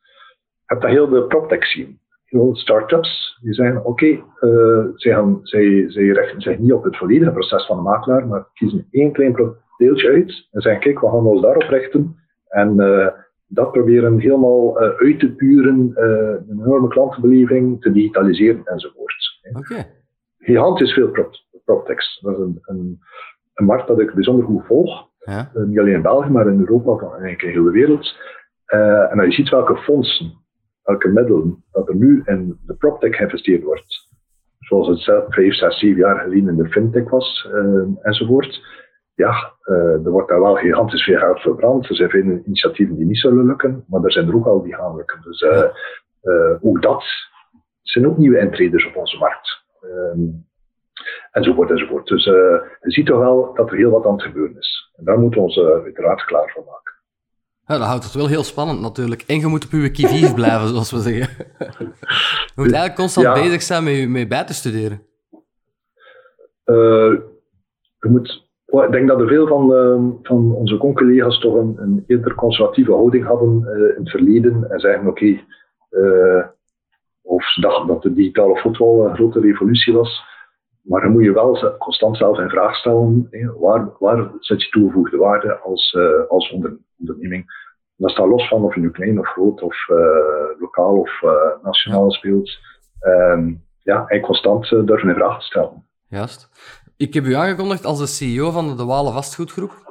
Je 0.42 0.64
hebt 0.66 0.82
dat 0.82 0.92
heel 0.92 1.10
de 1.10 1.24
PropTech 1.24 1.66
zien. 1.66 2.00
Heel 2.26 2.56
start-ups 2.56 3.40
die 3.42 3.54
zeggen: 3.54 3.78
oké, 3.78 3.90
okay, 3.90 4.24
uh, 4.40 4.86
zij, 4.96 5.38
zij, 5.42 5.86
zij 5.88 6.04
richten 6.04 6.42
zich 6.42 6.58
niet 6.58 6.74
op 6.74 6.84
het 6.84 6.98
volledige 6.98 7.32
proces 7.32 7.66
van 7.66 7.76
de 7.76 7.84
makelaar, 7.84 8.28
maar 8.28 8.48
kiezen 8.54 8.88
één 8.92 9.12
klein 9.12 9.56
deeltje 9.78 10.10
uit 10.10 10.48
en 10.52 10.62
zeggen: 10.62 10.82
kijk, 10.82 11.00
we 11.00 11.08
gaan 11.08 11.26
ons 11.26 11.42
daarop 11.42 11.70
richten. 11.70 12.16
En 12.48 12.76
dat 13.48 13.72
proberen 13.72 14.20
helemaal 14.20 14.80
uit 14.80 15.20
te 15.20 15.32
puren, 15.36 15.92
een 15.96 16.60
enorme 16.62 16.88
klantenbeleving 16.88 17.82
te 17.82 17.92
digitaliseren 17.92 18.62
enzovoort. 18.66 19.29
Okay. 19.54 19.92
Gigantisch 20.38 20.94
veel 20.94 21.12
prop, 21.12 21.36
PropTechs. 21.66 22.20
Dat 22.22 22.34
is 22.34 22.40
een, 22.40 22.60
een, 22.62 23.00
een, 23.54 23.66
markt 23.66 23.88
dat 23.88 24.00
ik 24.00 24.14
bijzonder 24.14 24.46
goed 24.46 24.66
volg. 24.66 25.08
Ja. 25.20 25.52
niet 25.54 25.80
alleen 25.80 25.94
in 25.94 26.02
België, 26.02 26.30
maar 26.30 26.48
in 26.48 26.60
Europa, 26.60 26.96
van 26.96 27.10
eigenlijk 27.10 27.42
in 27.42 27.48
de 27.48 27.54
hele 27.54 27.72
wereld. 27.72 28.16
en 28.66 29.26
je 29.26 29.32
ziet 29.32 29.50
welke 29.50 29.78
fondsen 29.78 30.40
welke 30.90 31.08
middelen 31.08 31.64
dat 31.72 31.88
er 31.88 31.96
nu 31.96 32.22
in 32.26 32.60
de 32.66 32.74
PropTech 32.74 33.16
geïnvesteerd 33.16 33.64
wordt. 33.64 34.08
Zoals 34.60 34.88
het 34.88 35.00
zelf 35.00 35.34
vijf, 35.34 35.54
zes, 35.54 35.80
zeven 35.80 35.98
jaar 35.98 36.20
geleden 36.20 36.48
in 36.48 36.56
de 36.56 36.70
fintech 36.70 37.10
was, 37.10 37.48
uh, 37.54 37.84
enzovoort. 38.02 38.62
Ja, 39.16 39.54
er 40.04 40.10
wordt 40.10 40.30
daar 40.30 40.42
wel 40.42 40.56
gigantisch 40.56 41.04
veel 41.04 41.20
geld 41.20 41.40
verbrand. 41.40 41.90
Er 41.90 41.96
zijn 41.96 42.10
veel 42.10 42.42
initiatieven 42.46 42.96
die 42.96 43.06
niet 43.06 43.18
zullen 43.18 43.46
lukken, 43.46 43.84
maar 43.88 44.04
er 44.04 44.12
zijn 44.12 44.28
er 44.28 44.36
ook 44.36 44.46
al 44.46 44.64
die 44.64 44.76
gaan 44.76 44.96
lukken. 44.96 45.22
Dus 45.22 45.46
ook 46.62 46.82
dat 46.82 47.04
zijn 47.82 48.08
ook 48.08 48.18
nieuwe 48.18 48.40
intreders 48.40 48.88
op 48.88 48.96
onze 48.96 49.18
markt. 49.18 49.64
Um, 49.82 50.48
enzovoort, 51.32 51.70
enzovoort. 51.70 52.08
Dus 52.08 52.26
uh, 52.26 52.34
je 52.82 52.92
ziet 52.92 53.06
toch 53.06 53.20
wel 53.20 53.54
dat 53.54 53.72
er 53.72 53.78
heel 53.78 53.92
wat 53.92 54.06
aan 54.06 54.14
het 54.14 54.24
gebeuren 54.24 54.58
is. 54.58 54.92
En 54.96 55.06
daar 55.06 55.20
moeten 55.20 55.40
we 55.40 55.46
ons 55.46 55.58
uh, 55.58 55.66
uiteraard 55.66 56.26
klaar 56.26 56.52
voor 56.54 56.64
maken. 56.66 56.94
Ja, 57.66 57.78
dat 57.78 57.88
houdt 57.88 58.04
het 58.04 58.14
wel 58.14 58.28
heel 58.28 58.44
spannend 58.44 58.82
natuurlijk. 58.82 59.22
En 59.28 59.40
je 59.40 59.48
moet 59.48 59.66
op 59.66 59.72
je 59.72 59.92
kivief 59.92 60.34
blijven, 60.34 60.68
zoals 60.74 60.92
we 60.92 61.00
zeggen. 61.00 61.46
Je 62.46 62.56
moet 62.56 62.66
eigenlijk 62.66 62.96
constant 62.96 63.34
bezig 63.34 63.62
zijn 63.62 63.84
met, 63.84 63.96
je, 63.96 64.28
bij 64.28 64.46
te 64.46 64.54
studeren. 64.54 65.02
Uh, 66.66 67.18
je 68.00 68.10
moet, 68.10 68.50
ik 68.66 68.92
denk 68.92 69.08
dat 69.08 69.20
er 69.20 69.28
veel 69.28 69.48
van, 69.48 69.72
uh, 69.72 70.20
van 70.24 70.54
onze 70.54 70.78
collega's 70.78 71.40
toch 71.40 71.56
een, 71.56 71.76
een 71.78 72.04
eerder 72.08 72.36
conservatieve 72.36 72.92
houding 72.92 73.26
hadden 73.26 73.62
uh, 73.62 73.98
in 73.98 74.04
het 74.04 74.10
verleden. 74.10 74.70
En 74.70 74.80
zeggen, 74.80 75.08
oké, 75.08 75.40
okay, 75.90 76.52
of 77.30 77.52
ze 77.52 77.62
dachten 77.62 77.88
dat 77.88 78.02
de 78.02 78.14
digitale 78.14 78.58
foto 78.58 79.06
een 79.06 79.16
grote 79.16 79.40
revolutie 79.40 79.94
was. 79.94 80.24
Maar 80.82 81.02
dan 81.02 81.12
moet 81.12 81.24
je 81.24 81.34
wel 81.34 81.78
constant 81.78 82.18
zelf 82.18 82.40
in 82.40 82.50
vraag 82.50 82.76
stellen, 82.76 83.30
waar, 83.60 83.90
waar 84.00 84.32
zet 84.40 84.64
je 84.64 84.70
toegevoegde 84.70 85.18
waarde 85.18 85.58
als, 85.58 85.94
uh, 85.98 86.30
als 86.30 86.52
onder, 86.52 86.78
onderneming. 87.00 87.68
Dat 87.96 88.12
staat 88.12 88.28
los 88.28 88.48
van 88.48 88.64
of 88.64 88.76
je 88.76 88.82
nu 88.82 88.92
klein 88.92 89.20
of 89.20 89.28
groot 89.28 89.62
of 89.62 89.88
uh, 89.90 89.98
lokaal 90.60 90.98
of 90.98 91.22
uh, 91.22 91.32
nationaal 91.64 92.12
speelt. 92.12 92.58
Um, 93.02 93.64
ja, 93.84 94.08
en 94.08 94.22
constant 94.22 94.70
durven 94.70 95.10
in 95.10 95.16
vraag 95.16 95.40
te 95.40 95.46
stellen. 95.46 95.86
Juist. 96.08 96.50
Ik 96.98 97.14
heb 97.14 97.26
u 97.26 97.34
aangekondigd 97.34 97.86
als 97.86 98.00
de 98.00 98.08
CEO 98.08 98.52
van 98.52 98.78
de 98.78 98.86
Walen 98.86 99.14
Vastgoedgroep. 99.14 99.89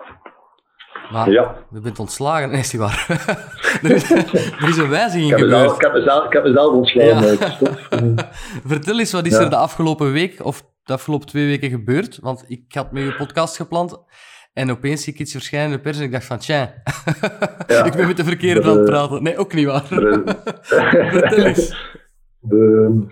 Maar 1.13 1.31
ja. 1.31 1.57
je 1.71 1.81
bent 1.81 1.99
ontslagen, 1.99 2.51
nee, 2.51 2.61
is 2.67 2.71
die 2.71 2.81
waar. 2.81 3.07
er, 3.83 3.91
is, 3.91 4.11
er, 4.11 4.69
is, 4.69 4.77
een 4.77 4.89
wijziging 4.89 5.33
ik 5.33 5.39
gebeurd. 5.39 5.75
ik, 5.75 5.81
heb 5.81 5.93
mezelf, 5.93 6.25
ik 6.25 6.33
heb 6.33 6.45
mezelf 6.45 6.73
ontslagen. 6.73 7.39
Ja. 7.39 8.31
Vertel 8.67 8.99
eens, 8.99 9.13
wat 9.13 9.27
is 9.27 9.33
ja. 9.33 9.41
er 9.41 9.51
de 9.51 9.57
afgelopen 9.57 10.13
week 10.13 10.45
of 10.45 10.65
de 10.83 10.93
afgelopen 10.93 11.27
twee 11.27 11.47
weken 11.47 11.71
gebeurd? 11.71 12.19
Want 12.23 12.45
ik 12.49 12.65
had 12.69 12.93
met 12.93 13.03
je 13.03 13.15
podcast 13.15 13.57
gepland 13.57 14.03
en 14.53 14.71
opeens 14.71 15.03
zie 15.03 15.13
ik 15.13 15.19
iets 15.19 15.33
verschijnen 15.33 15.71
in 15.71 15.77
de 15.77 15.83
pers 15.83 15.99
en 15.99 16.05
ik 16.05 16.13
dacht 16.13 16.25
van, 16.25 16.39
tja, 16.39 16.75
ja. 17.67 17.85
ik 17.85 17.93
ben 17.97 18.07
met 18.07 18.17
de 18.17 18.25
verkeerde 18.25 18.63
aan 18.63 18.77
het 18.77 18.85
praten. 18.85 19.23
Nee, 19.23 19.39
ook 19.39 19.55
niet 19.55 19.67
waar. 19.67 19.87
Vertel 20.61 21.45
eens. 21.45 21.97
De, 22.41 23.07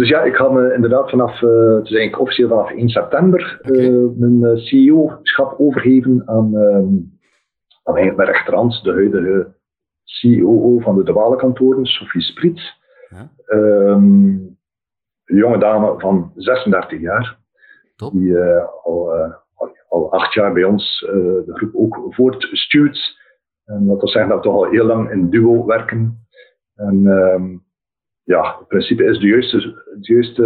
dus 0.00 0.08
ja, 0.08 0.22
ik 0.22 0.34
ga 0.34 0.48
me 0.48 0.74
inderdaad 0.74 1.10
vanaf, 1.10 1.40
uh, 1.42 1.50
het 1.50 1.84
is 1.84 1.92
eigenlijk 1.92 2.20
officieel 2.20 2.48
vanaf 2.48 2.70
1 2.70 2.88
september, 2.88 3.60
okay. 3.62 3.88
uh, 3.88 4.08
mijn 4.16 4.58
CEO-schap 4.58 5.54
overgeven 5.58 6.22
aan, 6.26 6.54
um, 6.54 7.18
aan 7.90 7.96
eigenlijk 7.96 8.30
rechterhand, 8.30 8.82
de 8.82 8.92
huidige 8.92 9.54
CEO 10.04 10.78
van 10.78 10.96
de 10.96 11.02
Dwalenkantoren, 11.02 11.86
Sophie 11.86 12.22
Spritz. 12.22 12.62
Ja. 13.08 13.30
Um, 13.46 14.58
een 15.24 15.36
jonge 15.36 15.58
dame 15.58 15.94
van 15.98 16.32
36 16.36 17.00
jaar, 17.00 17.38
Top. 17.96 18.12
die 18.12 18.28
uh, 18.28 18.64
al, 18.84 19.12
al 19.88 20.12
acht 20.12 20.34
jaar 20.34 20.52
bij 20.52 20.64
ons 20.64 20.98
de 21.46 21.52
groep 21.54 21.74
ook 21.74 22.14
voortstuurt. 22.14 23.18
En 23.64 23.86
dat 23.86 24.00
wil 24.00 24.08
zeggen 24.08 24.30
dat 24.30 24.38
we 24.38 24.50
toch 24.50 24.64
al 24.64 24.70
heel 24.70 24.84
lang 24.84 25.10
in 25.10 25.30
duo 25.30 25.66
werken. 25.66 26.26
En 26.74 27.06
um, 27.06 27.64
ja, 28.22 28.56
het 28.58 28.68
principe 28.68 29.04
is 29.04 29.18
de 29.18 29.26
juiste. 29.26 29.58
De 30.00 30.12
juiste, 30.12 30.42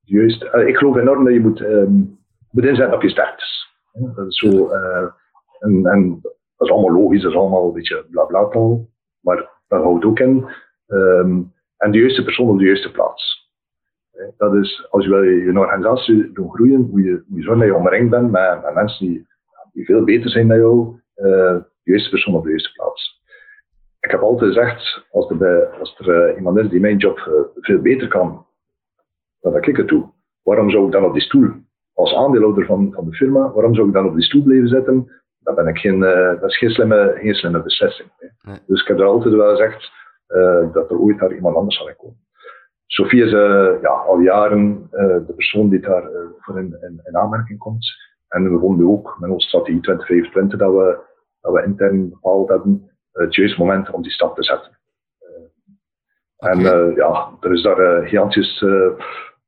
de 0.00 0.12
juiste 0.12 0.52
uh, 0.54 0.68
ik 0.68 0.76
geloof 0.76 0.96
enorm 0.96 1.24
dat 1.24 1.32
je 1.32 1.40
moet, 1.40 1.60
um, 1.60 2.18
moet 2.50 2.64
inzetten 2.64 2.94
op 2.94 3.02
je 3.02 3.08
sterktes. 3.08 3.68
Dat 3.92 4.26
is 4.26 4.38
zo. 4.38 4.70
En, 5.62 5.86
en, 5.86 6.18
dat 6.56 6.68
is 6.68 6.70
allemaal 6.70 7.02
logisch, 7.02 7.22
dat 7.22 7.30
is 7.30 7.36
allemaal 7.36 7.66
een 7.66 7.72
beetje 7.72 8.06
bla 8.10 8.24
bla 8.24 8.48
taal. 8.48 8.88
Maar 9.20 9.50
dat 9.68 9.82
houdt 9.82 10.04
ook 10.04 10.18
in. 10.18 10.44
Um, 10.86 11.52
en 11.76 11.90
de 11.90 11.98
juiste 11.98 12.24
persoon 12.24 12.48
op 12.48 12.58
de 12.58 12.64
juiste 12.64 12.90
plaats. 12.90 13.50
Dat 14.36 14.54
is, 14.54 14.86
als 14.90 15.04
je 15.04 15.10
wil 15.10 15.22
je 15.22 15.58
organisatie 15.58 16.32
doen 16.32 16.50
groeien, 16.50 16.88
moet 16.90 17.04
je, 17.04 17.22
moet 17.26 17.38
je 17.38 17.44
zorgen 17.44 17.66
dat 17.66 17.74
je 17.74 17.80
omringd 17.80 18.10
bent 18.10 18.30
met, 18.30 18.74
mensen 18.74 19.06
die, 19.06 19.26
die 19.72 19.84
veel 19.84 20.04
beter 20.04 20.30
zijn 20.30 20.48
dan 20.48 20.58
jou. 20.58 21.00
Uh, 21.16 21.60
de 21.82 21.90
juiste 21.90 22.10
persoon 22.10 22.34
op 22.34 22.44
de 22.44 22.48
juiste 22.48 22.72
plaats 22.72 23.22
ik 24.02 24.10
heb 24.10 24.20
altijd 24.20 24.54
gezegd, 24.54 25.06
als 25.10 25.30
er, 25.30 25.36
bij, 25.36 25.66
als 25.66 25.98
er 25.98 26.30
uh, 26.30 26.36
iemand 26.36 26.58
is 26.58 26.68
die 26.68 26.80
mijn 26.80 26.96
job 26.96 27.18
uh, 27.18 27.34
veel 27.54 27.80
beter 27.80 28.08
kan 28.08 28.46
dan 29.40 29.56
ik 29.56 29.76
het 29.76 29.88
doe, 29.88 30.10
waarom 30.42 30.70
zou 30.70 30.86
ik 30.86 30.92
dan 30.92 31.04
op 31.04 31.12
die 31.12 31.22
stoel, 31.22 31.50
als 31.94 32.14
aandeelhouder 32.14 32.66
van, 32.66 32.92
van 32.92 33.04
de 33.04 33.16
firma, 33.16 33.52
waarom 33.52 33.74
zou 33.74 33.86
ik 33.86 33.92
dan 33.92 34.06
op 34.06 34.14
die 34.14 34.24
stoel 34.24 34.42
blijven 34.42 34.68
zitten? 34.68 35.21
Dat, 35.42 35.54
ben 35.54 35.66
ik 35.66 35.78
geen, 35.78 36.02
uh, 36.02 36.40
dat 36.40 36.50
is 36.50 36.58
geen 36.58 36.70
slimme, 36.70 37.12
geen 37.16 37.34
slimme 37.34 37.62
beslissing. 37.62 38.08
Nee. 38.42 38.58
Dus 38.66 38.80
ik 38.80 38.88
heb 38.88 38.98
er 38.98 39.04
altijd 39.04 39.34
wel 39.34 39.50
gezegd 39.50 39.90
dat 40.72 40.90
er 40.90 40.98
ooit 40.98 41.18
daar 41.18 41.34
iemand 41.34 41.56
anders 41.56 41.76
zal 41.76 41.94
komen. 41.96 42.20
Sophie 42.86 43.24
is 43.24 43.30
ja, 43.82 43.90
al 43.90 44.18
jaren 44.18 44.88
de 45.26 45.32
persoon 45.36 45.68
die 45.68 45.80
daar 45.80 46.08
voor 46.38 46.58
in, 46.58 46.76
in, 46.80 47.00
in, 47.04 47.16
aanmerking 47.16 47.58
komt. 47.58 47.86
En 48.28 48.52
we 48.52 48.58
vonden 48.58 48.86
ook 48.86 49.16
met 49.20 49.30
onze 49.30 49.48
strategie 49.48 49.80
2025 49.80 50.58
dat 50.58 50.72
we, 50.72 50.98
dat 51.40 51.52
we 51.52 51.64
intern 51.64 52.08
bepaald 52.08 52.48
hebben 52.48 52.90
het 53.12 53.34
juiste 53.34 53.60
moment 53.60 53.90
om 53.90 54.02
die 54.02 54.10
stap 54.10 54.36
te 54.36 54.42
zetten. 54.42 54.78
Okay. 56.36 56.52
En 56.52 56.60
uh, 56.60 56.96
ja, 56.96 57.30
er 57.40 57.52
is 57.52 57.62
daar 57.62 57.80
uh, 57.80 58.08
gigantisch 58.08 58.60
uh, 58.60 58.90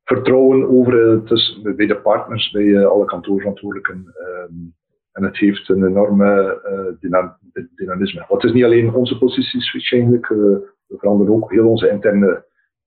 vertrouwen 0.03 0.69
over 0.69 1.23
tussen, 1.23 1.75
bij 1.75 1.85
de 1.85 2.01
partners, 2.01 2.51
bij 2.51 2.85
alle 2.85 3.05
kantoorverantwoordelijken. 3.05 4.13
Um, 4.49 4.75
en 5.15 5.23
het 5.23 5.37
heeft 5.37 5.69
een 5.69 5.85
enorme 5.85 6.59
dyna 6.99 7.37
dynamisme. 7.75 8.25
Want 8.27 8.41
het 8.41 8.51
is 8.51 8.55
niet 8.55 8.63
alleen 8.63 8.93
onze 8.93 9.17
positie 9.17 9.81
eigenlijk, 9.91 10.27
we 10.27 10.97
veranderen 10.97 11.33
ook 11.33 11.51
heel 11.51 11.67
onze 11.67 11.89
interne 11.89 12.45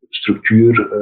structuur. 0.09 0.93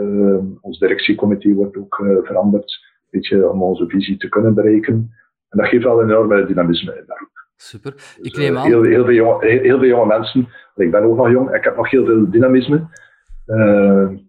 ons 0.60 0.78
directiecomité 0.78 1.54
wordt 1.54 1.76
ook 1.76 1.94
veranderd, 2.22 2.80
een 3.10 3.20
beetje 3.20 3.50
om 3.50 3.62
onze 3.62 3.88
visie 3.88 4.16
te 4.16 4.28
kunnen 4.28 4.54
bereiken. 4.54 5.10
En 5.48 5.58
dat 5.58 5.68
geeft 5.68 5.84
wel 5.84 6.00
een 6.00 6.08
enorme 6.08 6.46
dynamisme 6.46 6.96
in 6.96 7.04
daar. 7.06 7.28
Super. 7.56 7.92
Dus, 7.92 8.18
ik 8.20 8.36
neem 8.36 8.56
aan... 8.56 8.66
Heel, 8.66 8.82
heel, 8.82 9.04
veel 9.04 9.14
jonge, 9.14 9.46
heel, 9.46 9.60
heel, 9.60 9.78
veel 9.78 9.88
jonge 9.88 10.06
mensen. 10.06 10.48
Ik 10.76 10.90
ben 10.90 11.02
ook 11.02 11.16
nog 11.16 11.30
jong. 11.30 11.54
Ik 11.54 11.64
heb 11.64 11.76
nog 11.76 11.90
heel 11.90 12.04
veel 12.04 12.30
dynamisme. 12.30 12.88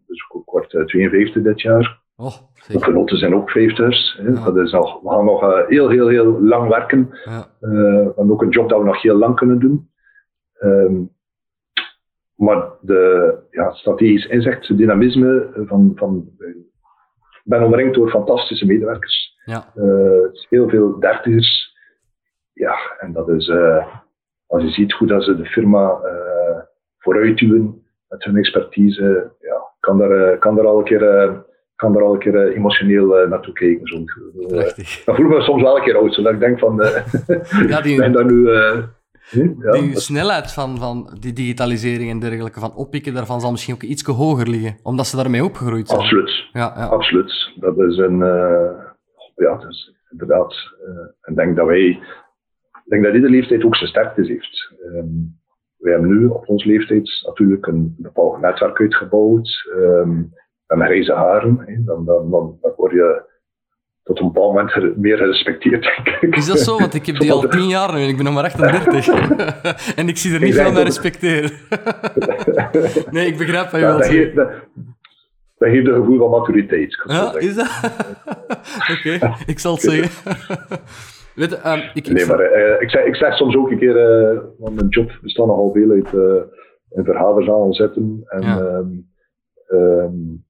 Dus 0.07 0.25
ik 0.29 0.41
word 0.45 0.73
uh, 0.73 0.85
52 0.85 1.43
dit 1.43 1.61
jaar. 1.61 2.01
Oh, 2.17 2.35
de 2.67 2.83
genoten 2.83 3.17
zijn 3.17 3.35
ook 3.35 3.49
50ers. 3.49 4.21
Ja. 4.23 4.43
Dat 4.43 4.57
is 4.57 4.71
nog, 4.71 5.01
we 5.01 5.09
gaan 5.09 5.25
nog 5.25 5.43
uh, 5.43 5.67
heel, 5.67 5.89
heel, 5.89 6.07
heel 6.07 6.41
lang 6.41 6.69
werken. 6.69 7.09
Ja. 7.23 7.47
hebben 7.59 8.31
ook 8.31 8.41
een 8.41 8.49
job 8.49 8.69
dat 8.69 8.79
we 8.79 8.85
nog 8.85 9.01
heel 9.01 9.17
lang 9.17 9.35
kunnen 9.35 9.59
doen. 9.59 9.89
Um, 10.59 11.15
maar 12.35 12.69
de 12.81 13.33
ja, 13.49 13.71
strategisch 13.71 14.25
inzicht, 14.25 14.67
het 14.67 14.77
dynamisme 14.77 15.49
van, 15.55 15.91
van 15.95 16.29
ik 16.39 17.43
ben 17.43 17.63
omringd 17.63 17.95
door 17.95 18.09
fantastische 18.09 18.65
medewerkers. 18.65 19.35
Ja. 19.45 19.71
heel 20.49 20.69
veel 20.69 20.99
dertigers 20.99 21.67
ja, 22.57 22.77
en 22.99 23.13
dat 23.13 23.29
is, 23.29 23.47
uh, 23.47 23.87
als 24.47 24.63
je 24.63 24.69
ziet 24.69 24.93
hoe 24.93 25.07
dat 25.07 25.23
ze 25.23 25.35
de 25.35 25.45
firma 25.45 25.99
uh, 26.03 26.59
vooruit 26.97 27.37
duwen 27.37 27.85
met 28.07 28.23
hun 28.23 28.37
expertise, 28.37 29.31
ja, 29.39 29.71
kan 29.79 29.97
daar, 29.97 30.11
uh, 30.11 30.39
kan 30.39 30.55
daar 30.55 30.65
al 30.65 30.77
een 30.77 30.83
keer, 30.83 31.45
kan 31.77 31.93
daar 31.93 32.03
al 32.03 32.13
een 32.13 32.19
keer 32.19 32.51
emotioneel 32.51 33.27
naartoe 33.27 33.53
kijken. 33.53 33.87
Zo. 33.87 34.03
dan 35.05 35.15
voel 35.15 35.25
ik 35.25 35.31
me 35.31 35.41
soms 35.41 35.61
wel 35.61 35.77
een 35.77 35.83
keer 35.83 35.97
oud, 35.97 36.13
zodat 36.13 36.33
ik 36.33 36.39
denk 36.39 36.59
van, 36.59 36.75
ja, 37.67 37.81
die, 37.81 37.97
ben 37.97 38.11
daar 38.11 38.25
nu... 38.25 38.49
Hm? 39.29 39.53
Ja, 39.59 39.71
die 39.71 39.93
dat... 39.93 40.01
snelheid 40.01 40.53
van, 40.53 40.77
van 40.77 41.17
die 41.19 41.33
digitalisering 41.33 42.11
en 42.11 42.19
dergelijke, 42.19 42.59
van 42.59 42.75
oppikken 42.75 43.13
daarvan, 43.13 43.41
zal 43.41 43.51
misschien 43.51 43.73
ook 43.73 43.83
iets 43.83 44.03
hoger 44.03 44.49
liggen, 44.49 44.75
omdat 44.83 45.07
ze 45.07 45.15
daarmee 45.15 45.43
opgegroeid 45.43 45.87
zijn. 45.87 45.99
Absoluut. 45.99 46.47
Ja, 46.53 46.73
ja. 46.75 46.85
Absoluut. 46.85 47.51
Dat 47.55 47.79
is 47.79 47.97
een, 47.97 48.17
ja, 49.35 49.55
dat 49.57 49.69
is 49.69 49.93
inderdaad, 50.09 50.55
ik 51.21 51.35
denk 51.35 51.55
dat 51.55 51.67
wij 51.67 51.99
ik 52.87 52.93
denk 52.93 53.05
dat 53.05 53.13
iedere 53.13 53.33
leeftijd 53.33 53.63
ook 53.63 53.75
zijn 53.75 53.89
sterktes 53.89 54.27
heeft. 54.27 54.73
Um, 54.85 55.39
wij 55.77 55.91
hebben 55.91 56.09
nu 56.09 56.25
op 56.27 56.49
onze 56.49 56.67
leeftijd 56.67 57.23
natuurlijk 57.25 57.67
een 57.67 57.95
bepaald 57.97 58.41
netwerk 58.41 58.79
uitgebouwd. 58.79 59.69
Um, 59.75 60.33
en 60.67 60.81
grijze 60.81 61.13
haren, 61.13 61.83
dan, 61.85 62.05
dan, 62.05 62.29
dan, 62.29 62.57
dan 62.61 62.73
word 62.75 62.91
je 62.91 63.25
tot 64.07 64.19
een 64.19 64.31
bepaald 64.31 64.53
moment 64.53 64.97
meer 64.97 65.17
gerespecteerd, 65.17 65.83
denk 65.83 66.07
ik. 66.21 66.35
Is 66.35 66.45
dat 66.45 66.59
zo? 66.59 66.77
Want 66.77 66.93
ik 66.93 67.05
heb 67.05 67.19
die 67.19 67.31
al 67.31 67.47
tien 67.47 67.67
jaar 67.67 67.93
nu 67.93 68.01
en 68.01 68.07
ik 68.07 68.15
ben 68.15 68.25
nog 68.25 68.33
maar 68.33 68.43
38. 68.43 69.07
en 69.99 70.07
ik 70.07 70.17
zie 70.17 70.33
er 70.33 70.41
niet 70.41 70.55
veel 70.55 70.71
naar 70.71 70.83
respecteren. 70.83 71.51
nee, 73.11 73.27
ik 73.27 73.37
begrijp 73.37 73.69
wat 73.69 73.79
je 73.79 73.85
ja, 73.85 73.91
wilt 73.91 74.05
zeggen. 74.05 74.35
Dat, 74.35 74.49
dat 75.57 75.69
geeft 75.69 75.87
een 75.87 75.93
gevoel 75.93 76.17
van 76.17 76.29
maturiteit. 76.29 77.03
Ja, 77.05 77.37
is 77.37 77.55
dat? 77.55 77.67
Oké, 78.91 79.15
okay, 79.15 79.33
ik 79.45 79.59
zal 79.59 79.73
het 79.73 79.81
zeggen. 79.81 80.09
Weet, 81.35 81.65
um, 81.65 81.81
ik, 81.93 82.09
nee, 82.09 82.25
maar 82.25 82.39
uh, 82.39 82.81
ik, 82.81 82.89
zeg, 82.89 83.05
ik 83.05 83.15
zeg 83.15 83.35
soms 83.35 83.55
ook 83.55 83.71
een 83.71 83.79
keer, 83.79 83.95
uh, 84.31 84.39
want 84.57 84.75
mijn 84.75 84.87
job 84.87 85.11
bestaat 85.21 85.45
nogal 85.45 85.71
veel 85.71 85.91
uit 85.91 86.13
uh, 86.13 86.41
in 86.89 87.03
vergaderzalen 87.03 87.73
zetten. 87.73 88.21
En 88.25 88.41
ja. 88.41 88.59
Um, 88.59 89.09
um, 89.67 90.46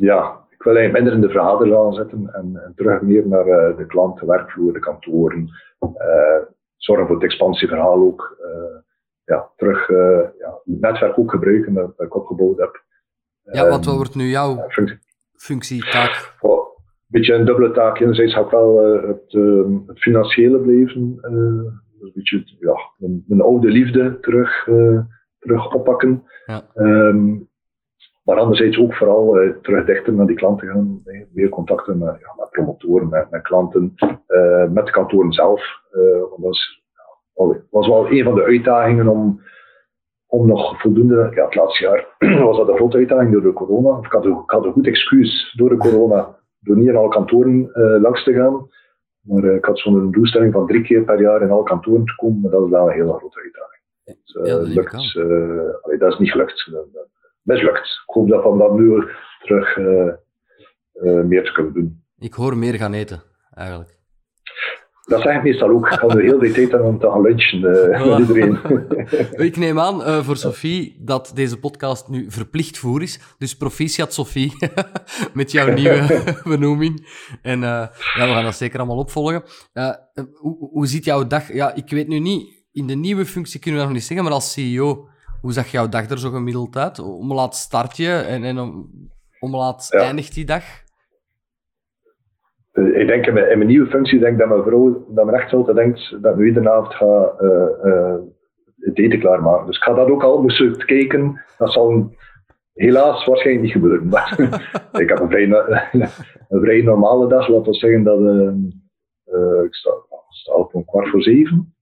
ja, 0.00 0.46
ik 0.50 0.62
wil 0.62 0.76
eigenlijk 0.76 0.92
minder 0.92 1.12
in 1.12 1.20
de 1.20 1.32
vergaderzaal 1.32 1.92
zetten 1.92 2.30
en, 2.32 2.60
en 2.64 2.72
terug 2.76 3.00
meer 3.00 3.28
naar 3.28 3.44
de 3.76 3.84
klant, 3.86 4.20
de 4.20 4.26
werkvloer, 4.26 4.72
de 4.72 4.78
kantoren. 4.78 5.48
zorgen 6.76 7.06
voor 7.06 7.14
het 7.14 7.24
expansieverhaal 7.24 8.00
ook. 8.00 8.38
ja, 9.24 9.50
terug 9.56 9.88
ja, 10.38 10.60
het 10.64 10.80
netwerk 10.80 11.18
ook 11.18 11.30
gebruiken 11.30 11.74
dat, 11.74 11.92
ik 11.96 12.14
opgebouwd 12.14 12.58
heb. 12.58 12.82
Ja, 13.42 13.68
wat 13.68 13.84
wordt 13.84 14.14
nu 14.14 14.24
jouw 14.24 14.64
functie, 14.68 14.98
functie 15.34 15.90
taak? 15.90 16.34
Oh, 16.40 16.78
beetje 17.06 17.34
een 17.34 17.44
dubbele 17.44 17.70
taak. 17.70 17.98
Enerzijds 17.98 18.34
ga 18.34 18.40
ik 18.40 18.50
wel 18.50 18.78
het, 19.06 19.32
uh, 19.32 19.78
het, 19.86 19.98
financiële 19.98 20.58
blijven. 20.58 21.18
Een 21.20 22.12
beetje 22.14 22.44
ja, 22.58 22.74
mijn, 22.96 23.24
mijn, 23.26 23.40
oude 23.40 23.68
liefde 23.68 24.20
terug, 24.20 24.64
terug 25.38 25.74
oppakken. 25.74 26.22
Ja. 26.46 26.62
Um, 26.74 27.49
maar 28.30 28.38
anderzijds 28.38 28.78
ook 28.78 28.94
vooral 28.94 29.38
terug 29.62 29.84
dichter 29.84 30.12
naar 30.12 30.26
die 30.26 30.36
klanten 30.36 30.68
gaan. 30.68 31.02
meer 31.32 31.48
contacten 31.48 31.98
met, 31.98 32.16
ja, 32.20 32.34
met 32.36 32.50
promotoren, 32.50 33.08
met, 33.08 33.30
met 33.30 33.42
klanten, 33.42 33.94
met 34.72 34.86
de 34.86 34.92
kantoren 34.92 35.32
zelf. 35.32 35.62
want 36.30 36.42
dat 36.42 36.52
is, 36.52 36.82
was 37.70 37.88
wel 37.88 38.10
een 38.10 38.24
van 38.24 38.34
de 38.34 38.42
uitdagingen 38.42 39.08
om 39.08 39.40
om 40.30 40.46
nog 40.46 40.80
voldoende, 40.80 41.30
ja, 41.34 41.44
het 41.44 41.54
laatste 41.54 41.84
jaar 41.84 42.06
was 42.46 42.56
dat 42.56 42.68
een 42.68 42.76
grote 42.76 42.96
uitdaging 42.96 43.32
door 43.32 43.42
de 43.42 43.52
corona. 43.52 43.98
Ik 44.02 44.12
had, 44.12 44.24
een, 44.24 44.32
ik 44.32 44.50
had 44.50 44.64
een 44.64 44.72
goed 44.72 44.86
excuus 44.86 45.54
door 45.56 45.68
de 45.68 45.76
corona, 45.76 46.36
door 46.60 46.76
niet 46.76 46.88
in 46.88 46.96
alle 46.96 47.08
kantoren 47.08 47.70
uh, 47.74 48.00
langs 48.00 48.24
te 48.24 48.32
gaan. 48.32 48.68
Maar 49.20 49.44
uh, 49.44 49.54
ik 49.54 49.64
had 49.64 49.78
zo'n 49.78 50.10
doelstelling 50.10 50.52
van 50.52 50.66
drie 50.66 50.82
keer 50.82 51.02
per 51.04 51.20
jaar 51.20 51.42
in 51.42 51.50
alle 51.50 51.62
kantoren 51.62 52.04
te 52.04 52.14
komen, 52.16 52.40
maar 52.40 52.50
dat 52.50 52.64
is 52.64 52.70
wel 52.70 52.86
een 52.86 52.92
hele 52.92 53.12
grote 53.12 53.40
uitdaging. 53.40 53.82
Dus, 54.04 54.34
uh, 54.34 54.46
ja, 54.46 54.56
dat, 54.56 54.66
lukt, 54.66 56.00
dat 56.00 56.12
is 56.12 56.18
niet 56.18 56.30
gelukt. 56.30 56.70
Mislukt. 57.42 57.86
Ik 58.06 58.14
hoop 58.14 58.28
dat 58.28 58.42
we 58.42 58.58
dat 58.58 58.74
nu 58.78 59.04
terug 59.40 59.76
meer 61.26 61.44
te 61.44 61.52
kunnen 61.52 61.72
doen. 61.72 62.04
Ik 62.18 62.34
hoor 62.34 62.56
meer 62.56 62.74
gaan 62.74 62.92
eten, 62.92 63.22
eigenlijk. 63.54 64.00
Dat 65.10 65.22
zeg 65.22 65.36
ik 65.36 65.42
meestal 65.42 65.70
ook. 65.70 65.86
Ik 65.86 65.98
ga 65.98 66.16
heel 66.16 66.38
de 66.38 66.52
tijd 66.52 66.74
aan 66.74 66.82
om 66.82 66.98
te 66.98 67.10
gaan 67.10 67.22
lunchen 67.22 67.60
uh, 67.92 68.06
met 68.06 68.18
iedereen. 68.18 68.58
ik 69.48 69.56
neem 69.56 69.78
aan 69.80 70.00
uh, 70.00 70.22
voor 70.24 70.36
Sophie 70.36 70.96
dat 71.00 71.32
deze 71.34 71.58
podcast 71.58 72.08
nu 72.08 72.30
verplicht 72.30 72.78
voer 72.78 73.02
is. 73.02 73.20
Dus 73.38 73.56
proficiat 73.56 74.14
Sophie, 74.14 74.52
met 75.34 75.52
jouw 75.52 75.72
nieuwe 75.72 76.22
benoeming. 76.44 77.08
En 77.42 77.58
uh, 77.58 77.62
ja, 78.14 78.26
we 78.26 78.32
gaan 78.32 78.44
dat 78.44 78.54
zeker 78.54 78.78
allemaal 78.78 78.98
opvolgen. 78.98 79.42
hoe, 80.32 80.68
hoe 80.70 80.86
ziet 80.86 81.04
jouw 81.04 81.26
dag? 81.26 81.52
Ja, 81.52 81.74
ik 81.74 81.90
weet 81.90 82.08
nu 82.08 82.18
niet, 82.18 82.64
in 82.72 82.86
de 82.86 82.94
nieuwe 82.94 83.26
functie 83.26 83.60
kunnen 83.60 83.80
we 83.80 83.86
nog 83.86 83.94
niet 83.94 84.04
zeggen, 84.04 84.24
maar 84.24 84.34
als 84.34 84.52
CEO, 84.52 85.08
hoe 85.40 85.52
zag 85.52 85.66
jouw 85.66 85.88
dag 85.88 86.10
er 86.10 86.18
zo 86.18 86.30
gemiddeld 86.30 86.76
uit? 86.76 86.98
Om 86.98 87.32
laat 87.32 87.56
start 87.56 87.96
je 87.96 88.12
en, 88.12 88.44
en 88.44 88.58
om, 88.58 88.90
om 89.40 89.56
laat 89.56 89.86
ja. 89.90 89.98
eindigt 89.98 90.34
die 90.34 90.44
dag? 90.44 90.64
ik 92.72 93.06
denk 93.06 93.26
in 93.26 93.34
mijn, 93.34 93.50
in 93.50 93.58
mijn, 93.58 93.70
nieuwe 93.70 93.90
functie, 93.90 94.18
denk 94.18 94.38
dat 94.38 94.48
mijn 94.48 94.62
vrouw, 94.62 95.06
dat 95.08 95.24
mijn 95.24 95.36
echtgenote 95.36 95.74
denkt 95.74 96.22
dat 96.22 96.36
we 96.36 96.46
iedere 96.46 96.70
avond 96.70 96.94
ga 96.94 97.32
uh, 97.40 97.92
uh, 97.92 98.14
het 98.76 98.98
eten 98.98 99.18
klaarmaken. 99.18 99.66
Dus 99.66 99.76
ik 99.76 99.82
ga 99.82 99.94
dat 99.94 100.08
ook 100.08 100.22
al 100.22 100.42
moeten 100.42 100.86
kijken. 100.86 101.44
Dat 101.58 101.72
zal 101.72 102.14
helaas 102.72 103.24
waarschijnlijk 103.24 103.64
niet 103.64 103.72
gebeuren. 103.72 104.08
Maar 104.08 104.40
ik 105.02 105.08
heb 105.08 105.20
een 105.20 105.28
vrij, 105.28 105.48
een 106.48 106.60
vrij 106.60 106.80
normale 106.82 107.28
dag. 107.28 107.48
Laten 107.48 107.72
we 107.72 107.78
zeggen 107.78 108.02
dat 108.02 108.20
uh, 108.20 109.64
ik 109.64 109.74
sta, 109.74 109.90
sta, 110.28 110.52
op 110.52 110.74
een 110.74 110.84
kwart 110.84 111.08
voor 111.08 111.22
zeven. 111.22 111.74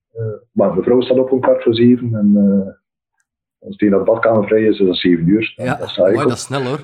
maar 0.53 0.71
mijn 0.71 0.83
vrouw 0.83 1.01
staat 1.01 1.19
op 1.19 1.33
een 1.33 1.41
kwart 1.41 1.63
voor 1.63 1.75
zeven. 1.75 2.15
En 2.15 2.33
als 3.61 3.77
die 3.77 3.91
naar 3.91 3.99
de 3.99 4.05
badkamer 4.05 4.47
vrij 4.47 4.63
is, 4.63 4.79
is 4.81 4.87
dat 4.87 4.97
7 4.97 5.29
uur. 5.29 5.53
Ja, 5.57 5.75
dat, 5.75 5.97
mooi, 5.97 6.17
dat 6.17 6.33
is 6.33 6.43
snel 6.43 6.63
hoor. 6.63 6.81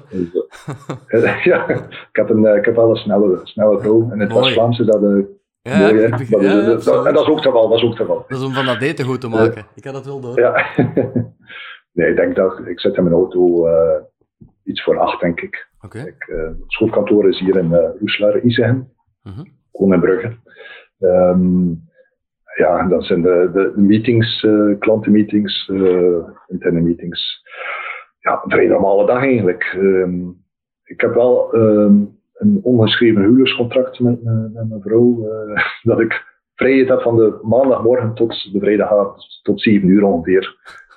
Dus, 1.08 1.42
ja, 1.44 1.68
ik 1.68 2.08
heb, 2.12 2.30
een, 2.30 2.42
uh, 2.42 2.56
ik 2.56 2.64
heb 2.64 2.76
wel 2.76 2.90
een 2.90 2.96
snelle, 2.96 3.40
snelle. 3.42 4.06
En 4.10 4.20
het 4.20 4.32
West-Vlaams 4.32 4.78
is 4.78 4.86
dat 4.86 5.02
uh, 5.02 5.24
ja, 5.62 5.78
mooi. 5.78 6.00
Hè? 6.00 6.08
Dat, 6.08 6.28
ja, 6.28 6.60
dat, 6.60 6.84
dat, 6.84 7.06
en 7.06 7.14
dat 7.14 7.22
is 7.22 7.28
ook 7.28 7.40
te 7.40 7.48
geval. 7.48 7.68
Dat 7.68 7.78
is 7.78 7.84
ook 7.84 7.96
te 7.96 7.96
geval. 7.96 8.24
Dat 8.28 8.38
is 8.38 8.44
om 8.44 8.52
van 8.52 8.66
dat 8.66 8.80
eten 8.80 9.04
goed 9.04 9.20
te 9.20 9.28
maken. 9.28 9.66
ik 9.74 9.84
had 9.84 9.94
dat 9.94 10.06
wel 10.06 10.20
door. 10.20 10.40
Ja. 10.40 10.66
nee, 11.92 12.10
ik 12.10 12.16
denk 12.16 12.36
dat 12.36 12.66
ik 12.66 12.80
zit 12.80 12.96
in 12.96 13.02
mijn 13.02 13.14
auto 13.14 13.68
iets 14.64 14.82
voor 14.82 14.98
acht, 14.98 15.20
denk 15.20 15.40
ik. 15.40 15.68
Okay. 15.80 16.02
ik 16.02 16.24
het 16.26 16.54
schoolkantoor 16.66 17.28
is 17.28 17.38
hier 17.38 17.56
in 17.56 17.70
uh, 17.70 17.78
Roeselaar, 18.00 18.40
Isegem. 18.40 18.92
Uh 19.22 19.32
-huh. 19.36 19.92
In 19.92 20.00
Brugge. 20.00 20.36
Um, 20.98 21.88
ja, 22.55 22.86
dat 22.88 23.05
zijn 23.05 23.22
de, 23.22 23.50
de 23.52 23.72
meetings, 23.76 24.42
uh, 24.42 24.78
klantenmeetings, 24.78 25.68
uh, 25.68 26.28
interne 26.46 26.80
meetings. 26.80 27.42
Ja, 28.18 28.40
een 28.44 28.50
vrij 28.50 28.66
normale 28.66 29.07
dag 29.07 29.22
eigenlijk. 29.22 29.74
Um, 29.76 30.42
ik 30.84 31.00
heb 31.00 31.14
wel 31.14 31.55
um, 31.55 32.18
een 32.34 32.61
ongeschreven 32.62 33.22
huwelijkscontract 33.22 34.00
met, 34.00 34.22
met 34.24 34.68
mijn 34.68 34.80
vrouw, 34.80 35.28
dat 35.82 36.00
ik 36.00 36.22
vrijheid 36.55 36.88
heb 36.88 37.00
van 37.00 37.16
de 37.16 37.38
maandagmorgen 37.42 38.14
tot 38.14 38.52
de 38.52 38.59
vrijdagavond, 38.59 39.40
tot 39.42 39.61
7 39.61 39.88
uur 39.88 40.05
ongeveer. 40.05 40.57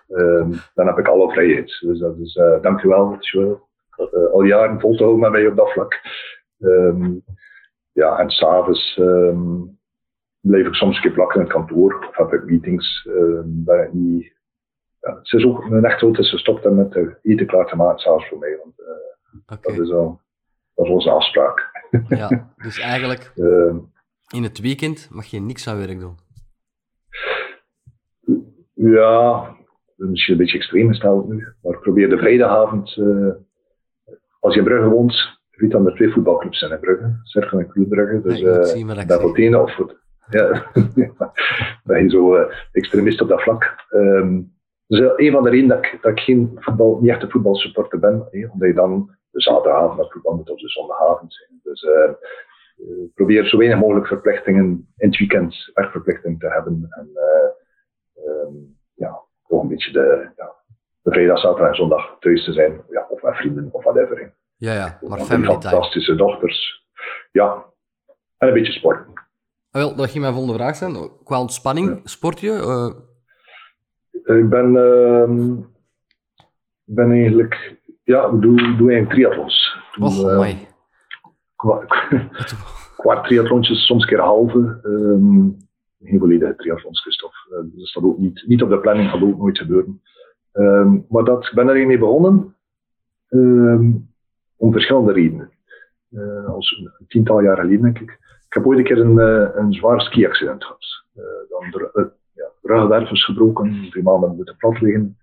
Um, 0.10 0.52
dan 0.74 0.88
heb 0.88 0.98
ik 0.98 1.08
alle 1.08 1.32
vrijheid. 1.32 1.78
Dus 1.80 2.00
dat 2.00 2.18
is, 2.18 2.40
dankjewel, 2.62 3.18
Joël. 3.20 3.66
Al 4.32 4.44
jaren 4.44 4.80
vol 4.80 4.96
te 4.96 5.04
houden 5.04 5.22
met 5.22 5.32
mij 5.32 5.48
op 5.48 5.56
dat 5.56 5.72
vlak. 5.72 6.00
ja, 7.92 8.20
en 8.20 8.30
s'avonds 8.30 9.00
blijf 10.48 10.68
ik 10.68 10.74
soms 10.74 10.96
een 10.96 11.02
keer 11.02 11.12
plakken 11.12 11.40
in 11.40 11.46
het 11.46 11.54
kantoor 11.54 12.08
of 12.10 12.18
heb 12.18 12.34
ik 12.34 12.46
meetings 12.46 13.06
uh, 13.06 13.42
dat 13.46 13.80
ik 13.80 13.94
niet. 13.94 14.36
Ja, 15.00 15.20
ze 15.22 15.38
is 15.38 15.46
ook 15.46 15.70
mijn 15.70 15.86
echtgenote 15.86 16.22
is 16.22 16.30
gestopt 16.30 16.66
en 16.66 16.76
met 16.76 17.18
eten 17.22 17.46
klaar 17.46 17.68
te 17.68 17.76
maken, 17.76 18.00
zelfs 18.00 18.28
voor 18.28 18.38
mij. 18.38 18.58
Want, 18.64 18.76
okay. 19.46 19.76
dat, 19.76 19.86
is 19.86 19.92
al, 19.92 20.22
dat 20.76 20.86
is 20.86 20.92
onze 20.92 21.10
afspraak. 21.10 21.86
ja, 22.08 22.52
dus 22.58 22.80
eigenlijk 22.94 23.32
uh, 23.36 23.76
in 24.34 24.44
het 24.44 24.60
weekend 24.60 25.10
mag 25.12 25.26
je 25.26 25.40
niks 25.40 25.68
aan 25.68 25.78
werk 25.78 26.00
doen. 26.00 26.18
Ja, 28.74 29.56
misschien 29.96 30.34
een 30.34 30.40
beetje 30.40 30.58
extreem 30.58 30.88
gesteld 30.88 31.28
nu, 31.28 31.48
maar 31.62 31.74
ik 31.74 31.80
probeer 31.80 32.10
de 32.10 32.18
vrijdagavond, 32.18 32.96
uh, 32.96 33.34
als 34.40 34.54
je 34.54 34.60
in 34.60 34.66
Brugge 34.66 34.90
woont, 34.90 35.38
weet 35.52 35.72
dat 35.72 35.86
er 35.86 35.96
twee 35.96 36.12
voetbalclubs 36.12 36.60
zijn 36.60 36.72
in 36.72 36.80
Brugge, 36.80 37.20
Cerkel 37.24 37.60
en 37.60 37.68
Club 37.68 37.90
Brugge. 37.90 38.22
Dus 38.22 38.40
ja, 38.40 38.48
uh, 38.48 39.08
dat 39.08 39.22
voor 39.22 39.30
het 39.30 39.38
ene 39.38 39.62
of 39.62 39.76
voor, 39.76 39.96
ja, 40.30 40.72
ben 41.84 42.04
je 42.04 42.10
zo 42.10 42.36
uh, 42.36 42.54
extremist 42.72 43.22
op 43.22 43.28
dat 43.28 43.42
vlak. 43.42 43.86
Um, 43.90 44.56
dus 44.88 45.00
een 45.16 45.32
van 45.32 45.44
de 45.44 45.50
redenen 45.50 45.76
dat 45.76 45.86
ik, 45.86 46.00
dat 46.02 46.12
ik 46.12 46.20
geen 46.20 46.52
voetbal, 46.56 47.00
niet 47.02 47.10
echt 47.10 47.24
een 47.24 47.30
voetbalsupporter 47.30 48.00
ben, 48.00 48.28
hè, 48.32 48.48
omdat 48.48 48.68
je 48.68 48.74
dan 48.74 49.16
de 49.32 49.42
zaterdagavond 49.42 49.98
naar 49.98 50.10
voetbal 50.10 50.36
moet 50.36 50.50
of 50.50 50.60
de 50.60 50.70
zondagavond 50.70 51.34
zijn. 51.34 51.60
Dus 51.64 51.84
uh, 51.84 52.12
probeer 53.14 53.46
zo 53.46 53.58
weinig 53.58 53.80
mogelijk 53.80 54.08
verplichtingen 54.08 54.94
in 54.98 55.08
het 55.10 55.18
weekend, 55.18 55.72
werkverplichtingen 55.74 56.40
te 56.40 56.48
hebben. 56.48 56.88
En 56.90 57.10
um, 58.26 58.78
ja, 58.96 59.22
ook 59.48 59.62
een 59.62 59.68
beetje 59.68 59.92
de, 59.92 60.30
ja, 60.36 60.54
de 61.02 61.12
vrijdag, 61.12 61.40
zaterdag 61.40 61.70
en 61.70 61.76
zondag 61.76 62.18
thuis 62.20 62.44
te 62.44 62.54
zijn, 62.54 62.82
ja, 62.90 63.06
of 63.10 63.22
met 63.22 63.36
vrienden 63.36 63.70
of 63.72 63.84
whatever. 63.84 64.34
Ja, 64.56 64.74
ja, 64.74 64.98
maar 65.02 65.20
family 65.20 65.52
Fantastische 65.52 66.16
dochters. 66.16 66.86
Ja, 67.32 67.66
en 68.38 68.48
een 68.48 68.54
beetje 68.54 68.72
sporten. 68.72 69.27
Ah, 69.78 69.84
wel, 69.84 69.96
dat 69.96 70.10
ging 70.10 70.22
mijn 70.22 70.34
volgende 70.34 70.58
vraag 70.58 70.76
zijn. 70.76 71.10
Qua 71.24 71.40
ontspanning, 71.40 72.00
sport 72.04 72.40
je? 72.40 72.50
Uh... 72.50 74.38
Ik 74.38 74.50
ben, 74.50 74.74
uh, 74.74 75.58
ben 76.84 77.12
eigenlijk, 77.12 77.76
ja, 78.04 78.26
ik 78.26 78.42
doe, 78.42 78.56
doe 78.78 78.92
eigenlijk 78.92 79.10
triathlons. 79.10 79.78
Oh, 80.00 80.30
uh, 80.30 80.36
mooi. 80.36 80.68
Qua, 81.56 81.86
qua 83.02 83.22
triathlons, 83.22 83.86
soms 83.86 84.06
keer 84.06 84.20
halve. 84.20 84.80
Um, 84.84 85.58
geen 86.04 86.20
volledige 86.20 86.56
triathlons, 86.56 87.02
Christophe. 87.02 87.38
Uh, 87.52 87.78
dus 87.78 87.94
dat 87.94 88.04
ook 88.04 88.18
niet, 88.18 88.44
niet 88.48 88.62
op 88.62 88.70
de 88.70 88.80
planning, 88.80 89.10
gaat 89.10 89.22
ook 89.22 89.38
nooit 89.38 89.58
gebeuren. 89.58 90.02
Um, 90.54 91.06
maar 91.10 91.24
dat, 91.24 91.46
ik 91.46 91.54
ben 91.54 91.68
er 91.68 91.88
mee 91.88 92.00
begonnen 92.00 92.56
um, 93.30 94.10
om 94.56 94.72
verschillende 94.72 95.14
redenen. 95.14 95.52
Als 96.48 96.72
een 96.72 97.08
tiental 97.08 97.42
jaar 97.42 97.58
geleden, 97.58 97.82
denk 97.82 98.00
ik. 98.00 98.27
Ik 98.58 98.64
heb 98.64 98.72
ooit 98.72 98.80
een 98.80 98.96
keer 98.96 99.00
een, 99.00 99.18
uh, 99.18 99.56
een 99.56 99.74
zwaar 99.74 100.02
ski-accident 100.02 100.64
gehad. 100.64 100.86
Uh, 101.18 101.24
dan 101.50 101.90
uh, 101.94 102.06
ja, 102.34 102.50
ruggenwerf 102.62 103.12
is 103.12 103.26
gebroken, 103.26 103.88
drie 103.90 104.04
maanden 104.04 104.36
moeten 104.36 104.58
plat 104.58 104.82
liggen. 104.82 105.18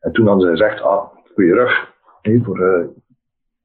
En 0.00 0.12
toen 0.12 0.26
hadden 0.26 0.44
ze 0.44 0.50
gezegd, 0.50 0.82
ah, 0.82 1.04
voor 1.34 1.44
je 1.44 1.54
rug, 1.54 1.92
nee, 2.22 2.42
voor, 2.42 2.88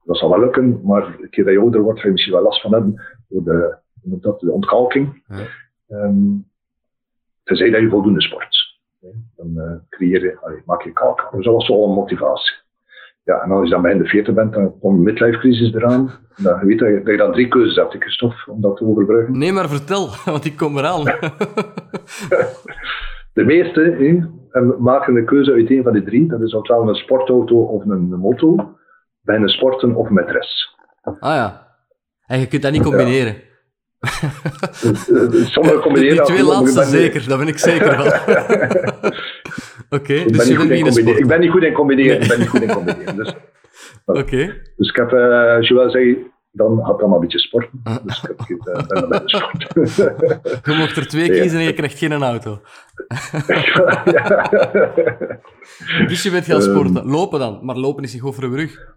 dat 0.03 0.17
zal 0.17 0.29
wel 0.29 0.39
lukken, 0.39 0.81
maar 0.83 1.05
een 1.05 1.29
keer 1.29 1.43
dat 1.43 1.53
je 1.53 1.59
ouder 1.59 1.81
wordt, 1.81 1.99
ga 1.99 2.05
je 2.05 2.11
misschien 2.11 2.33
wel 2.33 2.43
last 2.43 2.61
van 2.61 2.71
hebben 2.71 3.01
door 3.27 3.43
de, 3.43 3.77
dat, 4.01 4.39
de 4.39 4.51
ontkalking. 4.51 5.23
Ja. 5.27 6.03
Um, 6.03 6.47
tenzij 7.43 7.69
dat 7.69 7.81
je 7.81 7.89
voldoende 7.89 8.21
sport. 8.21 8.79
Dan 9.35 9.81
creëer 9.89 10.21
je, 10.21 10.61
maak 10.65 10.81
je 10.81 10.91
kalk. 10.91 11.29
Dus 11.31 11.45
dat 11.45 11.53
was 11.53 11.67
wel 11.67 11.83
een 11.83 11.93
motivatie. 11.93 12.55
Ja, 13.27 13.41
en 13.41 13.51
als 13.51 13.63
je 13.63 13.69
dan 13.69 13.81
bij 13.81 13.97
de 13.97 14.05
40 14.05 14.33
bent, 14.33 14.53
dan 14.53 14.79
komt 14.79 14.97
je 14.97 15.03
midlife 15.03 15.37
crisis 15.37 15.73
eraan. 15.73 16.11
Dan 16.35 16.59
weet 16.59 16.79
dat 16.79 16.89
je, 16.89 17.01
dat 17.03 17.11
je 17.11 17.17
dan 17.17 17.31
drie 17.31 17.47
keuzes 17.47 17.75
hebt, 17.75 17.95
Christophe, 17.99 18.51
om 18.51 18.61
dat 18.61 18.77
te 18.77 18.85
overbruggen. 18.85 19.37
Nee, 19.37 19.51
maar 19.51 19.69
vertel, 19.69 20.09
want 20.25 20.45
ik 20.45 20.57
kom 20.57 20.77
eraan. 20.77 21.03
de 23.37 23.45
meeste 23.45 23.95
maken 24.79 25.15
een 25.15 25.25
keuze 25.25 25.51
uit 25.51 25.69
een 25.69 25.83
van 25.83 25.93
die 25.93 26.03
drie. 26.03 26.27
Dat 26.27 26.41
is 26.41 26.53
ofwel 26.53 26.89
een 26.89 26.95
sportauto 26.95 27.55
of 27.55 27.85
een, 27.85 28.09
moto. 28.09 28.75
Bij 29.21 29.35
een 29.35 29.49
sporten 29.49 29.95
of 29.95 30.09
met 30.09 30.29
rest. 30.29 30.75
Ah 31.01 31.35
ja. 31.35 31.67
En 32.25 32.39
je 32.39 32.47
kunt 32.47 32.61
dat 32.61 32.71
niet 32.71 32.83
combineren. 32.83 33.35
Sommige 35.55 35.79
combineren. 35.79 36.15
Die 36.15 36.25
twee 36.25 36.43
laatste 36.43 36.83
zeker, 36.83 37.27
daar 37.27 37.37
ben 37.37 37.47
ik 37.47 37.57
zeker 37.57 37.95
van. 37.95 38.05
Oké, 39.89 40.25
dus 40.25 40.47
je 40.47 40.57
bent 40.57 40.69
niet 40.69 40.85
in 40.85 40.91
sport. 40.91 41.19
Ik 41.19 41.27
ben 41.27 41.39
niet 41.39 41.51
goed 41.51 41.63
in 41.63 41.73
combineren. 41.73 42.21
Ik 42.21 42.27
ben 42.27 42.39
niet 42.39 42.49
goed 42.49 42.61
in 42.61 42.73
combineren. 42.79 43.15
Dus, 43.15 43.35
Oké. 44.05 44.61
Dus 44.77 44.89
ik 44.89 44.95
heb, 44.95 45.11
uh, 45.11 45.57
Joël 45.61 45.89
zei, 45.89 46.31
dan 46.51 46.79
had 46.79 46.99
dan 46.99 47.09
maar 47.09 47.17
een 47.17 47.23
beetje 47.23 47.39
sporten. 47.39 47.81
Dus 48.03 48.23
ik 48.23 48.29
heb 48.29 48.39
uh, 48.67 49.09
ben 49.09 49.09
de 49.09 49.21
sport. 49.25 49.67
je 50.65 50.75
mocht 50.77 50.97
er 50.97 51.07
twee 51.07 51.29
kiezen 51.29 51.59
en 51.59 51.65
je 51.65 51.73
krijgt 51.73 51.97
geen 51.97 52.23
auto. 52.23 52.59
dus 56.07 56.23
je 56.23 56.31
bent 56.31 56.45
gaan 56.45 56.61
sporten. 56.61 56.95
Ehm. 56.95 57.09
Lopen 57.09 57.39
dan, 57.39 57.59
maar 57.61 57.75
lopen 57.75 58.03
is 58.03 58.13
niet 58.13 58.21
goed 58.21 58.35
voor 58.35 58.49
de 58.49 58.55
rug. 58.55 58.95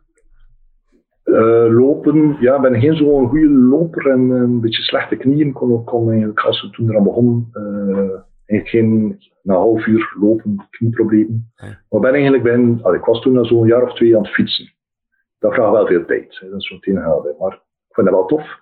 Uh, 1.24 1.66
lopen, 1.78 2.36
ja, 2.40 2.54
ik 2.54 2.60
ben 2.60 2.80
geen 2.80 2.96
zo'n 2.96 3.28
goede 3.28 3.48
loper 3.48 4.10
en 4.10 4.30
een 4.30 4.60
beetje 4.60 4.82
slechte 4.82 5.16
knieën. 5.16 5.52
Kon, 5.52 5.84
kon 5.84 6.10
eigenlijk, 6.10 6.40
als 6.40 6.62
we 6.62 6.70
toen 6.70 6.90
eraan 6.90 7.04
begonnen, 7.04 7.50
uh, 7.52 8.62
geen, 8.64 9.18
na 9.42 9.54
een 9.54 9.60
half 9.60 9.86
uur 9.86 10.16
lopen, 10.20 10.66
knieproblemen. 10.70 11.52
Ja. 11.56 11.80
Maar 11.90 12.00
ben 12.00 12.12
eigenlijk 12.12 12.42
ben, 12.42 12.78
allee, 12.82 12.98
ik 12.98 13.04
was 13.04 13.20
toen 13.20 13.38
al 13.38 13.44
zo'n 13.44 13.66
jaar 13.66 13.82
of 13.82 13.94
twee 13.94 14.16
aan 14.16 14.22
het 14.22 14.32
fietsen. 14.32 14.72
Dat 15.38 15.54
vraagt 15.54 15.72
wel 15.72 15.86
veel 15.86 16.04
tijd, 16.04 16.38
hè, 16.40 16.50
dat 16.50 16.60
is 16.60 16.68
zo'n 16.68 16.80
tegenhouden. 16.80 17.34
Maar 17.38 17.52
ik 17.52 17.94
vind 17.94 18.06
dat 18.06 18.16
wel 18.16 18.26
tof. 18.26 18.58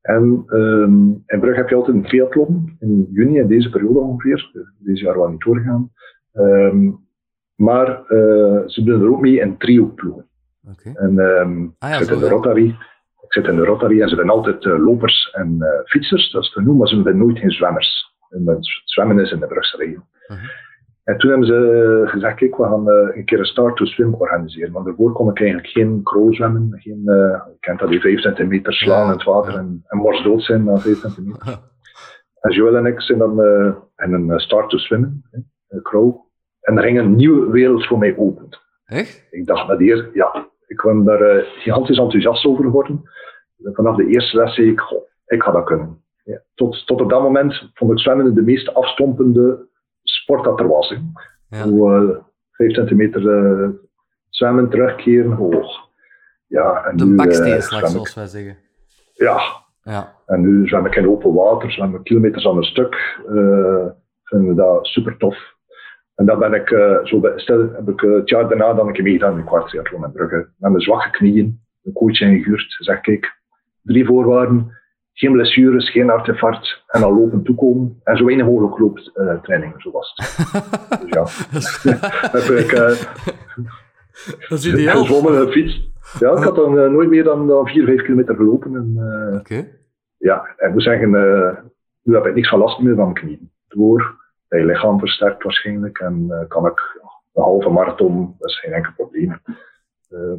En 0.00 0.44
um, 0.46 1.22
in 1.26 1.40
Brugge 1.40 1.60
heb 1.60 1.68
je 1.68 1.74
altijd 1.74 1.96
een 1.96 2.02
triathlon 2.02 2.76
in 2.80 3.08
juni, 3.12 3.38
in 3.38 3.46
deze 3.46 3.70
periode 3.70 3.98
ongeveer. 3.98 4.50
Deze 4.78 5.04
jaar 5.04 5.18
wel 5.18 5.28
niet 5.28 5.44
doorgaan. 5.44 5.90
Um, 6.32 7.00
maar 7.54 7.88
uh, 7.88 8.62
ze 8.66 8.82
doen 8.84 9.02
er 9.02 9.10
ook 9.10 9.20
mee 9.20 9.40
in 9.40 9.56
trio-ploegen. 9.58 10.26
Okay. 10.70 10.92
En 10.92 11.18
um, 11.18 11.74
ah, 11.78 11.90
ja, 11.90 11.96
ik 11.96 12.02
zit 12.02 12.14
in 12.14 12.18
de 12.18 12.28
Rotary. 12.28 12.68
Ik 13.20 13.32
zit 13.32 13.46
in 13.46 13.56
de 13.56 13.64
Rotary 13.64 14.02
en 14.02 14.08
ze 14.08 14.14
zijn 14.14 14.28
altijd 14.28 14.64
uh, 14.64 14.84
lopers 14.84 15.30
en 15.30 15.56
uh, 15.58 15.68
fietsers, 15.84 16.30
dat 16.30 16.42
is 16.42 16.52
genoemd, 16.52 16.78
maar 16.78 16.88
ze 16.88 17.02
zijn 17.02 17.18
nooit 17.18 17.38
geen 17.38 17.50
zwemmers. 17.50 18.11
En 18.32 18.58
zwemmen 18.84 19.18
is 19.18 19.30
in 19.30 19.40
de 19.40 19.46
Brugse 19.46 19.76
regio. 19.76 20.00
-huh. 20.26 20.38
En 21.04 21.18
toen 21.18 21.30
hebben 21.30 21.48
ze 21.48 22.02
gezegd, 22.04 22.36
kijk, 22.36 22.56
we 22.56 22.62
gaan 22.62 22.88
uh, 22.88 23.16
een 23.16 23.24
keer 23.24 23.38
een 23.38 23.44
start 23.44 23.76
to 23.76 23.84
swim 23.84 24.14
organiseren. 24.14 24.72
Want 24.72 24.84
daarvoor 24.84 25.12
kon 25.12 25.30
ik 25.30 25.40
eigenlijk 25.40 25.68
geen 25.68 26.00
crow 26.02 26.34
zwemmen, 26.34 26.80
geen, 26.80 27.02
uh, 27.04 27.14
je 27.14 27.56
kent 27.60 27.78
dat, 27.78 27.88
die 27.88 28.00
5 28.00 28.20
centimeter 28.20 28.72
slaan 28.72 29.04
in 29.04 29.12
het 29.12 29.24
water 29.24 29.54
en, 29.54 29.84
en 29.86 29.98
morsdood 29.98 30.42
zijn 30.42 30.64
na 30.64 30.78
5 30.78 30.98
centimeter. 30.98 31.58
En 32.40 32.52
Joël 32.52 32.76
en 32.76 32.86
ik 32.86 33.00
zijn 33.00 33.18
dan 33.18 33.40
uh, 33.40 33.74
in 33.96 34.12
een 34.12 34.40
start 34.40 34.70
to 34.70 34.78
swimmen, 34.78 35.24
een 35.68 35.82
crow. 35.82 36.16
En 36.60 36.76
er 36.76 36.82
ging 36.82 36.98
een 36.98 37.16
nieuwe 37.16 37.50
wereld 37.50 37.86
voor 37.86 37.98
mij 37.98 38.16
open. 38.16 38.48
Echt? 38.84 39.26
Ik 39.30 39.46
dacht 39.46 39.68
met 39.68 39.80
eer, 39.80 40.10
ja, 40.12 40.48
ik 40.66 40.76
kwam 40.76 41.04
daar 41.04 41.44
gigantisch 41.44 41.98
enthousiast 41.98 42.44
over 42.44 42.64
geworden. 42.64 43.02
Vanaf 43.62 43.96
de 43.96 44.06
eerste 44.06 44.36
les 44.36 44.54
zei 44.54 44.70
ik, 44.70 44.80
goh, 44.80 45.02
ik 45.26 45.42
ga 45.42 45.50
dat 45.52 45.64
kunnen. 45.64 46.02
Ja. 46.22 46.42
Tot, 46.54 46.86
tot 46.86 47.00
op 47.00 47.10
dat 47.10 47.22
moment 47.22 47.70
vond 47.74 47.92
ik 47.92 47.98
zwemmen 47.98 48.34
de 48.34 48.42
meest 48.42 48.74
afstompende 48.74 49.68
sport 50.02 50.44
dat 50.44 50.60
er 50.60 50.68
was. 50.68 50.96
Ja. 51.48 51.66
uh, 51.66 52.10
vijf 52.50 52.72
centimeter 52.72 53.22
uh, 53.22 53.68
zwemmen, 54.28 54.70
terugkeren, 54.70 55.32
hoog. 55.32 55.90
Ja, 56.46 56.84
en 56.84 56.96
de 56.96 57.04
nu, 57.04 57.14
baksteenslag, 57.14 57.82
uh, 57.82 57.88
zoals 57.88 58.14
wij 58.14 58.26
zeggen. 58.26 58.56
Ja. 59.14 59.40
ja. 59.82 60.14
En 60.26 60.40
nu 60.40 60.66
zwem 60.66 60.86
ik 60.86 60.94
in 60.94 61.08
open 61.08 61.34
water, 61.34 61.72
zwem 61.72 61.94
ik 61.94 62.02
kilometers 62.02 62.46
aan 62.46 62.56
een 62.56 62.62
stuk. 62.62 63.20
Uh, 63.28 63.86
vinden 64.24 64.48
we 64.48 64.54
dat 64.54 64.86
super 64.86 65.16
tof. 65.16 65.36
En 66.14 66.26
dan 66.26 66.38
ben 66.38 66.54
ik, 66.54 66.70
uh, 66.70 67.04
zo 67.04 67.20
bij, 67.20 67.32
stel, 67.36 67.58
heb 67.72 67.88
ik 67.88 68.02
uh, 68.02 68.14
het 68.14 68.28
jaar 68.28 68.48
daarna 68.48 68.74
dan 68.74 68.86
een 68.86 68.92
keer 68.92 69.02
meegedaan 69.02 69.32
in 69.32 69.38
een 69.38 69.44
kwarttriathlon 69.44 70.04
in 70.04 70.12
Brugge. 70.12 70.48
Met 70.56 70.70
mijn 70.70 70.82
zwakke 70.82 71.10
knieën, 71.10 71.60
een 71.82 71.92
coach 71.92 72.20
ingehuurd. 72.20 72.76
Zeg, 72.78 73.00
kijk, 73.00 73.40
drie 73.82 74.06
voorwaarden. 74.06 74.80
Geen 75.12 75.32
blessures, 75.32 75.90
geen 75.90 76.08
hartinfarct 76.08 76.82
en 76.86 77.02
al 77.02 77.14
lopen 77.14 77.42
toekomen. 77.42 78.00
En 78.04 78.16
zo 78.16 78.24
weinig 78.24 78.46
mogelijk 78.46 78.78
looptrainingen, 78.78 79.76
uh, 79.76 79.82
zo 79.82 79.90
was 79.90 80.12
het. 80.14 81.50
dus 81.52 81.82
ja. 81.82 81.96
heb 82.38 82.42
ik... 82.42 82.72
Uh, 82.72 82.78
dat 84.48 84.58
is 84.58 84.66
ideaal. 84.66 85.04
Gezwommen, 85.04 85.46
gefietst. 85.46 85.90
Ja, 86.18 86.36
ik 86.36 86.42
had 86.42 86.56
dan 86.56 86.78
uh, 86.78 86.90
nooit 86.90 87.08
meer 87.08 87.24
dan, 87.24 87.46
dan 87.46 87.66
4, 87.66 87.84
5 87.84 88.02
kilometer 88.02 88.34
gelopen. 88.34 88.76
En, 88.76 88.94
uh, 88.96 89.38
okay. 89.38 89.78
Ja, 90.18 90.54
ik 90.56 90.72
moet 90.72 90.82
zeggen, 90.82 91.10
nu 92.02 92.14
heb 92.14 92.26
ik 92.26 92.34
niks 92.34 92.48
van 92.48 92.58
last 92.58 92.78
meer 92.80 92.94
van 92.94 93.04
mijn 93.04 93.14
knieën. 93.14 93.50
Door, 93.68 94.16
je 94.48 94.64
lichaam 94.64 94.98
versterkt 94.98 95.42
waarschijnlijk. 95.42 95.98
En 95.98 96.46
kan 96.48 96.66
ik 96.66 97.00
een 97.32 97.42
halve 97.42 97.68
marathon, 97.68 98.36
dat 98.38 98.50
is 98.50 98.60
geen 98.60 98.72
enkel 98.72 98.92
probleem. 98.96 99.40
Uh, 100.10 100.34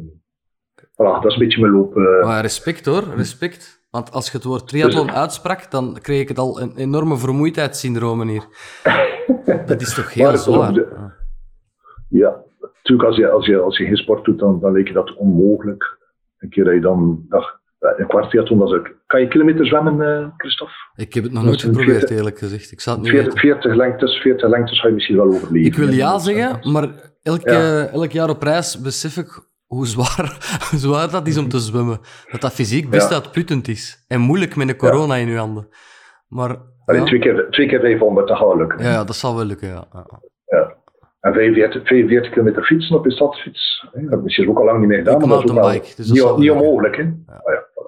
voilà, 0.92 1.20
dat 1.20 1.24
is 1.24 1.32
een 1.32 1.38
beetje 1.38 1.60
mijn 1.60 1.72
loop. 1.72 1.96
Uh, 1.96 2.24
maar 2.24 2.40
respect 2.40 2.86
hoor, 2.86 3.04
respect. 3.16 3.83
Want 3.94 4.12
als 4.12 4.30
je 4.30 4.36
het 4.36 4.46
woord 4.46 4.68
triathlon 4.68 5.10
uitsprak, 5.12 5.70
dan 5.70 5.98
kreeg 6.02 6.20
ik 6.20 6.28
het 6.28 6.38
al 6.38 6.60
een 6.60 6.76
enorme 6.76 7.16
vermoeidheidssyndroom 7.16 8.22
hier. 8.22 8.46
dat 9.66 9.80
is 9.80 9.94
toch 9.94 10.14
heel 10.14 10.36
zwaar? 10.36 10.72
De, 10.72 11.10
ja, 12.08 12.42
natuurlijk 12.60 13.08
als 13.08 13.16
je, 13.16 13.30
als, 13.30 13.46
je, 13.46 13.58
als 13.58 13.76
je 13.76 13.84
geen 13.84 13.96
sport 13.96 14.24
doet, 14.24 14.38
dan, 14.38 14.60
dan 14.60 14.72
leek 14.72 14.86
je 14.86 14.92
dat 14.92 15.16
onmogelijk. 15.16 15.98
Een 16.38 16.48
keer 16.48 16.64
dat 16.64 16.74
je 16.74 16.80
dan 16.80 17.24
dacht, 17.28 17.58
een 17.78 18.06
kwarttriathlon, 18.06 18.58
dat 18.58 18.68
is 18.68 18.74
ook... 18.74 18.90
Kan 19.06 19.20
je 19.20 19.28
kilometer 19.28 19.66
zwemmen, 19.66 20.00
uh, 20.00 20.28
Christophe? 20.36 20.74
Ik 20.94 21.14
heb 21.14 21.24
het 21.24 21.32
nog 21.32 21.44
nooit 21.44 21.62
geprobeerd, 21.62 21.98
40, 21.98 22.16
eerlijk 22.16 22.38
gezegd. 22.38 22.72
Ik 22.72 22.80
zou 22.80 22.96
het 22.96 23.04
niet 23.04 23.14
40, 23.14 23.40
40 23.40 23.74
lengtes, 23.74 24.16
40 24.16 24.48
lengtes 24.48 24.76
zou 24.76 24.88
je 24.88 24.94
misschien 24.94 25.16
wel 25.16 25.26
overleven. 25.26 25.66
Ik 25.66 25.74
wil 25.74 25.88
ja 25.88 26.18
zeggen, 26.18 26.72
maar 26.72 26.88
elke, 27.22 27.52
ja. 27.52 27.86
elk 27.86 28.10
jaar 28.10 28.28
op 28.28 28.42
reis 28.42 28.80
besef 28.80 29.16
ik 29.16 29.52
hoe 29.74 29.86
zwaar, 29.86 30.36
hoe 30.70 30.78
zwaar 30.78 31.10
dat 31.10 31.26
is 31.26 31.38
om 31.38 31.48
te 31.48 31.58
zwemmen. 31.58 31.98
Dat 32.30 32.40
dat 32.40 32.52
fysiek 32.52 32.90
best 32.90 33.08
ja. 33.08 33.14
uitputtend 33.14 33.68
is. 33.68 34.04
En 34.08 34.20
moeilijk 34.20 34.56
met 34.56 34.68
een 34.68 34.76
corona 34.76 35.14
ja. 35.14 35.20
in 35.20 35.28
je 35.28 35.36
handen. 35.36 35.68
Maar... 36.28 36.56
Ja. 36.86 37.04
Twee, 37.04 37.20
keer, 37.20 37.46
twee 37.50 37.68
keer 37.68 37.80
500, 37.80 38.28
dat 38.28 38.36
gaat 38.36 38.56
lukken. 38.56 38.82
Ja, 38.82 39.04
dat 39.04 39.16
zal 39.16 39.36
wel 39.36 39.44
lukken, 39.44 39.68
ja. 39.68 39.86
ja. 40.46 40.76
En 41.20 41.32
45, 41.32 41.86
45 41.86 42.30
kilometer 42.30 42.64
fietsen 42.64 42.96
op 42.96 43.04
je 43.04 43.10
stadsfiets, 43.10 43.88
dat 43.92 44.02
heb 44.02 44.12
ik 44.12 44.22
misschien 44.22 44.48
ook 44.48 44.58
al 44.58 44.64
lang 44.64 44.78
niet 44.78 44.88
meer 44.88 44.98
gedaan, 44.98 45.14
ik 45.14 45.26
maar 45.26 45.28
dat 45.28 45.44
is 45.44 45.56
ook 45.56 45.72
bike, 45.72 45.96
dus 45.96 46.10
niet, 46.10 46.36
niet 46.36 46.50
onmogelijk. 46.50 46.96
Hè? 46.96 47.02
Ja. 47.02 47.42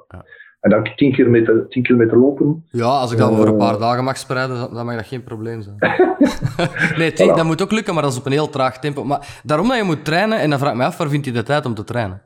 Ja. 0.08 0.24
En 0.60 0.70
dan 0.70 0.88
10 0.96 1.12
kilometer, 1.12 1.68
10 1.68 1.82
kilometer 1.82 2.18
lopen. 2.18 2.64
Ja, 2.70 2.84
als 2.84 3.12
ik 3.12 3.18
dat 3.18 3.30
uh, 3.30 3.36
voor 3.36 3.46
een 3.46 3.56
paar 3.56 3.78
dagen 3.78 4.04
mag 4.04 4.16
spreiden, 4.16 4.74
dan 4.74 4.86
mag 4.86 4.94
dat 4.94 5.06
geen 5.06 5.24
probleem 5.24 5.62
zijn. 5.62 5.76
nee, 6.98 7.12
tien, 7.12 7.30
voilà. 7.30 7.36
dat 7.36 7.44
moet 7.44 7.62
ook 7.62 7.72
lukken, 7.72 7.94
maar 7.94 8.02
dat 8.02 8.12
is 8.12 8.18
op 8.18 8.26
een 8.26 8.32
heel 8.32 8.48
traag 8.48 8.78
tempo. 8.78 9.04
Maar 9.04 9.40
daarom 9.44 9.68
dat 9.68 9.76
je 9.76 9.82
moet 9.82 10.04
trainen, 10.04 10.38
en 10.38 10.50
dan 10.50 10.58
vraag 10.58 10.72
ik 10.72 10.78
me 10.78 10.84
af, 10.84 10.96
waar 10.96 11.08
vind 11.08 11.24
je 11.24 11.32
de 11.32 11.42
tijd 11.42 11.66
om 11.66 11.74
te 11.74 11.84
trainen? 11.84 12.22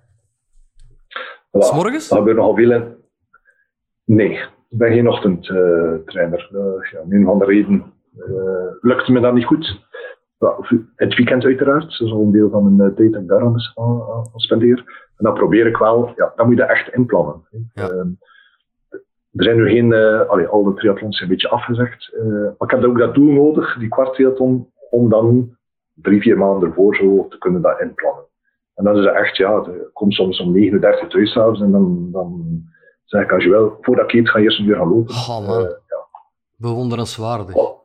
Voilà. 1.51 1.59
S'morgens? 1.59 2.09
Dat 2.09 2.19
gebeurt 2.19 2.37
nogal 2.37 2.55
veel 2.55 2.73
in. 2.73 2.85
Nee, 4.05 4.33
ik 4.33 4.49
ben 4.69 4.93
geen 4.93 5.09
ochtendtrainer. 5.09 6.51
Uh, 6.53 6.91
ja, 6.93 6.99
een 7.09 7.25
van 7.25 7.39
de 7.39 7.45
redenen 7.45 7.93
uh, 8.17 8.73
lukt 8.81 9.09
me 9.09 9.21
dat 9.21 9.35
niet 9.35 9.45
goed. 9.45 9.89
Het 10.97 11.17
weekend 11.17 11.45
uiteraard, 11.45 11.83
dat 11.83 12.07
is 12.07 12.13
al 12.13 12.21
een 12.21 12.33
deel 12.33 12.51
van 12.51 12.77
mijn 12.77 12.95
tijd 12.95 13.13
dat 13.13 13.23
ik 13.23 13.29
daar 13.29 13.41
aan, 13.41 13.57
aan 13.75 14.27
spendeer. 14.35 15.09
En 15.17 15.25
dat 15.25 15.35
probeer 15.35 15.67
ik 15.67 15.77
wel, 15.77 16.13
ja, 16.17 16.33
dan 16.37 16.47
moet 16.47 16.57
je 16.57 16.63
echt 16.63 16.95
inplannen. 16.95 17.49
Ja. 17.75 17.91
Uh, 17.91 17.99
er 19.33 19.45
zijn 19.45 19.57
nu 19.57 19.69
geen, 19.69 19.91
uh, 19.91 20.29
allee, 20.29 20.47
al 20.47 20.65
de 20.65 20.75
triathlons 20.75 21.17
zijn 21.17 21.31
een 21.31 21.37
beetje 21.37 21.51
afgezegd. 21.51 22.13
Uh, 22.15 22.25
maar 22.33 22.69
ik 22.69 22.71
heb 22.71 22.85
ook 22.85 22.99
dat 22.99 23.15
doel 23.15 23.33
nodig, 23.33 23.79
die 23.79 23.89
kwarttriathlon, 23.89 24.73
om 24.91 25.11
dan 25.11 25.57
drie, 25.95 26.21
vier 26.21 26.39
maanden 26.39 26.69
ervoor 26.69 26.97
zo 26.97 27.27
te 27.29 27.39
kunnen 27.39 27.63
dat 27.63 27.81
inplannen. 27.81 28.25
En 28.75 28.85
dan 28.85 28.97
is 28.99 29.05
het 29.05 29.15
echt, 29.15 29.37
ja, 29.37 29.57
ik 29.57 29.91
kom 29.93 30.11
soms 30.11 30.41
om 30.41 30.53
39 30.53 31.09
thuis 31.09 31.33
s'avonds 31.33 31.61
en 31.61 31.71
dan, 31.71 32.09
dan 32.13 32.63
zeg 33.05 33.23
ik 33.23 33.33
als 33.33 33.45
je 33.45 33.51
wel, 33.51 33.79
voordat 33.81 34.05
ik 34.05 34.13
eet, 34.13 34.31
ga 34.31 34.39
je 34.39 34.45
eerst 34.45 34.59
een 34.59 34.67
uur 34.67 34.77
gaan 34.77 34.89
lopen. 34.89 35.15
Oh 35.15 35.29
man, 35.29 35.61
uh, 35.61 35.69
ja. 35.69 36.07
bewonderenswaardig. 36.57 37.55
Oh. 37.55 37.79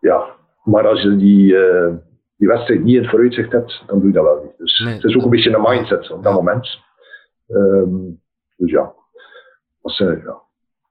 Ja, 0.00 0.36
maar 0.68 0.88
als 0.88 1.02
je 1.02 1.16
die, 1.16 1.52
uh, 1.52 1.94
die 2.36 2.48
wedstrijd 2.48 2.82
niet 2.84 2.94
in 2.94 3.00
het 3.00 3.10
vooruitzicht 3.10 3.52
hebt, 3.52 3.82
dan 3.86 3.98
doe 3.98 4.06
je 4.08 4.14
dat 4.14 4.24
wel 4.24 4.42
niet. 4.42 4.58
Dus 4.58 4.78
nee, 4.78 4.94
het 4.94 5.04
is 5.04 5.16
ook 5.16 5.22
een 5.22 5.30
beetje 5.30 5.54
een 5.54 5.62
mindset 5.62 6.10
op 6.10 6.22
dat 6.22 6.34
moment. 6.34 6.78
Um, 7.48 8.20
dus 8.56 8.70
ja. 8.70 8.94
Uh, 10.00 10.24
ja. 10.24 10.42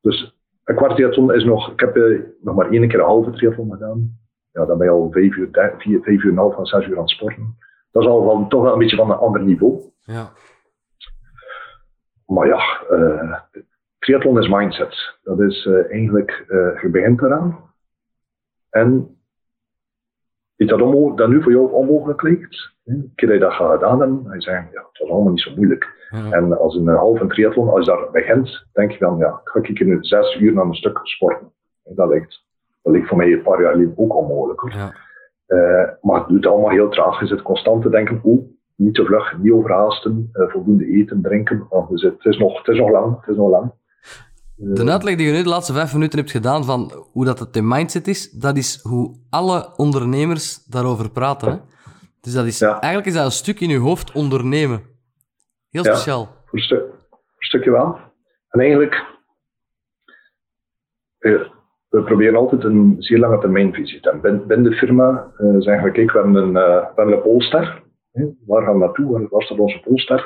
Dus 0.02 0.38
een 0.64 0.76
kwarttriathlon 0.76 1.34
is 1.34 1.44
nog, 1.44 1.72
ik 1.72 1.80
heb 1.80 1.98
uh, 1.98 2.22
nog 2.42 2.56
maar 2.56 2.72
één 2.72 2.88
keer 2.88 3.00
een 3.00 3.06
halve 3.06 3.32
triathlon 3.32 3.72
gedaan. 3.72 4.20
Ja, 4.52 4.66
dan 4.66 4.78
ben 4.78 4.88
je 4.88 4.94
al 4.94 5.12
vijf 5.12 5.36
uur, 5.36 5.50
vier, 5.78 6.02
vijf 6.02 6.24
uur 6.24 6.24
en 6.24 6.30
een 6.30 6.38
half 6.38 6.56
van 6.56 6.66
zes 6.66 6.86
uur 6.86 6.96
aan 6.96 7.02
het 7.02 7.10
sporten. 7.10 7.58
Dat 7.92 8.04
is 8.04 8.10
al 8.10 8.26
wel, 8.26 8.48
toch 8.48 8.62
wel 8.62 8.74
een 8.74 8.80
beetje 8.80 8.96
van 8.96 9.12
een 9.12 9.18
ander 9.18 9.42
niveau. 9.42 9.82
Ja. 10.00 10.30
Maar 12.26 12.48
ja, 12.48 12.82
uh, 12.92 13.40
triathlon 14.00 14.40
is 14.40 14.50
mindset. 14.50 15.18
Dat 15.24 15.40
is 15.40 15.66
eigenlijk, 15.90 16.46
je 16.82 16.90
begint 16.92 17.22
eraan. 17.22 17.66
En 18.70 19.17
iets 20.58 20.70
dat, 20.70 21.18
dat 21.18 21.30
nu 21.30 21.44
voor 21.44 21.52
jou 21.52 21.72
onmogelijk 21.72 22.22
lijkt, 22.22 22.76
een 22.86 23.12
keer 23.16 23.28
dat 23.28 23.38
je 23.38 23.44
dat 23.44 23.54
gaat 23.54 23.72
gedaan 23.72 24.00
hebben, 24.00 24.24
dan 24.24 24.40
je, 24.40 24.52
ja, 24.52 24.88
het 24.92 25.00
was 25.00 25.10
allemaal 25.10 25.32
niet 25.32 25.42
zo 25.42 25.52
moeilijk. 25.56 25.96
Ja. 26.10 26.32
En 26.32 26.58
als 26.58 26.76
een 26.76 26.88
halve 26.88 27.28
triathlon, 27.28 27.70
als 27.70 27.86
je 27.86 27.92
daar 27.92 28.12
begint, 28.12 28.66
denk 28.74 28.92
je 28.92 29.00
dan, 29.00 29.18
ja, 29.18 29.42
ga 29.44 29.60
ik 29.62 29.86
nu 29.86 29.98
zes 30.02 30.38
uur 30.40 30.54
naar 30.54 30.66
een 30.66 30.74
stuk 30.74 31.00
sporten. 31.04 31.52
Dat 31.84 32.10
lijkt, 32.10 32.44
dat 32.82 32.94
lijkt 32.94 33.08
voor 33.08 33.18
mij 33.18 33.32
een 33.32 33.42
paar 33.42 33.62
jaar 33.62 33.72
geleden 33.72 33.94
ook 33.96 34.16
onmogelijk. 34.16 34.74
Ja. 34.74 34.94
Uh, 35.48 35.90
maar 36.02 36.20
het 36.20 36.28
doet 36.28 36.46
allemaal 36.46 36.70
heel 36.70 36.90
traag. 36.90 37.20
Je 37.20 37.26
zit 37.28 37.42
constant 37.42 37.82
te 37.82 37.90
denken, 37.90 38.22
oeh, 38.24 38.46
niet 38.76 38.94
te 38.94 39.06
vlug, 39.06 39.38
niet 39.38 39.52
overhaasten, 39.52 40.30
uh, 40.34 40.50
voldoende 40.50 40.86
eten, 40.86 41.22
drinken. 41.22 41.66
Want 41.70 42.02
het, 42.02 42.26
is 42.26 42.38
nog, 42.38 42.58
het 42.58 42.68
is 42.68 42.78
nog 42.78 42.90
lang, 42.90 43.20
het 43.20 43.30
is 43.30 43.36
nog 43.36 43.50
lang. 43.50 43.72
De 44.60 44.92
uitleg 44.92 45.16
die 45.16 45.28
je 45.28 45.34
nu 45.34 45.44
de 45.44 45.50
laatste 45.50 45.74
vijf 45.74 45.94
minuten 45.94 46.20
hebt 46.20 46.32
gedaan 46.32 46.64
van 46.64 46.92
hoe 47.12 47.26
dat 47.26 47.40
het 47.40 47.54
de 47.54 47.62
mindset 47.62 48.08
is, 48.08 48.32
dat 48.32 48.58
is 48.58 48.80
hoe 48.82 49.16
alle 49.30 49.74
ondernemers 49.76 50.66
daarover 50.66 51.12
praten. 51.12 51.52
Hè? 51.52 51.58
Dus 52.22 52.34
dat 52.34 52.46
is, 52.46 52.60
Ja. 52.60 52.72
eigenlijk 52.72 53.06
is 53.06 53.14
dat 53.14 53.26
een 53.26 53.32
stuk 53.32 53.60
in 53.60 53.70
je 53.70 53.78
hoofd 53.78 54.12
ondernemen. 54.12 54.82
Heel 55.70 55.84
speciaal. 55.84 56.26
Voor 56.26 56.60
een 56.60 56.66
stuk, 56.66 56.84
stukje 57.38 57.72
wel. 57.72 57.98
En 58.50 58.60
eigenlijk, 58.60 59.06
eh, 61.18 61.42
we 61.90 62.04
proberen 62.04 62.36
altijd 62.36 62.64
een 62.64 62.96
zeer 63.00 63.20
lange 63.20 63.40
termijnvisie 63.40 64.00
te 64.00 64.10
hebben. 64.10 64.48
Binnen 64.48 64.72
de 64.72 64.78
firma 64.78 65.32
uh, 65.38 65.56
zeggen 65.60 65.84
we, 65.84 65.92
kijk, 65.92 66.12
we 66.12 66.20
hebben 66.20 66.36
een, 66.44 66.50
uh, 66.50 66.80
we 66.80 66.92
hebben 66.96 67.16
een 67.16 67.22
polster. 67.22 67.84
Waar 68.46 68.64
gaan 68.64 68.74
we 68.74 68.80
naartoe? 68.80 69.28
Waar 69.30 69.42
staat 69.44 69.60
onze 69.60 69.80
polster? 69.80 70.20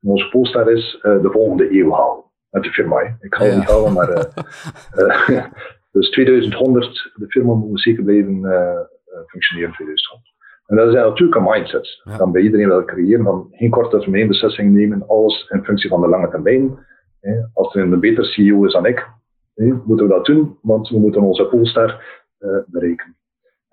En 0.00 0.08
onze 0.08 0.28
polster 0.28 0.70
is 0.70 0.94
uh, 1.02 1.22
de 1.22 1.30
volgende 1.30 1.78
eeuw 1.78 1.90
halen. 1.92 2.23
Nou, 2.54 2.62
met 2.62 2.62
de 2.62 2.70
firma. 2.70 3.16
Ik 3.20 3.34
ga 3.34 3.44
het 3.44 3.56
niet 3.56 3.64
houden, 3.64 3.92
maar. 3.92 4.08
Eh, 4.08 5.36
eh, 5.38 5.44
dus 5.92 6.10
2100, 6.10 7.12
de 7.14 7.26
firma 7.28 7.54
moet 7.54 7.80
zeker 7.80 8.04
blijven 8.04 8.44
eh, 8.44 8.80
functioneren 9.26 9.68
in 9.68 9.74
2100. 9.74 10.32
En 10.66 10.76
dat 10.76 10.88
is 10.88 10.94
natuurlijk 10.94 11.38
een 11.38 11.50
mindset. 11.50 12.00
Ja. 12.04 12.16
Dan 12.16 12.32
bij 12.32 12.42
iedereen 12.42 12.68
wel 12.68 12.84
creëren, 12.84 13.24
van 13.24 13.48
geen 13.50 13.70
korte 13.70 13.98
termijn 13.98 14.28
beslissing 14.28 14.72
nemen, 14.72 15.08
alles 15.08 15.48
in 15.48 15.64
functie 15.64 15.88
van 15.88 16.00
de 16.00 16.08
lange 16.08 16.30
termijn. 16.30 16.78
Als 17.52 17.74
er 17.74 17.82
een 17.82 18.00
beter 18.00 18.24
CEO 18.24 18.64
is 18.64 18.72
dan 18.72 18.86
ik, 18.86 19.08
moeten 19.84 20.06
we 20.06 20.12
dat 20.12 20.24
doen, 20.24 20.58
want 20.62 20.88
we 20.88 20.98
moeten 20.98 21.22
onze 21.22 21.46
poolster 21.46 22.04
berekenen. 22.66 23.16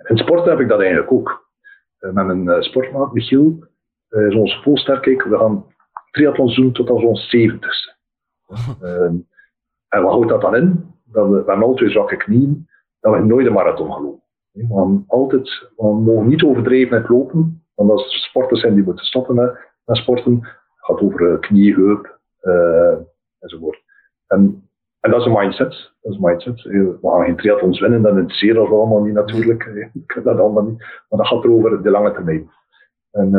In 0.03 0.17
sport 0.17 0.45
heb 0.45 0.59
ik 0.59 0.67
dat 0.67 0.79
eigenlijk 0.79 1.11
ook. 1.11 1.49
Met 1.99 2.25
mijn 2.25 2.63
sportmaat 2.63 3.13
Michiel 3.13 3.67
is 4.09 4.35
onze 4.35 4.61
poolster, 4.61 4.99
kijk, 4.99 5.23
we 5.23 5.37
gaan 5.37 5.65
triathlons 6.11 6.55
doen 6.55 6.71
tot 6.71 6.89
als 6.89 7.03
ons 7.03 7.29
70. 7.29 7.99
Ehm, 8.81 9.15
en 9.87 10.01
wat 10.01 10.11
houdt 10.11 10.29
dat 10.29 10.41
dan 10.41 10.55
in? 10.55 10.93
Dat 11.05 11.25
we, 11.25 11.31
we 11.31 11.35
hebben 11.35 11.65
altijd 11.65 11.91
zwakke 11.91 12.17
knieën, 12.17 12.67
dat 12.99 13.13
we 13.13 13.19
nooit 13.19 13.45
een 13.45 13.53
marathon 13.53 13.91
gaan 13.91 14.03
lopen. 14.03 14.21
We, 14.51 15.03
altijd, 15.07 15.69
mogen 15.77 16.27
niet 16.27 16.43
overdreven 16.43 16.99
met 16.99 17.09
lopen, 17.09 17.63
want 17.75 17.91
als 17.91 18.05
er 18.05 18.19
sporters 18.19 18.61
zijn 18.61 18.73
die 18.73 18.83
moeten 18.83 19.05
stoppen 19.05 19.35
met, 19.35 19.57
met 19.85 19.97
sporten, 19.97 20.39
het 20.41 20.85
gaat 20.85 21.01
over 21.01 21.33
eh, 21.33 21.39
knie, 21.39 21.73
heup 21.73 22.19
eh, 22.39 22.95
enzovoort. 23.39 23.83
En, 24.27 24.69
en 24.99 25.11
dat 25.11 25.19
is 25.19 25.25
een 25.25 25.37
mindset. 25.37 25.93
Dat 26.01 26.11
is 26.11 26.17
een 26.17 26.23
mindset. 26.23 26.65
Eh, 26.65 26.71
we 26.71 26.97
gaan 27.01 27.25
geen 27.25 27.35
triathlons 27.35 27.79
winnen, 27.79 28.01
dat 28.01 28.17
interesseert 28.17 28.57
ons 28.57 28.69
allemaal 28.69 29.03
niet 29.03 29.13
natuurlijk. 29.13 29.63
Ik 29.93 30.21
dat 30.23 30.39
allemaal 30.39 30.63
niet. 30.63 30.77
Maar 30.79 31.19
dat 31.19 31.27
gaat 31.27 31.43
er 31.43 31.51
over 31.51 31.83
de 31.83 31.89
lange 31.89 32.11
termijn. 32.11 32.49
En 33.11 33.31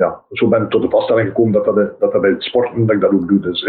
ja, 0.00 0.24
zo 0.30 0.48
ben 0.48 0.62
ik 0.62 0.70
tot 0.70 0.82
de 0.82 0.88
vaststelling 0.88 1.28
gekomen 1.28 1.52
dat 1.52 1.64
dat, 1.64 1.74
dat, 1.74 2.12
dat 2.12 2.20
bij 2.20 2.30
het 2.30 2.42
sporten 2.42 2.86
dat 2.86 2.94
ik 2.94 3.00
dat 3.00 3.12
ook 3.12 3.28
doe. 3.28 3.40
Dus 3.40 3.64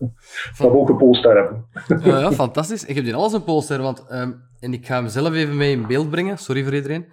dat 0.58 0.70
we 0.70 0.78
ook 0.78 0.88
een 0.88 0.96
polster 0.96 1.36
hebben. 1.36 1.66
ja, 2.04 2.18
ja, 2.18 2.32
fantastisch. 2.32 2.84
Ik 2.84 2.94
heb 2.94 3.04
hier 3.04 3.14
alles 3.14 3.32
een 3.32 3.44
polster, 3.44 3.82
want 3.82 4.06
um, 4.12 4.42
en 4.60 4.72
ik 4.72 4.86
ga 4.86 5.00
mezelf 5.00 5.32
even 5.34 5.56
mee 5.56 5.72
in 5.72 5.86
beeld 5.86 6.10
brengen. 6.10 6.38
Sorry 6.38 6.64
voor 6.64 6.74
iedereen. 6.74 7.06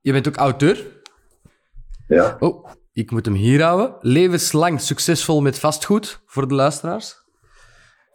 Je 0.00 0.12
bent 0.12 0.28
ook 0.28 0.36
auteur. 0.36 0.86
Ja. 2.06 2.36
Oh, 2.38 2.68
ik 2.92 3.10
moet 3.10 3.24
hem 3.24 3.34
hier 3.34 3.62
houden. 3.62 3.94
Levenslang 4.00 4.80
succesvol 4.80 5.40
met 5.40 5.58
vastgoed, 5.58 6.22
voor 6.26 6.48
de 6.48 6.54
luisteraars. 6.54 7.26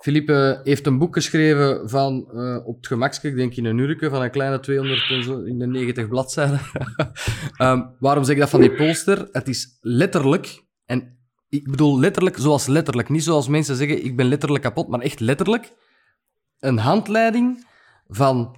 Philippe 0.03 0.61
heeft 0.63 0.85
een 0.85 0.97
boek 0.97 1.13
geschreven 1.13 1.89
van 1.89 2.29
uh, 2.33 2.67
op 2.67 2.75
het 2.75 2.87
gemakske, 2.87 3.27
ik 3.27 3.35
denk 3.35 3.55
in 3.55 3.65
een 3.65 3.77
uurtje, 3.77 4.09
van 4.09 4.21
een 4.21 4.31
kleine 4.31 4.59
200 4.59 5.09
en 5.09 5.23
zo, 5.23 5.39
in 5.39 5.59
de 5.59 5.67
90 5.67 6.07
bladzijden. 6.07 6.59
um, 7.57 7.95
waarom 7.99 8.23
zeg 8.23 8.35
ik 8.35 8.41
dat 8.41 8.49
van 8.49 8.59
die 8.59 8.75
polster? 8.75 9.27
Het 9.31 9.47
is 9.47 9.77
letterlijk, 9.81 10.63
en 10.85 11.17
ik 11.49 11.71
bedoel 11.71 11.99
letterlijk 11.99 12.37
zoals 12.37 12.67
letterlijk, 12.67 13.09
niet 13.09 13.23
zoals 13.23 13.47
mensen 13.47 13.75
zeggen 13.75 14.05
ik 14.05 14.15
ben 14.15 14.25
letterlijk 14.25 14.63
kapot, 14.63 14.87
maar 14.87 14.99
echt 14.99 15.19
letterlijk, 15.19 15.73
een 16.59 16.77
handleiding 16.77 17.67
van 18.07 18.57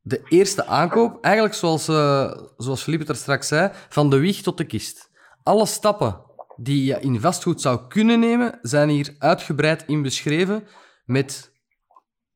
de 0.00 0.22
eerste 0.28 0.66
aankoop, 0.66 1.24
eigenlijk 1.24 1.54
zoals, 1.54 1.88
uh, 1.88 2.32
zoals 2.56 2.82
Philippe 2.82 3.06
er 3.06 3.16
straks 3.16 3.48
zei, 3.48 3.70
van 3.88 4.10
de 4.10 4.18
wieg 4.18 4.42
tot 4.42 4.56
de 4.56 4.64
kist. 4.64 5.10
Alle 5.42 5.66
stappen 5.66 6.20
die 6.62 6.84
je 6.84 7.00
in 7.00 7.20
vastgoed 7.20 7.60
zou 7.60 7.80
kunnen 7.88 8.20
nemen, 8.20 8.58
zijn 8.62 8.88
hier 8.88 9.14
uitgebreid 9.18 9.84
in 9.86 10.02
beschreven 10.02 10.64
met 11.04 11.52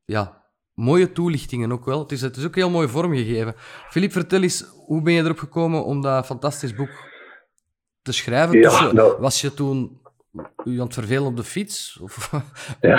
ja, 0.05 0.43
mooie 0.73 1.11
toelichtingen 1.11 1.71
ook 1.71 1.85
wel. 1.85 1.99
Het 1.99 2.11
is, 2.11 2.21
het 2.21 2.35
is 2.35 2.45
ook 2.45 2.55
heel 2.55 2.69
mooi 2.69 2.87
vormgegeven. 2.87 3.53
Filip, 3.89 4.11
vertel 4.11 4.41
eens, 4.41 4.65
hoe 4.85 5.01
ben 5.01 5.13
je 5.13 5.23
erop 5.23 5.37
gekomen 5.37 5.85
om 5.85 6.01
dat 6.01 6.25
fantastisch 6.25 6.75
boek 6.75 6.89
te 8.01 8.13
schrijven? 8.13 8.59
Ja, 8.59 8.91
nou, 8.91 9.19
was 9.19 9.41
je 9.41 9.53
toen 9.53 10.01
u 10.63 10.79
aan 10.79 10.85
het 10.85 10.93
vervelen 10.93 11.25
op 11.25 11.35
de 11.35 11.43
fiets? 11.43 11.99
Of... 12.01 12.15
Ja. 12.81 12.95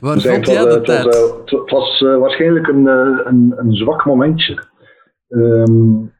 Waar 0.00 0.20
vond 0.20 0.46
jij 0.46 0.64
de 0.64 0.80
tijd? 0.80 1.04
Het 1.04 1.50
was, 1.50 1.70
was 1.70 2.00
uh, 2.00 2.18
waarschijnlijk 2.18 2.66
een, 2.66 2.86
een, 2.86 3.54
een, 3.56 3.74
zwak 3.74 4.04
momentje. 4.04 4.66
Um, 5.28 6.12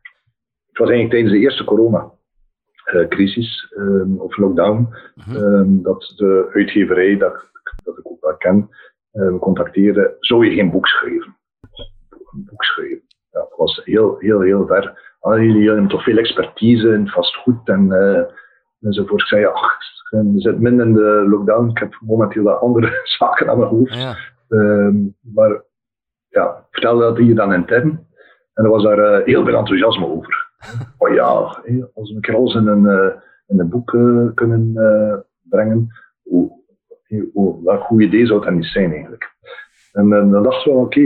het 0.69 0.79
was 0.79 0.89
eigenlijk 0.89 1.11
tijdens 1.11 1.33
de 1.33 1.39
eerste 1.39 1.65
corona. 1.65 2.17
Eh, 2.89 3.09
crisis 3.09 3.75
um, 3.77 4.21
of 4.21 4.37
lockdown, 4.37 4.89
um, 5.33 5.83
dat 5.83 6.13
de 6.17 6.51
uitgeverij, 6.53 7.17
dat, 7.17 7.51
dat 7.85 7.99
ik 7.99 8.11
ook 8.11 8.21
wel 8.21 8.37
ken, 8.37 8.71
um, 9.13 9.39
contacteerde, 9.39 10.17
zou 10.21 10.45
je 10.45 10.55
geen 10.55 10.71
boek 10.71 10.87
schrijven? 10.87 11.37
Een 12.09 12.47
boek 12.51 12.65
schrijven. 12.65 13.03
Ja, 13.31 13.41
dat 13.41 13.55
was 13.57 13.81
heel, 13.85 14.17
heel, 14.19 14.41
heel 14.41 14.67
ver. 14.67 15.17
Jullie 15.21 15.67
hebben 15.67 15.89
toch 15.89 16.03
veel 16.03 16.17
expertise 16.17 16.93
in 16.93 17.09
vastgoed 17.09 17.69
en, 17.69 17.87
uh, 17.87 18.23
enzovoort. 18.81 19.21
Ik 19.21 19.27
zei, 19.27 19.45
ach, 19.45 19.77
je 20.11 20.41
zit 20.41 20.61
minder 20.61 20.87
in 20.87 20.93
de 20.93 21.27
lockdown. 21.29 21.69
Ik 21.69 21.79
heb 21.79 21.99
momenteel 22.01 22.43
wat 22.43 22.61
andere 22.61 23.01
zaken 23.19 23.51
aan 23.51 23.59
mijn 23.59 23.71
hoofd. 23.71 23.95
Ja. 23.95 24.17
maar 25.35 25.63
ja, 26.29 26.67
vertelde 26.71 27.03
dat 27.03 27.19
hier 27.19 27.35
dan 27.35 27.53
intern. 27.53 28.07
En 28.55 28.65
er 28.65 28.71
was 28.71 28.83
daar 28.83 28.99
uh, 28.99 29.27
heel 29.27 29.45
veel 29.45 29.57
enthousiasme 29.57 30.07
over. 30.07 30.48
Oh 30.99 31.15
ja, 31.15 31.25
als 31.95 32.13
we 32.13 32.19
een 32.21 32.47
in 32.47 32.67
een, 32.67 32.85
uh, 32.85 33.15
in 33.47 33.61
een 33.61 33.69
boek 33.69 33.93
uh, 33.93 34.29
kunnen 34.35 34.73
uh, 34.75 35.15
brengen, 35.43 35.89
hoe, 36.23 36.53
hoe, 37.33 37.65
welk 37.65 37.83
goed 37.83 38.03
idee 38.03 38.27
zou 38.27 38.45
dat 38.45 38.55
niet 38.55 38.65
zijn 38.65 38.93
eigenlijk? 38.93 39.37
En 39.93 40.09
dan 40.09 40.43
dachten 40.43 40.73
we, 40.73 40.79
oké, 40.79 41.01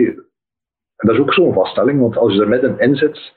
en 0.96 1.09
dat 1.09 1.14
is 1.14 1.20
ook 1.20 1.32
zo'n 1.32 1.53
vaststelling, 1.53 2.00
want 2.00 2.16
als 2.16 2.34
je 2.34 2.40
er 2.40 2.48
midden 2.48 2.78
in 2.78 2.96
zit, 2.96 3.34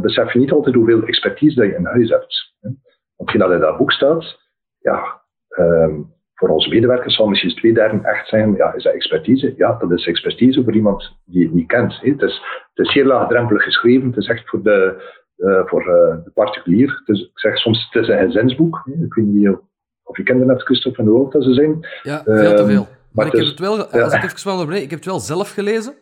besef 0.00 0.32
je 0.32 0.38
niet 0.38 0.52
altijd 0.52 0.74
hoeveel 0.74 1.02
expertise 1.02 1.60
dat 1.60 1.66
je 1.66 1.76
in 1.76 1.84
huis 1.84 2.10
hebt. 2.10 2.54
Je 3.32 3.38
dat 3.38 3.52
in 3.52 3.60
dat 3.60 3.76
boek 3.76 3.92
staat, 3.92 4.38
ja, 4.78 5.22
um, 5.58 6.12
voor 6.34 6.48
onze 6.48 6.68
medewerkers 6.68 7.14
zal 7.14 7.28
misschien 7.28 7.54
twee 7.54 7.72
derde 7.72 8.08
echt 8.08 8.28
zijn, 8.28 8.54
ja, 8.54 8.72
is 8.74 8.82
dat 8.82 8.94
expertise? 8.94 9.54
Ja, 9.56 9.76
dat 9.78 9.90
is 9.90 10.06
expertise 10.06 10.64
voor 10.64 10.74
iemand 10.74 11.16
die 11.24 11.44
het 11.44 11.54
niet 11.54 11.66
kent. 11.66 12.00
Het, 12.00 12.22
is, 12.22 12.42
het 12.74 12.86
is 12.86 12.92
heel 12.92 13.04
laagdrempelig 13.04 13.62
geschreven, 13.62 14.08
het 14.08 14.16
is 14.16 14.28
echt 14.28 14.48
voor 14.48 14.62
de, 14.62 15.02
voor 15.66 15.80
uh, 15.80 16.24
de 16.24 16.30
particulier. 16.34 17.02
Dus 17.04 17.20
ik 17.20 17.30
zeg 17.38 17.58
soms, 17.58 17.88
het 17.90 18.02
is 18.02 18.08
een 18.08 18.18
gezinsboek. 18.18 18.82
Ik 19.00 19.14
weet 19.14 19.24
niet 19.24 19.56
of 20.02 20.16
je 20.16 20.22
kende 20.22 20.44
net 20.44 20.62
Christophe 20.62 21.02
en 21.02 21.08
hoe 21.08 21.30
dat 21.30 21.44
ze 21.44 21.54
zijn. 21.54 21.88
Ja, 22.02 22.22
veel 22.24 22.56
te 22.56 22.66
veel. 22.66 22.88
Maar, 23.12 23.26
ik, 23.26 23.32
heb 23.32 23.44
het 23.44 23.58
wel, 23.58 23.86
als 23.86 24.14
ik 24.14 24.22
even 24.22 24.56
wel 24.56 24.72
ik 24.72 24.90
heb 24.90 24.98
het 24.98 25.04
wel 25.04 25.20
zelf 25.20 25.52
gelezen. 25.52 25.94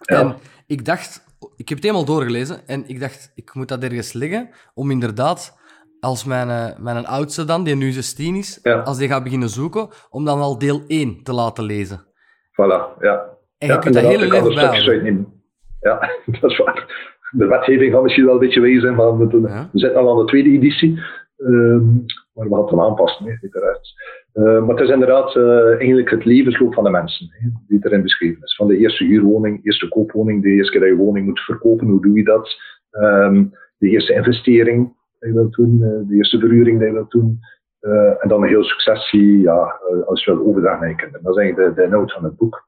Ja. 0.00 0.20
En 0.20 0.34
ik 0.66 0.84
dacht, 0.84 1.24
ik 1.56 1.68
heb 1.68 1.78
het 1.78 1.86
helemaal 1.86 2.04
doorgelezen 2.04 2.66
en 2.66 2.88
ik 2.88 3.00
dacht, 3.00 3.32
ik 3.34 3.54
moet 3.54 3.68
dat 3.68 3.82
ergens 3.82 4.12
liggen 4.12 4.50
om 4.74 4.90
inderdaad 4.90 5.58
als 6.00 6.24
mijn, 6.24 6.74
mijn 6.78 7.06
oudste 7.06 7.44
dan, 7.44 7.64
die 7.64 7.74
nu 7.74 7.90
16 7.90 8.36
is, 8.36 8.58
ja. 8.62 8.80
als 8.80 8.98
die 8.98 9.08
gaat 9.08 9.22
beginnen 9.22 9.48
zoeken, 9.48 9.88
om 10.10 10.24
dan 10.24 10.40
al 10.40 10.58
deel 10.58 10.82
1 10.86 11.22
te 11.22 11.32
laten 11.32 11.64
lezen. 11.64 12.06
Voilà, 12.52 13.00
ja. 13.00 13.28
En 13.58 13.66
je 13.66 13.72
ja, 13.72 13.78
kunt 13.78 13.94
dat 13.94 14.04
hele 14.04 14.28
leven 14.28 14.54
bijhouden. 14.54 15.42
Ja, 15.80 16.10
dat 16.40 16.50
is 16.50 16.58
waar. 16.58 17.08
De 17.30 17.46
wetgeving 17.46 17.92
gaat 17.92 18.02
misschien 18.02 18.24
wel 18.24 18.34
een 18.34 18.40
beetje 18.40 18.60
wezen, 18.60 18.94
maar 18.94 19.18
we, 19.18 19.40
ja. 19.40 19.68
we 19.72 19.78
zitten 19.78 20.00
al 20.00 20.10
aan 20.10 20.18
de 20.18 20.24
tweede 20.24 20.50
editie. 20.50 21.00
Um, 21.36 22.04
maar 22.34 22.48
we 22.48 22.54
gaan 22.54 22.60
het 22.60 22.70
dan 22.70 22.80
aanpassen, 22.80 23.26
hè, 23.26 23.32
uiteraard. 23.40 23.94
Uh, 24.34 24.66
maar 24.66 24.76
het 24.76 24.84
is 24.84 24.92
inderdaad 24.92 25.34
uh, 25.34 25.66
eigenlijk 25.66 26.10
het 26.10 26.24
levensloop 26.24 26.74
van 26.74 26.84
de 26.84 26.90
mensen 26.90 27.30
die 27.66 27.78
erin 27.82 28.02
beschreven 28.02 28.42
is. 28.42 28.56
Van 28.56 28.66
de 28.66 28.76
eerste 28.76 29.04
huurwoning, 29.04 29.64
eerste 29.64 29.88
koopwoning, 29.88 30.42
de 30.42 30.48
eerste 30.48 30.72
keer 30.72 30.80
dat 30.80 30.90
je 30.90 31.04
woning 31.04 31.26
moet 31.26 31.40
verkopen, 31.40 31.86
hoe 31.86 32.02
doe 32.02 32.16
je 32.16 32.24
dat? 32.24 32.56
Um, 32.90 33.52
de 33.78 33.88
eerste 33.88 34.14
investering, 34.14 34.96
dat 35.18 35.28
je 35.28 35.34
wilt 35.34 35.54
doen, 35.54 35.78
uh, 35.80 36.08
de 36.08 36.14
eerste 36.14 36.38
verhuring 36.38 36.78
dat 36.78 36.88
je 36.88 36.94
wilt 36.94 37.10
doen. 37.10 37.38
Uh, 37.80 38.22
en 38.22 38.28
dan 38.28 38.42
een 38.42 38.48
heel 38.48 38.64
successie, 38.64 39.40
ja, 39.40 39.80
als 40.06 40.24
je 40.24 40.34
wil 40.34 40.46
overdragen 40.46 40.80
naar 40.80 40.88
je 40.88 40.94
kinderen. 40.94 41.24
Dat 41.24 41.36
is 41.36 41.42
eigenlijk 41.42 41.74
de, 41.74 41.80
de 41.80 41.86
inhoud 41.86 42.12
van 42.12 42.24
het 42.24 42.36
boek. 42.36 42.62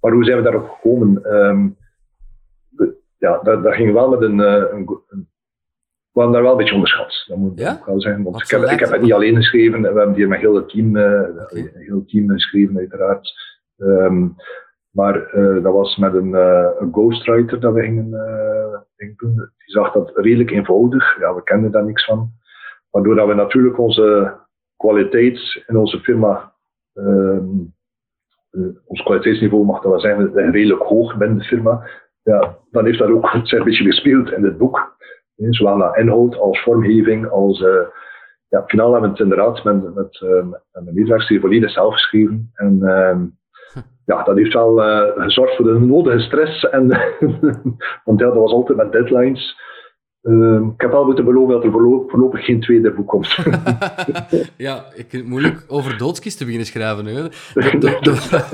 Maar 0.00 0.12
hoe 0.12 0.24
zijn 0.24 0.36
we 0.36 0.42
daarop 0.42 0.68
gekomen? 0.68 1.34
Um, 1.34 1.76
ja, 3.18 3.40
daar, 3.42 3.62
daar 3.62 3.74
ging 3.74 3.92
wel 3.92 4.08
met 4.08 4.22
een, 4.22 4.38
een, 4.38 5.02
een 5.08 5.28
we 6.16 6.22
hebben 6.22 6.40
daar 6.40 6.50
wel 6.50 6.52
een 6.52 6.64
beetje 6.64 6.74
onderschat. 6.74 7.24
Dat 7.26 7.36
moet 7.36 7.58
ja? 7.58 7.72
ook 7.72 7.86
wel 7.86 8.00
zijn. 8.00 8.22
Want 8.22 8.42
ik 8.42 8.50
heb, 8.50 8.62
ik 8.62 8.80
heb, 8.80 8.90
het 8.90 9.00
niet 9.00 9.12
alleen 9.12 9.36
geschreven, 9.36 9.80
we 9.80 9.86
hebben 9.86 10.14
hier 10.14 10.28
met 10.28 10.40
heel 10.40 10.54
het 10.54 10.68
team, 10.68 10.96
uh, 10.96 11.02
okay. 11.04 11.70
een 11.74 11.82
heel 11.82 12.04
team 12.04 12.28
geschreven, 12.30 12.78
uiteraard. 12.78 13.32
Um, 13.76 14.34
maar 14.90 15.34
uh, 15.34 15.62
dat 15.62 15.72
was 15.72 15.96
met 15.96 16.14
een, 16.14 16.28
uh, 16.28 16.68
een 16.78 16.92
ghostwriter 16.92 17.60
dat 17.60 17.72
we 17.72 17.82
gingen, 17.82 18.10
gingen 18.96 19.14
doen. 19.16 19.34
Die 19.34 19.70
zag 19.74 19.92
dat 19.92 20.12
redelijk 20.14 20.50
eenvoudig. 20.50 21.18
Ja, 21.18 21.34
we 21.34 21.42
kenden 21.42 21.70
daar 21.70 21.84
niks 21.84 22.04
van. 22.04 22.30
Maar 22.90 23.02
doordat 23.02 23.26
we 23.26 23.34
natuurlijk 23.34 23.78
onze 23.78 24.36
kwaliteit 24.76 25.64
in 25.66 25.76
onze 25.76 26.00
firma, 26.00 26.52
um, 26.94 27.74
ons 28.84 29.02
kwaliteitsniveau 29.02 29.64
mag 29.64 29.82
dat 29.82 29.90
wel 29.90 30.00
zijn, 30.00 30.32
redelijk 30.50 30.82
hoog 30.82 31.16
binnen 31.16 31.38
de 31.38 31.44
firma. 31.44 31.88
Ja, 32.26 32.56
dan 32.70 32.84
heeft 32.84 32.98
dat 32.98 33.10
ook 33.10 33.32
een 33.32 33.64
beetje 33.64 33.84
gespeeld 33.84 34.32
in 34.32 34.44
het 34.44 34.58
boek. 34.58 34.94
Zowel 35.36 35.76
naar 35.76 35.98
inhoud 35.98 36.36
als 36.36 36.62
vormgeving, 36.62 37.28
als 37.30 37.64
ja, 38.48 38.64
finaal 38.66 38.92
hebben 38.92 39.10
we 39.10 39.16
het 39.16 39.24
inderdaad 39.24 39.64
met, 39.64 39.94
met, 39.94 40.20
uh, 40.24 40.44
met 40.44 40.62
mijn 40.72 40.94
medewerkster 40.94 41.40
volledig 41.40 41.70
zelf 41.70 41.92
geschreven. 41.92 42.50
En 42.54 42.78
uh, 42.82 43.16
ja, 44.04 44.22
dat 44.22 44.36
heeft 44.36 44.52
wel 44.52 44.78
uh, 44.78 45.22
gezorgd 45.22 45.56
voor 45.56 45.64
de 45.64 45.78
nodige 45.78 46.18
stress. 46.18 46.68
En, 46.68 46.88
want 48.04 48.20
ja, 48.20 48.26
dat 48.26 48.34
was 48.34 48.52
altijd 48.52 48.78
met 48.78 48.92
deadlines. 48.92 49.64
Uh, 50.22 50.60
ik 50.74 50.80
heb 50.80 50.90
wel 50.90 51.04
moeten 51.04 51.24
beloven 51.24 51.54
dat 51.54 51.64
er 51.64 51.70
voorlopig 51.70 52.44
geen 52.44 52.60
tweede 52.60 52.90
boek 52.90 53.08
komt. 53.08 53.36
ja, 54.56 54.84
ik 54.94 55.06
vind 55.08 55.12
het 55.22 55.26
moeilijk 55.26 55.64
over 55.68 55.98
doodskisten 55.98 56.46
beginnen 56.46 56.70
schrijven. 56.70 57.04
Nu. 57.04 57.12
De, 57.12 57.30
de, 57.78 57.98
de, 58.00 58.44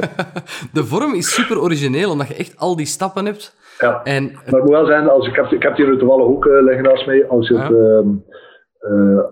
de, 0.81 0.85
vorm 0.85 1.15
is 1.15 1.35
super 1.35 1.61
origineel, 1.61 2.11
omdat 2.11 2.29
je 2.29 2.35
echt 2.35 2.59
al 2.59 2.77
die 2.77 2.87
stappen 2.87 3.25
hebt. 3.25 3.57
Ja, 3.79 4.03
en, 4.03 4.25
maar 4.33 4.43
het 4.45 4.59
moet 4.59 4.71
wel 4.71 4.87
zijn, 4.87 5.09
als 5.09 5.29
ik, 5.29 5.35
heb, 5.35 5.47
ik 5.47 5.63
heb 5.63 5.77
hier 5.77 5.99
toevallig 5.99 6.27
ook 6.27 6.45
uh, 6.45 6.63
liggen 6.63 6.85
naast 6.85 7.07
mij, 7.07 7.29
als 7.29 7.49
je 7.49 7.59
het... 7.59 7.71
Uh, 7.71 9.25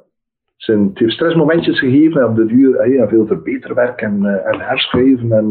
zijn, 0.57 0.89
het 0.89 0.99
heeft 0.99 1.13
stressmomentjes 1.13 1.79
gegeven 1.79 2.21
en 2.21 2.27
op 2.27 2.37
de 2.37 2.47
duur 2.47 2.77
hey, 2.77 3.09
veel 3.09 3.27
verbeterwerk 3.27 4.01
en, 4.01 4.23
uh, 4.23 4.47
en 4.47 4.61
herschrijven. 4.61 5.33
En, 5.33 5.51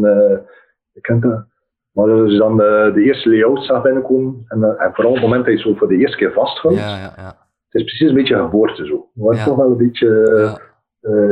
kent 1.00 1.22
dat. 1.22 1.44
Maar 1.92 2.10
als 2.10 2.32
je 2.32 2.38
dan 2.38 2.56
de, 2.56 2.90
de 2.94 3.02
eerste 3.02 3.28
layout 3.28 3.64
zag 3.64 3.82
binnenkomen, 3.82 4.44
en, 4.48 4.78
en 4.78 4.94
vooral 4.94 5.12
op 5.12 5.18
het 5.18 5.26
moment 5.26 5.44
dat 5.44 5.54
je 5.54 5.60
zo 5.60 5.74
voor 5.74 5.88
de 5.88 5.96
eerste 5.96 6.16
keer 6.16 6.32
vasthoudt, 6.32 6.78
ja, 6.78 6.96
ja, 6.96 7.12
ja. 7.16 7.36
het 7.68 7.80
is 7.80 7.82
precies 7.82 8.08
een 8.08 8.14
beetje 8.14 8.36
geboorte 8.36 8.86
zo. 8.86 9.08
Wordt 9.14 9.44
toch 9.44 9.56
wel 9.56 9.70
een 9.70 9.76
beetje 9.76 10.08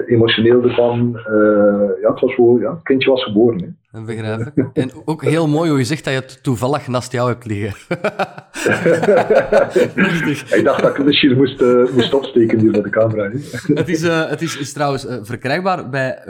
emotioneel 0.07 0.63
ervan. 0.63 1.21
ja, 2.01 2.11
het 2.11 2.21
was 2.21 2.35
ja, 2.61 2.71
het 2.71 2.83
kindje 2.83 3.11
was 3.11 3.25
geboren. 3.25 3.61
Hè. 3.61 3.69
Dat 3.91 4.07
begrijp 4.07 4.53
ik. 4.55 4.69
En 4.73 4.91
ook 5.05 5.25
heel 5.25 5.49
mooi 5.49 5.71
hoe 5.71 5.79
je 5.79 5.85
zegt 5.85 6.05
dat 6.05 6.13
je 6.13 6.21
het 6.21 6.43
toevallig 6.43 6.89
naast 6.89 7.13
jou 7.13 7.29
hebt 7.29 7.45
liggen. 7.45 7.87
ik 10.59 10.63
dacht 10.65 10.83
dat 10.83 10.99
ik 10.99 11.05
misschien 11.05 11.37
moest, 11.37 11.61
uh, 11.61 11.93
moest 11.93 12.15
opsteken 12.15 12.59
hier 12.59 12.71
met 12.71 12.85
de 12.85 12.91
camera. 12.91 13.31
het, 13.75 13.89
is, 13.89 14.03
het 14.03 14.43
is, 14.43 14.59
is 14.59 14.73
trouwens 14.73 15.07
verkrijgbaar 15.23 15.89
bij, 15.89 16.23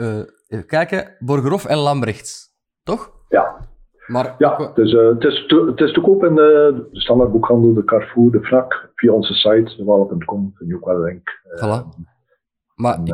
even 0.47 0.65
kijken, 0.65 1.15
Borgerhof 1.19 1.65
en 1.65 1.77
Lambrechts, 1.77 2.47
toch? 2.83 3.11
Ja. 3.29 3.67
Maar, 4.07 4.35
ja, 4.37 4.55
het 4.55 4.77
is, 4.77 4.91
het, 4.91 5.23
is 5.23 5.45
te, 5.47 5.65
het 5.65 5.79
is 5.79 5.93
te 5.93 6.01
koop 6.01 6.23
in 6.23 6.35
de, 6.35 6.87
de 6.91 6.99
standaardboekhandel, 6.99 7.73
de 7.73 7.83
Carrefour, 7.83 8.31
de 8.31 8.41
Frak, 8.41 8.89
via 8.95 9.11
onze 9.11 9.33
site, 9.33 9.83
wal.com, 9.83 10.53
je 10.67 10.75
ook 10.75 10.85
wel 10.85 10.99
link. 10.99 11.29
Voilà. 11.55 11.83
Maar 12.79 12.93
en, 12.93 13.05
ik, 13.05 13.13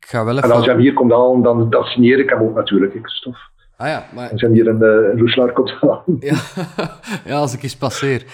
ik, 0.00 0.06
ga 0.06 0.24
wel 0.24 0.36
even... 0.36 0.50
En 0.50 0.56
als 0.56 0.64
je 0.64 0.70
hem 0.70 0.80
hier 0.80 0.92
komt 0.92 1.12
halen, 1.12 1.42
dan 1.42 1.70
dat 1.70 1.84
signeer 1.84 2.18
ik 2.18 2.30
hem 2.30 2.42
ook 2.42 2.54
natuurlijk, 2.54 2.92
Christophe. 2.92 3.38
Ah 3.76 3.88
ja, 3.88 4.04
maar... 4.14 4.30
Als 4.30 4.40
je 4.40 4.50
hier 4.50 4.66
in, 4.66 4.78
uh, 4.80 5.10
in 5.12 5.18
Roeslaar 5.18 5.52
komt 5.52 5.70
ja. 6.20 6.36
ja, 7.24 7.36
als 7.36 7.54
ik 7.54 7.62
eens 7.62 7.76
passeer. 7.76 8.24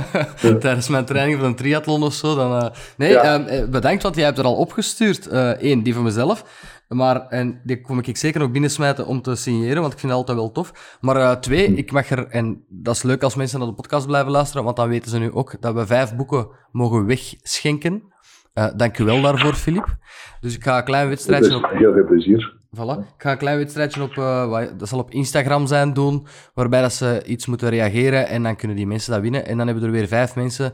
Tijdens 0.60 0.88
mijn 0.88 1.04
training 1.04 1.38
van 1.38 1.46
een 1.46 1.54
triathlon 1.54 2.02
of 2.02 2.12
zo, 2.12 2.34
dan... 2.34 2.52
Uh... 2.52 2.66
Nee, 2.96 3.10
ja. 3.10 3.34
um, 3.34 3.70
bedankt, 3.70 4.02
want 4.02 4.14
jij 4.14 4.24
hebt 4.24 4.38
er 4.38 4.44
al 4.44 4.56
opgestuurd. 4.56 5.28
Eén, 5.30 5.78
uh, 5.78 5.84
die 5.84 5.94
van 5.94 6.02
mezelf. 6.02 6.44
Maar, 6.88 7.26
en 7.28 7.60
die 7.64 7.80
kom 7.80 7.98
ik 7.98 8.16
zeker 8.16 8.40
nog 8.40 8.50
binnensmijten 8.50 9.06
om 9.06 9.22
te 9.22 9.34
signeren, 9.34 9.80
want 9.80 9.92
ik 9.92 9.98
vind 9.98 10.12
het 10.12 10.20
altijd 10.20 10.38
wel 10.38 10.52
tof. 10.52 10.98
Maar 11.00 11.40
twee, 11.40 11.74
ik 11.74 11.92
mag 11.92 12.10
er... 12.10 12.26
En 12.28 12.64
dat 12.68 12.94
is 12.94 13.02
leuk 13.02 13.22
als 13.22 13.34
mensen 13.34 13.58
naar 13.58 13.68
de 13.68 13.74
podcast 13.74 14.06
blijven 14.06 14.30
luisteren, 14.32 14.64
want 14.64 14.76
dan 14.76 14.88
weten 14.88 15.10
ze 15.10 15.18
nu 15.18 15.32
ook 15.32 15.60
dat 15.60 15.74
we 15.74 15.86
vijf 15.86 16.16
boeken 16.16 16.48
mogen 16.72 17.06
wegschenken. 17.06 18.13
Dank 18.76 18.98
u 18.98 19.04
wel 19.04 19.22
daarvoor, 19.22 19.54
Filip. 19.54 19.86
Dus 20.40 20.56
ik 20.56 20.62
ga 20.62 20.78
een 20.78 20.84
klein 20.84 21.08
wedstrijdje 21.08 21.56
op... 21.56 21.70
Heel 21.70 21.92
veel 21.92 22.04
plezier. 22.04 22.62
Voilà. 22.76 22.98
Ik 22.98 23.22
ga 23.22 23.30
een 23.30 23.38
klein 23.38 23.58
wedstrijdje 23.58 24.02
op, 24.02 24.14
uh, 24.14 24.58
dat 24.78 24.88
zal 24.88 24.98
op 24.98 25.10
Instagram 25.10 25.66
zijn 25.66 25.92
doen, 25.92 26.26
waarbij 26.54 26.80
dat 26.80 26.92
ze 26.92 27.22
iets 27.26 27.46
moeten 27.46 27.68
reageren 27.68 28.28
en 28.28 28.42
dan 28.42 28.56
kunnen 28.56 28.76
die 28.76 28.86
mensen 28.86 29.12
dat 29.12 29.20
winnen. 29.20 29.46
En 29.46 29.56
dan 29.56 29.66
hebben 29.66 29.84
we 29.84 29.90
er 29.90 29.96
weer 29.96 30.08
vijf 30.08 30.36
mensen, 30.36 30.72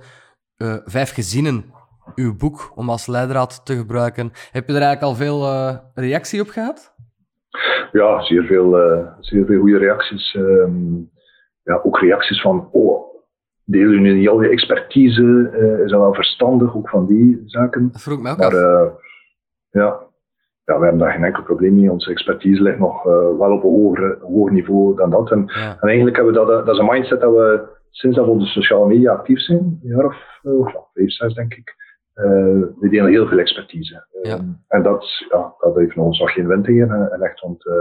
uh, 0.57 0.75
vijf 0.85 1.15
gezinnen, 1.15 1.65
uw 2.15 2.37
boek 2.37 2.73
om 2.75 2.91
als 2.91 3.07
leidraad 3.07 3.67
te 3.67 3.77
gebruiken. 3.77 4.31
Heb 4.51 4.69
je 4.69 4.75
er 4.75 4.83
eigenlijk 4.83 5.03
al 5.03 5.15
veel 5.15 5.43
uh, 5.43 5.77
reactie 5.95 6.41
op 6.41 6.49
gehad? 6.49 6.95
Ja, 7.93 8.23
zeer 8.23 8.45
veel, 8.45 8.71
zeer 9.21 9.47
veel 9.47 9.61
goede 9.61 9.79
reacties. 9.79 10.35
Um, 10.35 11.11
ja, 11.63 11.81
ook 11.83 11.99
reacties 11.99 12.41
van, 12.41 12.69
oh, 12.73 13.10
deel 13.71 13.91
je 13.91 14.01
nu 14.01 14.29
al 14.29 14.43
je 14.43 14.49
expertise? 14.49 15.51
is 15.85 15.91
dat 15.91 16.01
wel 16.01 16.15
verstandig, 16.15 16.77
ook 16.77 16.89
van 16.89 17.07
die 17.07 17.43
zaken? 17.45 17.89
Dat 17.93 18.03
vroeg 18.03 18.21
mij 18.21 18.33
ook 18.33 18.39
maar, 18.39 18.57
af. 18.57 18.93
ja, 19.71 20.09
ja, 20.71 20.79
we 20.79 20.83
hebben 20.83 20.99
daar 20.99 21.13
geen 21.13 21.25
enkel 21.25 21.43
probleem 21.43 21.75
mee. 21.75 21.91
Onze 21.91 22.11
expertise 22.11 22.63
ligt 22.63 22.79
nog 22.79 23.07
uh, 23.07 23.13
wel 23.13 23.53
op 23.53 23.65
een 23.65 23.71
hoger, 23.71 24.19
hoger 24.21 24.53
niveau 24.53 24.97
dan 24.97 25.11
dat. 25.11 25.31
En, 25.31 25.45
ja. 25.47 25.77
en 25.81 25.89
eigenlijk 25.89 26.17
hebben 26.17 26.35
we 26.35 26.39
dat, 26.39 26.67
dat 26.67 26.75
is 26.75 26.81
een 26.81 26.91
mindset 26.91 27.21
dat 27.21 27.33
we 27.33 27.69
sinds 27.91 28.17
dat 28.17 28.25
we 28.25 28.31
op 28.31 28.41
de 28.41 28.47
sociale 28.47 28.87
media 28.87 29.13
actief 29.13 29.41
zijn, 29.41 29.59
een 29.59 29.89
jaar 29.89 30.05
of, 30.05 30.41
of 30.43 30.75
vijf, 30.95 31.11
zes 31.11 31.35
denk 31.35 31.55
ik, 31.55 31.75
uh, 32.15 32.25
we 32.81 32.89
delen 32.89 33.11
heel 33.11 33.27
veel 33.27 33.39
expertise. 33.39 34.07
Ja. 34.23 34.35
Um, 34.35 34.59
en 34.69 34.83
dat, 34.83 35.05
ja, 35.31 35.55
dat 35.59 35.77
heeft 35.77 35.97
ons 35.97 36.19
nog 36.19 36.33
geen 36.33 36.47
wind 36.47 36.65
tegen. 36.65 37.13
En 37.13 37.21
echt, 37.23 37.41
want 37.41 37.67
uh, 37.67 37.75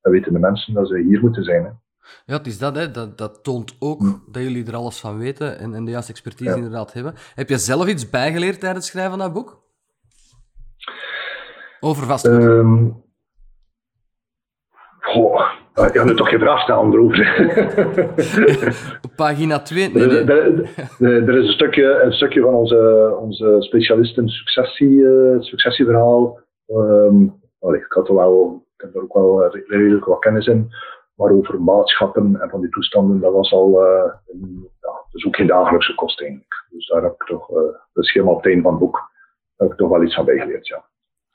dat 0.00 0.12
weten 0.12 0.32
de 0.32 0.38
mensen 0.38 0.74
dat 0.74 0.88
ze 0.88 0.98
hier 0.98 1.20
moeten 1.20 1.44
zijn. 1.44 1.64
Hè. 1.64 1.70
Ja, 2.26 2.36
het 2.36 2.46
is 2.46 2.58
dat, 2.58 2.76
hè. 2.76 2.90
Dat, 2.90 3.18
dat 3.18 3.44
toont 3.44 3.76
ook 3.78 4.00
dat 4.32 4.42
jullie 4.42 4.66
er 4.66 4.76
alles 4.76 5.00
van 5.00 5.18
weten 5.18 5.58
en, 5.58 5.74
en 5.74 5.84
de 5.84 5.90
juiste 5.90 6.12
expertise 6.12 6.50
ja. 6.50 6.56
inderdaad 6.56 6.92
hebben. 6.92 7.14
Heb 7.34 7.48
je 7.48 7.58
zelf 7.58 7.86
iets 7.86 8.10
bijgeleerd 8.10 8.60
tijdens 8.60 8.84
het 8.84 8.94
schrijven 8.94 9.18
van 9.18 9.20
dat 9.20 9.32
boek? 9.32 9.64
Over 11.80 12.06
vastgoed? 12.06 12.42
Um, 12.42 13.04
goh, 15.00 15.40
ik 15.74 15.96
had 15.96 16.04
nu 16.04 16.14
toch 16.14 16.28
geen 16.28 16.38
vraag 16.38 16.68
erover. 16.68 17.28
Op 19.02 19.10
pagina 19.22 19.62
2? 19.62 19.90
Nee, 19.92 20.06
nee. 20.06 20.18
Er, 20.18 20.30
er, 21.00 21.28
er, 21.28 21.38
is 21.38 21.46
een 21.46 21.52
stukje, 21.52 22.02
een 22.02 22.12
stukje 22.12 22.40
van 22.40 22.54
onze, 22.54 23.16
onze 23.20 23.56
specialisten 23.58 24.28
successie, 24.28 24.90
uh, 24.90 25.40
successieverhaal. 25.40 26.38
Um, 26.68 27.40
ik, 27.60 27.86
had 27.88 28.08
er 28.08 28.14
wel, 28.14 28.66
ik 28.76 28.80
heb 28.80 28.94
er 28.94 29.02
ook 29.02 29.14
wel 29.14 29.48
redelijk 29.66 30.04
wat 30.04 30.18
kennis 30.18 30.46
in. 30.46 30.70
Maar 31.16 31.30
over 31.30 31.62
maatschappen 31.62 32.40
en 32.40 32.50
van 32.50 32.60
die 32.60 32.70
toestanden, 32.70 33.20
dat 33.20 33.32
was 33.32 33.52
al 33.52 33.84
uh, 33.84 34.12
een, 34.26 34.68
ja, 34.80 35.04
is 35.12 35.26
ook 35.26 35.36
geen 35.36 35.46
dagelijkse 35.46 35.94
kost 35.94 36.20
eigenlijk. 36.20 36.66
Dus 36.70 36.86
daar 36.86 37.02
heb 37.02 37.12
ik 37.12 37.26
toch, 37.26 37.50
uh, 37.50 37.56
dat 37.92 38.04
is 38.04 38.12
helemaal 38.12 38.34
op 38.34 38.42
het 38.42 38.52
einde 38.52 38.62
van 38.62 38.72
het 38.72 38.80
boek, 38.80 39.10
heb 39.56 39.70
ik 39.70 39.76
toch 39.76 39.88
wel 39.90 40.02
iets 40.02 40.14
van 40.14 40.24
bijgeleerd, 40.24 40.66
ja. 40.66 40.84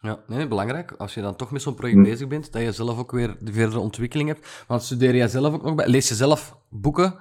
Ja, 0.02 0.18
nee, 0.28 0.48
belangrijk. 0.48 0.92
Als 0.98 1.14
je 1.14 1.22
dan 1.22 1.36
toch 1.36 1.52
met 1.52 1.62
zo'n 1.62 1.76
project 1.76 1.98
hm. 1.98 2.04
bezig 2.04 2.28
bent, 2.28 2.54
dat 2.54 2.62
je 2.62 2.72
zelf 2.72 3.00
ook 3.00 3.12
weer 3.12 3.36
de 3.40 3.52
verdere 3.52 3.80
ontwikkeling 3.80 4.30
hebt. 4.30 4.66
Want 4.68 4.82
studeer 4.82 5.16
jij 5.16 5.28
zelf 5.28 5.54
ook 5.54 5.64
nog 5.64 5.76
bij? 5.76 5.88
Lees 5.88 6.08
je 6.08 6.14
zelf 6.14 6.58
boeken 6.70 7.14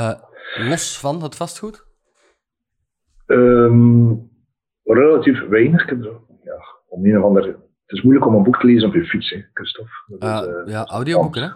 uh, 0.00 0.12
los 0.68 1.00
van 1.00 1.22
het 1.22 1.36
vastgoed? 1.36 1.86
Um, 3.26 4.30
relatief 4.84 5.48
weinig. 5.48 5.88
Ja, 6.42 6.56
om 6.88 7.04
een 7.04 7.18
of 7.18 7.24
ander... 7.24 7.56
Het 7.92 8.00
is 8.00 8.06
moeilijk 8.06 8.30
om 8.30 8.34
een 8.34 8.42
boek 8.42 8.60
te 8.60 8.66
lezen 8.66 8.88
op 8.88 8.94
je 8.94 9.04
fiets, 9.04 9.30
hè, 9.30 9.44
Christophe. 9.52 9.90
Dat 10.06 10.42
is, 10.42 10.48
uh, 10.48 10.72
ja, 10.72 10.86
audioboeken, 10.86 11.42
hè? 11.42 11.48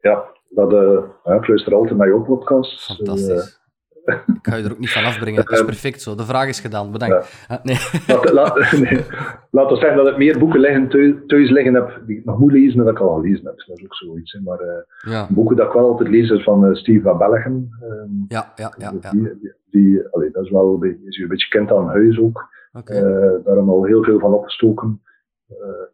Ja, 0.00 0.24
dat, 0.48 0.72
uh, 0.72 1.02
ja, 1.24 1.34
ik 1.34 1.48
luister 1.48 1.74
altijd 1.74 1.98
naar 1.98 2.08
jouw 2.08 2.22
podcast. 2.22 2.84
Fantastisch. 2.84 3.58
Ik 4.26 4.38
ga 4.42 4.56
je 4.56 4.64
er 4.64 4.72
ook 4.72 4.78
niet 4.78 4.92
van 4.92 5.04
afbrengen. 5.04 5.44
Dat 5.44 5.52
is 5.52 5.64
perfect 5.64 6.02
zo. 6.02 6.14
De 6.14 6.24
vraag 6.24 6.48
is 6.48 6.60
gedaan. 6.60 6.92
Bedankt. 6.92 7.46
Ja. 7.48 7.60
Nee. 7.62 7.76
Laat, 8.06 8.32
laat, 8.32 8.72
nee. 8.90 9.04
laat 9.50 9.70
ons 9.70 9.80
zeggen 9.80 9.98
dat 9.98 10.08
ik 10.08 10.16
meer 10.16 10.38
boeken 10.38 10.60
liggen, 10.60 10.88
thuis, 10.88 11.14
thuis 11.26 11.50
liggen 11.50 11.74
heb 11.74 12.00
die 12.06 12.18
ik 12.18 12.24
nog 12.24 12.38
moet 12.38 12.52
lezen 12.52 12.76
dan 12.76 12.86
dat 12.86 12.94
ik 12.94 13.00
al 13.00 13.14
gelezen 13.14 13.46
heb. 13.46 13.56
Dat 13.66 13.78
is 13.78 13.84
ook 13.84 13.94
zoiets. 13.94 14.32
Hè. 14.32 14.40
Maar 14.40 14.60
uh, 14.60 15.12
ja. 15.12 15.26
boeken 15.30 15.56
dat 15.56 15.66
ik 15.66 15.72
wel 15.72 15.88
altijd 15.88 16.08
lees 16.08 16.30
is 16.30 16.42
van 16.42 16.64
uh, 16.64 16.74
Steve 16.74 17.00
van 17.02 17.18
Bellegem. 17.18 17.68
Um, 17.82 18.24
ja, 18.28 18.52
ja, 18.56 18.72
ja. 18.78 18.92
ja. 19.00 19.10
Die, 19.10 19.22
die, 19.22 19.54
die 19.70 20.08
allee, 20.10 20.30
dat 20.30 20.44
is 20.44 20.50
wel 20.50 20.72
een 20.72 20.80
beetje, 20.80 21.06
is 21.06 21.18
een 21.18 21.28
beetje 21.28 21.48
kent 21.48 21.72
aan 21.72 21.88
huis 21.88 22.18
ook. 22.18 22.48
Okay. 22.72 22.96
Uh, 22.96 23.02
daar 23.02 23.54
hebben 23.54 23.66
we 23.66 23.70
al 23.70 23.84
heel 23.84 24.04
veel 24.04 24.18
van 24.18 24.34
opgestoken. 24.34 25.00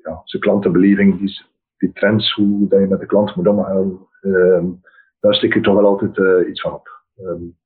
Ja, 0.02 0.20
zijn 0.24 0.42
klantenbeleving, 0.42 1.18
die, 1.18 1.42
die 1.76 1.92
trends, 1.92 2.34
hoe 2.34 2.68
dat 2.68 2.80
je 2.80 2.86
met 2.86 3.00
de 3.00 3.06
klant 3.06 3.36
moet 3.36 3.46
omgaan. 3.46 4.06
Um, 4.20 4.80
daar 5.20 5.34
stik 5.34 5.54
ik 5.54 5.62
toch 5.62 5.74
wel 5.74 5.86
altijd 5.86 6.46
iets 6.48 6.60
van 6.60 6.72
op. 6.72 6.88
Um, 7.16 7.58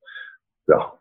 ja, 0.64 0.98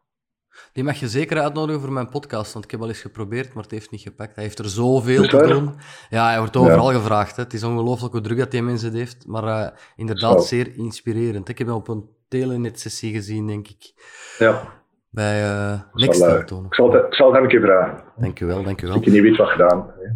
die 0.73 0.83
mag 0.83 0.99
je 0.99 1.07
zeker 1.07 1.39
uitnodigen 1.39 1.81
voor 1.81 1.91
mijn 1.91 2.09
podcast, 2.09 2.53
want 2.53 2.65
ik 2.65 2.71
heb 2.71 2.81
al 2.81 2.87
eens 2.87 3.01
geprobeerd, 3.01 3.53
maar 3.53 3.63
het 3.63 3.71
heeft 3.71 3.91
niet 3.91 4.01
gepakt. 4.01 4.35
Hij 4.35 4.43
heeft 4.43 4.59
er 4.59 4.69
zoveel 4.69 5.27
te 5.27 5.47
doen. 5.47 5.75
Ja, 6.09 6.27
hij 6.27 6.37
wordt 6.37 6.57
overal 6.57 6.91
ja. 6.91 6.97
gevraagd. 6.97 7.35
Hè. 7.35 7.43
Het 7.43 7.53
is 7.53 7.63
ongelooflijk 7.63 8.13
hoe 8.13 8.21
druk 8.21 8.37
dat 8.37 8.51
die 8.51 8.61
mensen 8.61 8.93
heeft, 8.93 9.27
maar 9.27 9.43
uh, 9.43 9.67
inderdaad 9.95 10.45
zeer 10.45 10.75
inspirerend. 10.75 11.49
Ik 11.49 11.57
heb 11.57 11.67
hem 11.67 11.75
op 11.75 11.87
een 11.87 12.09
telenet-sessie 12.27 13.13
gezien, 13.13 13.47
denk 13.47 13.67
ik. 13.67 13.93
Ja. 14.37 14.61
Bij 15.09 15.43
uh, 15.43 15.81
Next 15.93 16.21
ik, 16.21 16.73
zal 16.75 17.29
ik 17.29 17.33
hem 17.33 17.43
een 17.43 17.47
keer 17.47 17.61
vragen. 17.61 18.03
Dank 18.17 18.39
u 18.39 18.45
wel, 18.45 18.63
dank 18.63 18.81
u 18.81 18.87
wel. 18.87 18.95
Ik 18.95 19.05
niet 19.05 19.21
weet 19.21 19.37
wat 19.37 19.49
gedaan. 19.49 19.93
Hè. 19.99 20.07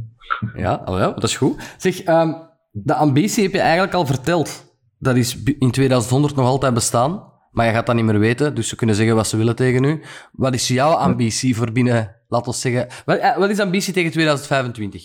Ja, 0.56 0.82
oh 0.86 0.98
ja, 0.98 1.12
dat 1.12 1.24
is 1.24 1.38
goed. 1.38 1.76
Zeg, 1.78 2.08
um, 2.08 2.36
de 2.72 2.94
ambitie 2.94 3.44
heb 3.44 3.52
je 3.52 3.60
eigenlijk 3.60 3.94
al 3.94 4.06
verteld. 4.06 4.76
Dat 5.00 5.16
is 5.16 5.44
in 5.44 5.72
2100 5.72 6.36
nog 6.36 6.46
altijd 6.46 6.74
bestaan. 6.74 7.32
Maar 7.52 7.66
je 7.66 7.72
gaat 7.72 7.86
dat 7.86 7.96
niet 7.96 8.06
meer 8.06 8.20
weten, 8.20 8.56
dus 8.56 8.68
ze 8.68 8.76
kunnen 8.76 8.96
zeggen 8.96 9.16
wat 9.16 9.28
ze 9.28 9.38
willen 9.38 9.56
tegen 9.56 9.84
u. 9.84 10.02
Wat 10.32 10.54
is 10.54 10.68
jouw 10.68 10.92
ambitie 10.92 11.56
voor 11.56 11.72
binnen, 11.72 12.16
laten 12.28 12.52
we 12.52 12.58
zeggen... 12.58 12.88
Wat, 13.06 13.36
wat 13.38 13.50
is 13.50 13.60
ambitie 13.60 13.94
tegen 13.94 14.12
2025? 14.12 15.04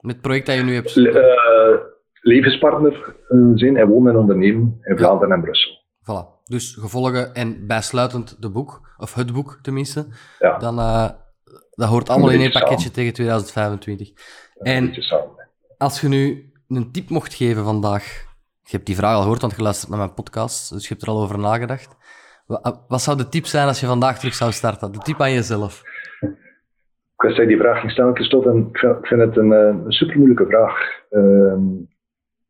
Met 0.00 0.12
het 0.12 0.20
project 0.20 0.46
dat 0.46 0.54
je 0.54 0.62
nu 0.62 0.74
hebt. 0.74 0.94
Le 0.94 1.10
uh, 1.10 1.80
levenspartner 2.20 3.14
zijn 3.54 3.76
en 3.76 3.88
wonen 3.88 4.12
en 4.12 4.18
ondernemen 4.18 4.78
in 4.82 4.98
Vlaanderen 4.98 5.28
ja. 5.28 5.34
en 5.34 5.40
Brussel. 5.40 5.72
Voilà. 6.02 6.34
Dus 6.44 6.76
gevolgen 6.80 7.34
en 7.34 7.66
bijsluitend 7.66 8.42
de 8.42 8.50
boek, 8.50 8.94
of 8.96 9.14
het 9.14 9.32
boek 9.32 9.58
tenminste. 9.62 10.06
Ja. 10.38 10.58
Dan 10.58 10.78
uh, 10.78 11.08
dat 11.70 11.88
hoort 11.88 12.08
allemaal 12.08 12.30
in 12.30 12.40
één 12.40 12.52
pakketje 12.52 12.90
tegen 12.90 13.12
2025. 13.12 14.10
En 14.54 14.92
als 15.78 16.00
je 16.00 16.08
nu 16.08 16.52
een 16.68 16.92
tip 16.92 17.08
mocht 17.10 17.34
geven 17.34 17.64
vandaag, 17.64 18.04
je 18.62 18.70
hebt 18.70 18.86
die 18.86 18.96
vraag 18.96 19.14
al 19.14 19.20
gehoord, 19.20 19.40
want 19.40 19.56
je 19.56 19.62
luistert 19.62 19.90
naar 19.90 19.98
mijn 19.98 20.14
podcast, 20.14 20.72
dus 20.72 20.82
je 20.82 20.88
hebt 20.88 21.02
er 21.02 21.08
al 21.12 21.22
over 21.22 21.38
nagedacht. 21.38 21.96
Wa- 22.46 22.84
Wat 22.88 23.02
zou 23.02 23.16
de 23.16 23.28
tip 23.28 23.46
zijn 23.46 23.66
als 23.66 23.80
je 23.80 23.86
vandaag 23.86 24.18
terug 24.18 24.34
zou 24.34 24.52
starten? 24.52 24.92
De 24.92 24.98
tip 24.98 25.20
aan 25.20 25.32
jezelf. 25.32 25.82
Ik 27.16 27.22
wist 27.30 27.36
dat 27.36 27.48
die 27.48 27.58
vraag 27.58 27.80
ging 27.80 27.92
stellen, 27.92 28.14
Christophe, 28.14 28.50
en 28.50 28.56
ik 28.72 28.78
vind, 28.78 28.96
ik 28.98 29.06
vind 29.06 29.20
het 29.20 29.36
een, 29.36 29.52
eh, 29.52 29.58
een 29.84 29.92
super 29.92 30.16
moeilijke 30.16 30.46
vraag. 30.46 30.78
Ehm, 31.10 31.62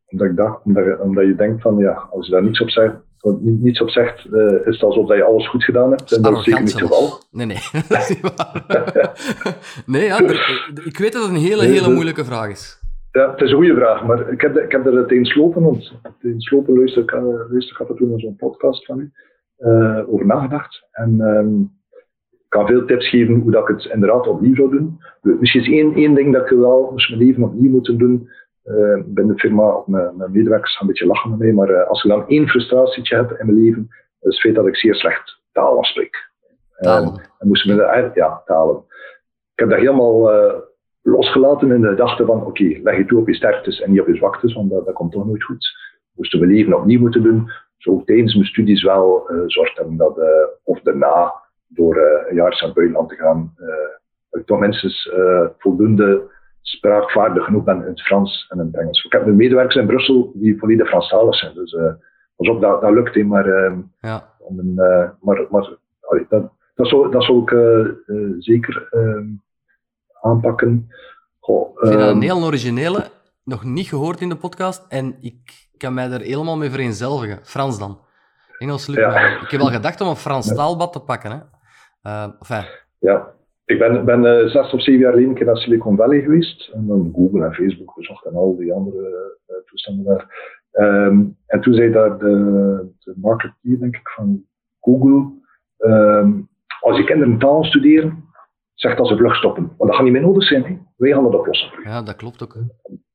omdat, 0.07 0.29
ik 0.31 0.37
dacht, 0.37 0.65
omdat, 0.65 0.85
je, 0.85 1.01
omdat 1.01 1.25
je 1.27 1.35
denkt 1.35 1.63
van, 1.63 1.77
ja, 1.79 1.93
als 1.93 2.27
je 2.27 2.33
daar 2.33 2.43
niets 2.43 2.61
op 2.61 2.71
zegt, 2.71 2.95
ni- 3.21 3.59
niets 3.61 3.81
op 3.81 3.91
zegt 3.91 4.25
eh, 4.25 4.53
is 4.53 4.75
het 4.75 4.83
alsof 4.83 5.07
dat 5.09 5.17
je 5.17 5.25
alles 5.25 5.49
goed 5.49 5.65
gedaan 5.65 5.91
hebt. 5.91 6.13
En 6.13 6.23
dat 6.23 6.33
is 6.37 6.45
zeker 6.45 6.61
niet 6.61 6.73
het 6.73 6.81
geval. 6.83 7.09
Nee, 7.31 7.47
nee, 7.47 7.59
dat 7.89 7.99
is 7.99 8.09
niet 8.09 8.21
waar. 8.37 9.13
nee, 9.87 10.05
ja, 10.05 10.19
er- 10.21 10.73
ik 10.85 10.99
weet 10.99 11.13
dat 11.13 11.23
het 11.23 11.31
een 11.31 11.37
hele, 11.41 11.63
Nee, 11.63 11.73
hele 11.73 11.93
moeilijke 11.95 12.25
vraag 12.25 12.51
is. 12.51 12.83
Ja, 13.13 13.31
het 13.31 13.41
is 13.41 13.51
een 13.51 13.57
goede 13.57 13.75
vraag, 13.75 14.05
maar 14.07 14.33
ik 14.33 14.41
heb, 14.41 14.57
ik 14.59 14.73
heb 14.73 14.87
er 14.87 14.95
het 14.97 15.11
eens 15.11 15.35
lopen, 15.35 15.63
want 15.63 15.93
eens 16.23 16.51
lopen 16.51 16.75
luister 16.77 17.03
ik, 17.03 17.11
eh, 17.13 17.23
luister 17.25 17.75
ik 17.77 17.81
af 17.81 17.89
en 17.89 17.97
toe 17.97 18.09
naar 18.09 18.21
zo'n 18.21 18.37
podcast 18.37 18.85
van 18.87 18.99
u, 18.99 19.13
eh, 19.57 20.01
over 20.09 20.27
nagedacht. 20.27 20.87
En 20.93 21.21
ehm, 21.21 21.61
ik 22.33 22.47
kan 22.61 22.67
veel 22.67 22.85
tips 22.85 23.09
geven 23.09 23.35
hoe 23.35 23.51
dat 23.51 23.69
ik 23.69 23.77
het 23.77 23.91
inderdaad 23.93 24.27
opnieuw 24.29 24.55
zou 24.55 24.71
doen. 24.71 24.99
Misschien 25.41 25.61
is 25.61 25.69
één, 25.69 25.95
één 25.95 26.15
ding 26.15 26.33
dat 26.33 26.51
ik 26.51 26.59
wel 26.59 26.89
moest 26.93 27.09
mijn 27.11 27.23
leven 27.27 27.43
opnieuw 27.43 27.71
moeten 27.71 27.99
doen. 27.99 28.29
Eh, 28.65 29.01
binnen 29.05 29.35
de 29.35 29.41
firma, 29.41 29.75
of 29.75 29.87
mijn, 29.87 30.17
mijn 30.17 30.33
medewerkers 30.33 30.73
gaan 30.73 30.81
een 30.83 30.93
beetje 30.93 31.07
lachen 31.07 31.31
met 31.31 31.39
mij, 31.39 31.53
maar 31.53 31.69
eh, 31.69 31.89
als 31.89 32.05
ik 32.05 32.11
dan 32.11 32.29
één 32.29 32.49
frustratietje 32.49 33.17
heb 33.17 33.31
in 33.31 33.47
mijn 33.47 33.63
leven, 33.63 33.89
is 33.91 34.19
het 34.21 34.41
feit 34.41 34.55
dat 34.55 34.67
ik 34.67 34.77
zeer 34.77 34.95
slecht 34.95 35.41
taal 35.53 35.85
spreek. 35.85 36.31
Talen. 36.79 37.09
En, 37.09 37.31
en 37.39 37.49
moesten 37.49 37.77
we 37.77 37.83
de, 37.83 38.11
ja, 38.15 38.43
talen. 38.45 38.77
Ik 39.53 39.61
heb 39.61 39.71
dat 39.71 39.79
helemaal 39.79 40.33
eh, 40.33 40.55
losgelaten 41.03 41.73
in 41.73 41.81
de 41.81 41.89
gedachte 41.89 42.25
van, 42.25 42.47
oké, 42.47 42.81
leg 42.83 42.97
je 42.97 43.05
toe 43.05 43.21
op 43.21 43.29
je 43.29 43.35
sterktes 43.35 43.81
en 43.81 43.91
niet 43.91 44.01
op 44.01 44.07
je 44.07 44.17
zwaktes, 44.17 44.55
want 44.55 44.71
dat, 44.71 44.87
dat 44.87 44.95
komt 44.95 45.13
toch 45.13 45.27
nooit 45.27 45.45
goed. 45.45 45.69
Moesten 46.15 46.41
we 46.41 46.47
leven 46.47 46.79
opnieuw 46.79 47.01
moeten 47.01 47.23
doen, 47.23 47.51
zo 47.77 48.03
tijdens 48.05 48.35
mijn 48.35 48.47
studies 48.47 48.83
wel 48.83 49.29
eh 49.29 49.43
zorgd 49.47 49.77
hebben 49.77 49.97
dat, 49.97 50.19
eh, 50.19 50.47
of 50.63 50.81
daarna, 50.81 51.33
door 51.69 51.97
eh, 51.97 52.31
een 52.31 52.37
jaar 52.37 52.59
naar 52.61 52.73
buitenland 52.73 53.09
te 53.09 53.15
gaan, 53.15 53.55
eh, 53.57 53.67
dat 54.31 54.41
ik 54.41 54.47
toch 54.47 54.59
minstens 54.59 55.09
eh, 55.09 55.47
voldoende 55.59 56.33
spraakvaardig 56.65 57.45
genoeg 57.45 57.65
ben 57.65 57.81
in 57.81 57.89
het 57.89 58.03
Frans 58.03 58.47
en 58.49 58.59
in 58.61 58.67
het 58.67 58.77
Engels. 58.77 59.05
Ik 59.05 59.13
heb 59.13 59.25
mijn 59.25 59.37
medewerkers 59.37 59.75
in 59.77 59.87
Brussel 59.87 60.33
die 60.35 60.59
volledig 60.59 60.89
Franstalig 60.89 61.35
zijn, 61.35 61.55
dus 61.55 61.73
eh 61.75 61.93
pas 62.37 62.49
op, 62.49 62.61
dat, 62.61 62.81
dat 62.81 62.93
lukt, 62.93 63.25
maar... 63.25 63.47
ehm, 63.47 63.81
Ja. 64.01 64.33
om 64.39 64.59
een, 64.59 64.79
eh, 64.79 65.11
maar 65.21 65.47
maar 65.51 65.77
allee, 66.01 66.27
dat, 66.29 66.53
dat, 66.75 66.89
zou, 66.89 67.11
dat 67.11 67.25
zou 67.25 67.43
ik 67.43 67.51
eh, 67.51 68.17
zeker 68.39 68.87
ehm, 68.91 69.27
aanpakken. 70.21 70.89
Goh, 71.41 71.71
Ik 71.73 71.79
vind 71.79 71.93
dat 71.93 72.09
ehm, 72.09 72.17
een 72.17 72.23
heel 72.23 72.45
originele, 72.45 73.05
nog 73.45 73.65
niet 73.65 73.89
gehoord 73.89 74.21
in 74.21 74.29
de 74.29 74.37
podcast, 74.37 74.87
en 74.89 75.17
ik 75.21 75.69
kan 75.77 75.95
mij 75.95 76.11
er 76.11 76.21
helemaal 76.21 76.57
mee 76.57 76.71
vereenzelvigen. 76.71 77.39
Frans 77.43 77.79
dan. 77.79 77.99
Engels 78.59 78.87
lukt 78.87 79.01
Ja. 79.01 79.41
Ik 79.41 79.51
heb 79.51 79.61
al 79.61 79.71
gedacht 79.79 80.01
om 80.01 80.09
een 80.09 80.17
Frans 80.17 80.55
taalbad 80.55 80.93
te 80.93 81.01
pakken. 81.01 81.31
Hè. 81.31 81.39
Eh, 82.03 82.29
enfin, 82.41 82.65
ja. 82.99 83.33
Ik 83.65 83.79
ben, 83.79 84.05
ben 84.05 84.25
eh, 84.27 84.47
zes 84.47 84.73
of 84.73 84.83
zeven 84.83 85.01
jaar 85.01 85.11
geleden 85.11 85.31
een 85.31 85.37
keer 85.37 85.47
naar 85.47 85.57
Silicon 85.57 85.97
Valley 85.97 86.21
geweest. 86.21 86.69
En 86.69 86.87
dan 86.87 87.13
Google 87.15 87.45
en 87.45 87.55
Facebook 87.55 87.95
bezocht 87.95 88.25
en 88.25 88.35
al 88.35 88.57
die 88.57 88.73
andere 88.73 89.37
eh, 89.47 89.57
toestanden 89.67 90.05
daar. 90.05 90.53
Ehm, 90.71 91.25
en 91.47 91.61
toen 91.61 91.75
zei 91.75 91.93
daar 91.93 92.19
de, 92.19 92.93
de 92.99 93.15
marketeer, 93.17 93.79
denk 93.79 93.97
ik, 93.97 94.09
van 94.09 94.45
Google. 94.81 95.43
ehm, 95.79 96.33
als 96.81 96.97
je 96.97 97.05
kinderen 97.05 97.39
taal 97.39 97.65
studeren, 97.65 98.25
zeg 98.75 98.97
dat 98.97 99.09
ze 99.09 99.17
vlug 99.17 99.37
stoppen. 99.37 99.63
Want 99.63 99.79
dat 99.79 99.95
gaat 99.95 100.03
niet 100.03 100.13
meer 100.13 100.23
nodig 100.23 100.45
zijn. 100.45 100.65
Hè. 100.65 100.79
Wij 100.97 101.13
gaan 101.13 101.25
het 101.25 101.35
oplossen 101.35 101.73
ja, 101.85 102.03
dat 102.03 102.17
klopt 102.17 102.43
ook. 102.43 102.55
Hè. 102.55 102.63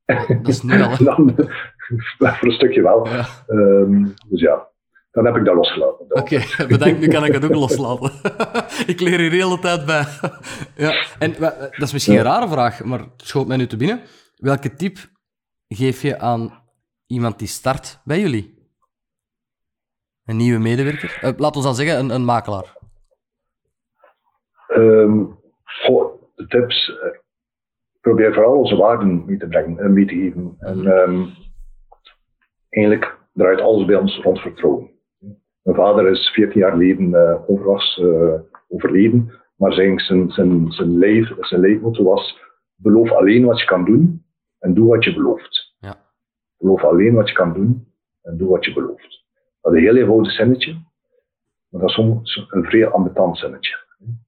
Dat 0.36 0.48
is 0.48 0.62
nu 0.62 0.82
al. 0.82 0.98
Dan, 1.04 1.36
voor 2.18 2.48
een 2.48 2.52
stukje 2.52 2.82
wel. 2.82 3.08
Ja. 3.08 3.26
Ehm, 3.48 4.04
dus 4.30 4.42
ja, 4.42 4.69
dan 5.12 5.26
heb 5.26 5.36
ik 5.36 5.46
dat 5.46 5.56
losgelaten. 5.56 6.06
Oké, 6.16 6.42
bedankt. 6.68 7.00
Nu 7.00 7.08
kan 7.08 7.26
ik 7.26 7.34
het 7.34 7.44
ook 7.46 7.54
loslaten. 7.56 8.12
ik 8.94 9.00
leer 9.00 9.20
hier 9.20 9.30
de 9.30 9.36
hele 9.36 9.60
tijd 9.60 9.86
bij. 9.86 10.04
ja. 10.86 11.06
En 11.20 11.40
wa- 11.40 11.56
dat 11.60 11.82
is 11.82 11.94
misschien 11.94 12.18
een 12.18 12.24
rare 12.24 12.48
vraag, 12.48 12.84
maar 12.84 13.00
het 13.00 13.10
schoot 13.16 13.48
mij 13.48 13.58
nu 13.58 13.68
te 13.68 13.78
binnen. 13.78 14.02
Welke 14.36 14.74
tip 14.74 14.98
geef 15.68 16.02
je 16.02 16.20
aan 16.20 16.64
iemand 17.08 17.40
die 17.40 17.48
start 17.48 18.02
bij 18.04 18.20
jullie? 18.20 18.58
Een 20.26 20.38
nieuwe 20.38 20.60
medewerker? 20.60 21.18
Eh, 21.22 21.32
laat 21.38 21.56
ons 21.56 21.66
dan 21.66 21.76
zeggen, 21.76 22.00
een, 22.00 22.10
een 22.10 22.26
makelaar. 22.26 22.78
Ehm, 24.68 25.24
goh, 25.64 26.22
de 26.36 26.48
tips. 26.48 26.90
eh, 26.90 27.18
probeer 28.02 28.34
vooral 28.34 28.58
onze 28.58 28.76
waarden 28.76 29.26
mee 29.26 29.38
te 29.38 29.48
brengen 29.48 29.78
en 29.80 29.94
mee 29.94 30.06
te 30.06 30.14
geven. 30.14 30.56
En 30.60 30.88
ehm, 30.88 31.26
eigenlijk 32.70 33.18
draait 33.34 33.60
alles 33.62 33.86
bij 33.86 33.96
ons 33.96 34.18
rond 34.22 34.40
vertrouwen. 34.40 34.89
Mijn 35.70 35.82
vader 35.82 36.12
is 36.12 36.30
14 36.30 36.60
jaar 36.60 36.72
geleden 36.72 37.14
eh 37.14 37.50
onverwachts 37.50 38.00
eh, 38.00 38.40
overleden, 38.68 39.32
maar 39.56 39.74
zijn, 39.74 40.00
zijn, 40.00 40.32
zijn, 40.32 40.72
zijn, 40.72 40.98
leef, 40.98 41.34
zijn 41.40 41.62
leefmotto 41.62 42.04
was: 42.04 42.40
beloof 42.76 43.12
alleen 43.12 43.46
wat 43.46 43.60
je 43.60 43.66
kan 43.66 43.86
doen 43.86 44.26
en 44.60 44.74
doe 44.74 44.90
wat 44.90 45.04
je 45.04 45.14
belooft. 45.14 45.76
Ja. 45.80 45.96
Beloof 46.58 46.84
alleen 46.84 47.14
wat 47.14 47.30
je 47.30 47.36
kan 47.36 47.54
doen 47.54 47.88
en 48.22 48.38
doe 48.38 48.50
wat 48.50 48.66
je 48.66 48.74
belooft. 48.74 49.26
Dat 49.62 49.74
is 49.74 49.80
een 49.80 49.86
heel 49.86 49.96
eenvoudig 49.96 50.32
zinnetje, 50.32 50.74
maar 51.70 51.82
dat 51.82 51.90
is 51.90 51.96
soms 51.96 52.48
een 52.50 52.64
vrij 52.64 52.88
ambetant 52.88 53.38
zinnetje. 53.38 53.76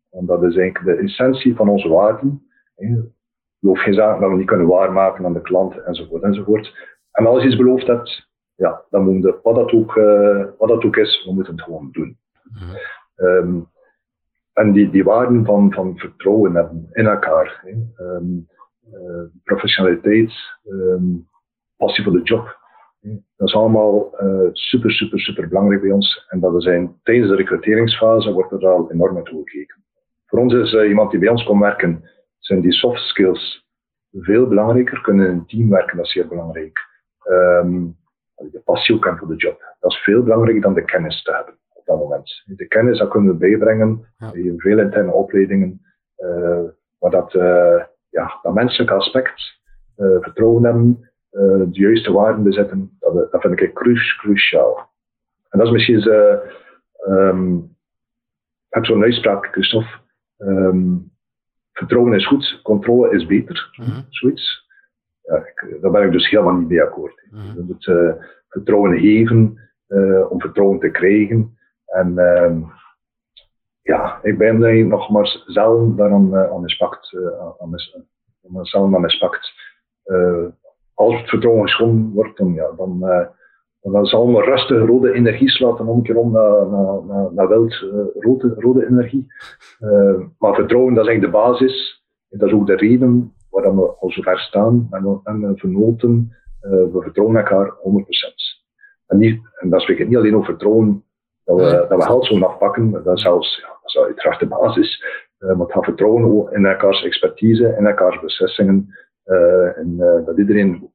Want 0.09 0.27
dat 0.27 0.43
is 0.43 0.57
eigenlijk 0.57 0.85
de 0.97 1.03
essentie 1.03 1.55
van 1.55 1.69
onze 1.69 1.89
waarden. 1.89 2.43
hè. 2.75 3.01
Geloof 3.59 3.79
geen 3.79 3.93
zaken 3.93 4.21
dat 4.21 4.29
we 4.29 4.37
niet 4.37 4.47
kunnen 4.47 4.67
waarmaken 4.67 5.25
aan 5.25 5.33
de 5.33 5.41
klant, 5.41 5.83
enzovoort, 5.83 6.23
enzovoort. 6.23 6.73
En 7.11 7.25
als 7.25 7.41
je 7.41 7.47
iets 7.47 7.57
beloofd 7.57 7.87
hebt, 7.87 8.30
ja, 8.61 8.83
dan 8.89 9.03
moet 9.03 9.23
je, 9.23 9.39
wat 9.43 9.55
dat 9.55 9.71
ook, 9.71 9.97
eh, 9.97 10.45
wat 10.57 10.69
dat 10.69 10.83
ook 10.83 10.95
is, 10.95 11.23
we 11.25 11.33
moeten 11.33 11.53
het 11.53 11.63
gewoon 11.63 11.89
doen. 11.91 12.17
Mhm. 12.43 12.75
Ehm, 13.15 13.59
en 14.53 14.71
die, 14.71 14.89
die 14.89 15.03
waarden 15.03 15.45
van, 15.45 15.73
van 15.73 15.97
vertrouwen 15.97 16.55
hebben 16.55 16.89
in 16.91 17.07
elkaar, 17.07 17.61
hè. 17.63 18.03
Ehm, 18.05 18.37
eh, 18.91 19.23
professionaliteit, 19.43 20.33
ehm, 20.63 21.03
passie 21.77 22.03
voor 22.03 22.13
de 22.13 22.21
job, 22.21 22.59
dat 23.37 23.47
is 23.47 23.53
allemaal 23.53 24.17
eh, 24.17 24.49
super, 24.51 24.91
super, 24.91 25.19
super 25.19 25.47
belangrijk 25.47 25.81
bij 25.81 25.91
ons. 25.91 26.25
En 26.29 26.39
dat 26.39 26.53
we 26.53 26.61
zijn, 26.61 26.99
tijdens 27.03 27.29
de 27.29 27.35
recruteringsfase 27.35 28.31
wordt 28.31 28.51
er 28.51 28.67
al 28.67 28.91
enorm 28.91 29.13
naartoe 29.13 29.49
gekeken. 29.49 29.83
Voor 30.25 30.39
ons 30.39 30.53
is 30.53 30.73
eh, 30.73 30.87
iemand 30.87 31.11
die 31.11 31.19
bij 31.19 31.29
ons 31.29 31.43
komt 31.43 31.61
werken, 31.61 32.09
zijn 32.39 32.61
die 32.61 32.71
soft 32.71 33.01
skills 33.01 33.69
veel 34.11 34.47
belangrijker. 34.47 35.01
Kunnen 35.01 35.25
in 35.25 35.31
een 35.31 35.45
team 35.45 35.69
werken, 35.69 35.97
dat 35.97 36.05
is 36.05 36.11
zeer 36.11 36.27
belangrijk. 36.27 36.89
De 38.51 38.61
passie 38.65 38.95
ook 38.95 39.03
hebben 39.03 39.21
voor 39.25 39.35
de 39.35 39.41
job. 39.43 39.75
Dat 39.79 39.91
is 39.91 39.97
veel 39.97 40.23
belangrijker 40.23 40.61
dan 40.61 40.73
de 40.73 40.85
kennis 40.85 41.23
te 41.23 41.33
hebben 41.33 41.53
op 41.73 41.85
dat 41.85 41.97
moment. 41.97 42.43
De 42.45 42.67
kennis 42.67 42.97
dat 42.99 43.09
kunnen 43.09 43.31
we 43.31 43.37
bijbrengen, 43.37 44.05
Ja. 44.17 44.33
in 44.33 44.59
veel 44.59 44.79
interne 44.79 45.11
opleidingen, 45.11 45.81
eh 46.15 46.59
waar 46.99 47.11
dat, 47.11 47.33
eh, 47.35 47.83
ja, 48.09 48.39
dat 48.41 48.53
menselijke 48.53 48.93
aspect, 48.93 49.59
eh, 49.95 50.05
vertrouwen 50.19 50.63
hebben, 50.63 51.09
eh, 51.29 51.41
de 51.41 51.67
juiste 51.71 52.11
waarden 52.11 52.43
bezitten, 52.43 52.97
dat, 52.99 53.31
dat 53.31 53.41
vind 53.41 53.61
ik 53.61 53.73
cru- 53.73 54.15
cruciaal. 54.17 54.89
En 55.49 55.57
dat 55.59 55.67
is 55.67 55.73
misschien, 55.73 56.01
eh, 56.01 56.33
ehm, 57.07 57.55
ik 57.57 57.63
heb 58.69 58.85
zo'n 58.85 59.03
uitspraak, 59.03 59.45
Christophe, 59.51 59.89
ehm, 60.37 60.95
vertrouwen 61.73 62.13
is 62.13 62.27
goed, 62.27 62.59
controle 62.63 63.11
is 63.15 63.25
beter, 63.25 63.69
Mhm. 63.79 64.01
zoiets. 64.09 64.60
Ja, 65.31 65.37
ik, 65.37 65.81
daar 65.81 65.91
ben 65.91 66.03
ik 66.03 66.11
dus 66.11 66.29
helemaal 66.29 66.53
niet 66.53 66.67
mee 66.67 66.81
akkoord. 66.81 67.27
Mhm. 67.31 67.57
Je 67.57 67.63
moet 67.67 67.87
eh, 67.87 68.13
vertrouwen 68.49 68.99
geven 68.99 69.59
eh, 69.87 70.31
om 70.31 70.41
vertrouwen 70.41 70.79
te 70.79 70.89
krijgen. 70.89 71.57
En 71.85 72.17
ehm, 72.17 72.61
ja, 73.81 74.19
ik 74.21 74.37
ben 74.37 74.87
nog 74.87 75.09
maar 75.09 75.43
zelf 75.45 75.95
daaraan 75.95 76.35
aan 76.35 76.61
mispakt. 76.61 77.11
Uh, 77.11 77.49
aan 77.59 77.69
mis, 77.69 77.97
zelf 78.61 78.93
aan 78.93 79.05
als 80.93 81.19
het 81.19 81.29
vertrouwen 81.29 81.63
geschonden 81.63 82.13
wordt, 82.13 82.37
dan, 82.37 82.53
ja, 82.53 82.71
dan, 82.77 82.99
dan 83.81 84.05
zal 84.05 84.27
mijn 84.27 84.45
rustige 84.45 84.85
rode 84.85 85.13
energie 85.13 85.49
slaten 85.49 85.87
om 85.87 85.97
een 85.97 86.03
keer 86.03 86.17
om 86.17 86.31
naar, 86.31 86.67
naar, 86.67 87.03
naar, 87.05 87.33
naar 87.33 87.47
wild 87.47 87.73
rode, 88.19 88.53
rode 88.57 88.87
energie. 88.87 89.27
maar 90.37 90.55
vertrouwen, 90.55 90.93
dat 90.93 91.03
is 91.03 91.09
eigenlijk 91.09 91.21
de 91.21 91.29
basis. 91.29 92.03
En 92.29 92.37
dat 92.37 92.47
is 92.47 92.53
ook 92.53 92.67
de 92.67 92.75
reden 92.75 93.33
waarom 93.51 93.75
we 93.75 93.95
al 93.99 94.11
zo 94.11 94.21
ver 94.21 94.39
staan 94.39 94.87
en, 94.91 95.21
en 95.23 95.47
we 95.47 95.57
vernoten, 95.57 96.37
we 96.59 96.99
vertrouwen 97.01 97.37
elkaar 97.37 97.71
100%. 97.71 97.71
En, 99.07 99.17
niet, 99.17 99.41
en 99.59 99.69
dat 99.69 99.81
spreekt 99.81 100.07
niet 100.07 100.17
alleen 100.17 100.35
over 100.35 100.45
vertrouwen 100.45 101.03
dat 101.43 101.57
we, 101.57 101.85
dat 101.89 101.97
we 101.97 102.01
geld 102.01 102.25
zo 102.25 102.39
afpakken, 102.39 102.91
dat 102.91 103.17
is 103.17 103.21
zelfs 103.21 103.57
ja, 103.57 103.67
dat 103.67 103.79
is 103.83 103.97
uiteraard 103.97 104.39
de 104.39 104.47
basis. 104.47 105.03
Maar 105.37 105.57
het 105.57 105.71
gaat 105.71 105.83
vertrouwen 105.83 106.53
in 106.53 106.65
elkaars 106.65 107.03
expertise, 107.03 107.75
in 107.77 107.85
elkaars 107.85 108.19
beslissingen. 108.19 108.95
Uh, 109.25 109.77
en 109.77 109.97
dat 110.25 110.37
iedereen, 110.37 110.91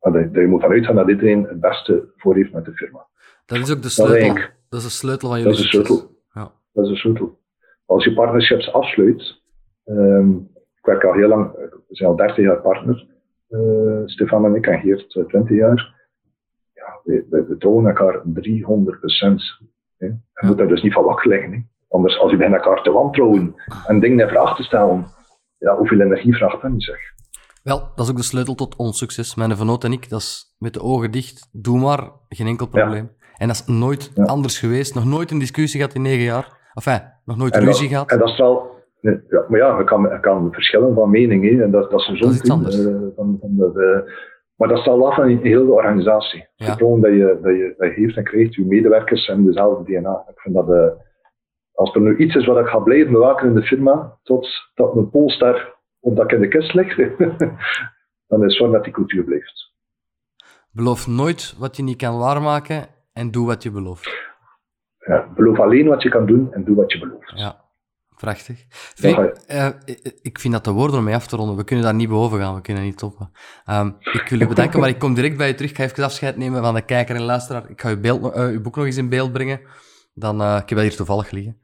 dat, 0.00 0.12
dat 0.12 0.34
je 0.34 0.46
moet 0.46 0.60
vanuit 0.60 0.84
gaan 0.84 0.94
dat 0.94 1.08
iedereen 1.08 1.42
het 1.42 1.60
beste 1.60 2.08
voor 2.16 2.34
heeft 2.34 2.52
met 2.52 2.64
de 2.64 2.72
firma. 2.72 3.06
Dat 3.46 3.58
is 3.58 3.72
ook 3.72 3.82
de 3.82 3.88
sleutel. 3.88 4.34
Dat, 4.34 4.50
dat 4.68 4.80
is 4.80 4.86
de 4.86 4.92
sleutel 4.92 5.28
van 5.28 5.38
jullie 5.38 5.52
dat 5.56 5.64
is 5.64 5.70
de 5.70 5.84
sleutel. 5.84 6.10
Ja. 6.32 6.52
Dat 6.72 6.84
is 6.84 6.90
de 6.90 6.96
sleutel. 6.96 7.38
als 7.86 8.04
je 8.04 8.14
partnerships 8.14 8.72
afsluit, 8.72 9.42
ehm, 9.84 10.30
ik 10.86 10.92
werk 10.92 11.04
al 11.04 11.20
heel 11.20 11.28
lang, 11.28 11.52
we 11.52 11.82
zijn 11.88 12.08
al 12.08 12.16
30 12.16 12.36
jaar 12.36 12.60
partner, 12.60 13.06
uh, 13.48 14.02
Stefan 14.04 14.44
en 14.44 14.54
ik, 14.54 14.66
en 14.66 14.80
Geert 14.80 15.10
20 15.28 15.48
jaar. 15.56 15.94
Ja, 16.72 17.00
we, 17.04 17.26
we, 17.30 17.46
we 17.48 17.56
trouwen 17.56 17.86
elkaar 17.86 18.20
300 18.24 18.98
procent. 18.98 19.42
Je 19.98 20.18
moet 20.40 20.58
daar 20.58 20.68
dus 20.68 20.82
niet 20.82 20.92
van 20.92 21.04
wakker 21.04 21.28
liggen. 21.28 21.52
Hè. 21.52 21.58
Anders, 21.88 22.18
als 22.18 22.30
je 22.30 22.36
bij 22.36 22.52
elkaar 22.52 22.82
te 22.82 22.90
wantrouwen 22.90 23.54
en 23.86 24.00
dingen 24.00 24.20
in 24.20 24.28
vraag 24.28 24.56
te 24.56 24.62
stellen, 24.62 25.06
ja, 25.58 25.76
hoeveel 25.76 26.00
energie 26.00 26.34
vraagt 26.34 26.62
dat 26.62 26.70
niet, 26.70 26.82
zeg. 26.82 26.98
Wel, 27.62 27.78
dat 27.94 28.04
is 28.04 28.10
ook 28.10 28.16
de 28.16 28.22
sleutel 28.22 28.54
tot 28.54 28.76
ons 28.76 28.98
succes. 28.98 29.34
Mijn 29.34 29.56
vernoot 29.56 29.84
en 29.84 29.92
ik, 29.92 30.08
dat 30.08 30.20
is 30.20 30.54
met 30.58 30.74
de 30.74 30.82
ogen 30.82 31.10
dicht, 31.10 31.48
doe 31.52 31.78
maar, 31.78 32.10
geen 32.28 32.46
enkel 32.46 32.66
probleem. 32.66 33.10
En 33.36 33.46
dat 33.46 33.56
is 33.56 33.66
nooit 33.66 34.12
anders 34.24 34.58
geweest, 34.58 34.94
nog 34.94 35.04
nooit 35.04 35.30
een 35.30 35.38
discussie 35.38 35.80
gehad 35.80 35.94
in 35.94 36.02
negen 36.02 36.24
jaar. 36.24 36.70
Enfin, 36.74 37.12
nog 37.24 37.36
nooit 37.36 37.56
ruzie 37.56 37.88
gehad. 37.88 38.10
En 38.10 38.18
dat 38.18 38.28
is 38.28 38.36
wel... 38.36 38.75
Ja, 39.28 39.44
maar 39.48 39.58
ja, 39.58 39.78
er 39.78 39.84
kan, 39.84 40.20
kan 40.20 40.52
verschillen 40.52 40.94
van 40.94 41.10
mening, 41.10 41.50
hè, 41.50 41.62
en 41.62 41.70
dat, 41.70 41.90
dat 41.90 42.00
is 42.00 42.18
zo'n 42.18 42.50
anders. 42.50 42.78
Uh, 42.78 42.96
van, 43.16 43.38
van 43.40 43.72
maar 44.56 44.68
dat 44.68 44.78
staat 44.78 45.02
af 45.02 45.14
van 45.14 45.28
heel 45.28 45.66
de 45.66 45.72
organisatie. 45.72 46.48
Ja. 46.54 46.74
Gewoon 46.74 47.00
dat 47.00 47.10
je, 47.10 47.38
dat, 47.42 47.52
je, 47.54 47.74
dat 47.76 47.94
je 47.94 48.00
heeft 48.00 48.16
en 48.16 48.24
krijgt, 48.24 48.54
je 48.54 48.64
medewerkers 48.64 49.26
hebben 49.26 49.44
dezelfde 49.44 49.92
DNA. 49.92 50.24
Ik 50.28 50.40
vind 50.40 50.54
dat... 50.54 50.68
Uh, 50.68 50.86
als 51.72 51.94
er 51.94 52.00
nu 52.00 52.16
iets 52.16 52.34
is 52.34 52.46
wat 52.46 52.58
ik 52.58 52.66
ga 52.66 52.78
blijven 52.78 53.12
bewaken 53.12 53.48
in 53.48 53.54
de 53.54 53.62
firma, 53.62 54.18
tot 54.22 54.48
dat 54.74 54.94
mijn 54.94 55.10
polster 55.10 55.74
omdat 56.00 56.24
ik 56.24 56.32
in 56.32 56.40
de 56.40 56.48
kist 56.48 56.74
lig, 56.74 56.96
dan 58.28 58.44
is 58.44 58.58
het 58.58 58.72
dat 58.72 58.84
die 58.84 58.92
cultuur 58.92 59.24
blijft. 59.24 59.72
Beloof 60.70 61.06
nooit 61.06 61.54
wat 61.58 61.76
je 61.76 61.82
niet 61.82 61.96
kan 61.96 62.18
waarmaken 62.18 62.86
en 63.12 63.30
doe 63.30 63.46
wat 63.46 63.62
je 63.62 63.70
belooft. 63.70 64.24
Ja, 64.98 65.32
beloof 65.34 65.60
alleen 65.60 65.86
wat 65.86 66.02
je 66.02 66.08
kan 66.08 66.26
doen 66.26 66.52
en 66.52 66.64
doe 66.64 66.76
wat 66.76 66.92
je 66.92 66.98
belooft. 66.98 67.32
Ja, 67.34 67.64
prachtig. 68.16 68.64
Vind, 68.94 69.18
uh, 69.48 69.68
ik 70.22 70.38
vind 70.38 70.52
dat 70.52 70.64
de 70.64 70.70
woorden 70.70 70.98
om 70.98 71.04
mee 71.04 71.14
af 71.14 71.26
te 71.26 71.36
ronden. 71.36 71.56
We 71.56 71.64
kunnen 71.64 71.84
daar 71.84 71.94
niet 71.94 72.08
boven 72.08 72.40
gaan, 72.40 72.54
we 72.54 72.60
kunnen 72.60 72.82
niet 72.82 72.98
toppen. 72.98 73.30
Um, 73.70 73.96
ik 74.00 74.26
wil 74.28 74.38
je 74.38 74.46
bedanken, 74.46 74.80
maar 74.80 74.88
ik 74.88 74.98
kom 74.98 75.14
direct 75.14 75.36
bij 75.36 75.46
je 75.46 75.54
terug. 75.54 75.70
Ik 75.70 75.76
ga 75.76 75.82
even 75.82 76.04
afscheid 76.04 76.36
nemen 76.36 76.62
van 76.62 76.74
de 76.74 76.82
kijker 76.82 77.16
en 77.16 77.22
luisteraar. 77.22 77.70
Ik 77.70 77.80
ga 77.80 77.88
je, 77.88 77.98
beeld, 77.98 78.36
uh, 78.36 78.50
je 78.50 78.60
boek 78.60 78.76
nog 78.76 78.84
eens 78.84 78.96
in 78.96 79.08
beeld 79.08 79.32
brengen. 79.32 79.60
Dan, 80.14 80.42
uh, 80.42 80.58
ik 80.62 80.68
heb 80.68 80.78
dat 80.78 80.88
hier 80.88 80.96
toevallig 80.96 81.30
liggen. 81.30 81.60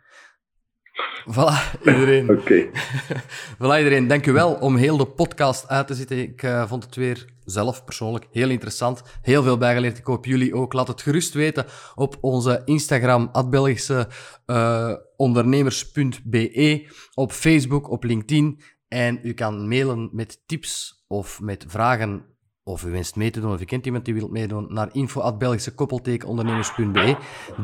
Voilà, 1.26 1.54
iedereen. 1.84 2.30
Oké. 2.30 2.40
Okay. 2.40 2.70
voilà, 3.58 3.78
iedereen. 3.78 4.08
Dank 4.08 4.26
u 4.26 4.32
wel 4.32 4.54
om 4.54 4.76
heel 4.76 4.96
de 4.96 5.06
podcast 5.06 5.68
uit 5.68 5.86
te 5.86 5.94
zitten. 5.94 6.18
Ik 6.18 6.42
uh, 6.42 6.68
vond 6.68 6.84
het 6.84 6.96
weer 6.96 7.26
zelf 7.44 7.84
persoonlijk 7.84 8.26
heel 8.30 8.50
interessant. 8.50 9.02
Heel 9.22 9.42
veel 9.42 9.58
bijgeleerd. 9.58 9.98
Ik 9.98 10.04
hoop 10.04 10.24
jullie 10.24 10.54
ook. 10.54 10.72
Laat 10.72 10.88
het 10.88 11.02
gerust 11.02 11.34
weten 11.34 11.66
op 11.94 12.18
onze 12.20 12.62
Instagram, 12.64 13.30
Belgische 13.50 14.08
uh, 14.46 14.94
ondernemers.be, 15.16 16.86
op 17.14 17.32
Facebook, 17.32 17.90
op 17.90 18.04
LinkedIn. 18.04 18.60
En 18.88 19.20
u 19.22 19.32
kan 19.32 19.68
mailen 19.68 20.08
met 20.12 20.42
tips 20.46 21.04
of 21.06 21.40
met 21.40 21.64
vragen 21.68 22.24
of 22.64 22.84
u 22.84 22.90
wenst 22.90 23.16
mee 23.16 23.30
te 23.30 23.40
doen, 23.40 23.52
of 23.52 23.60
u 23.60 23.64
kent 23.64 23.86
iemand 23.86 24.04
die 24.04 24.14
wilt 24.14 24.30
meedoen, 24.30 24.66
naar 24.68 24.88
info.belgische-ondernemers.be. 24.92 27.16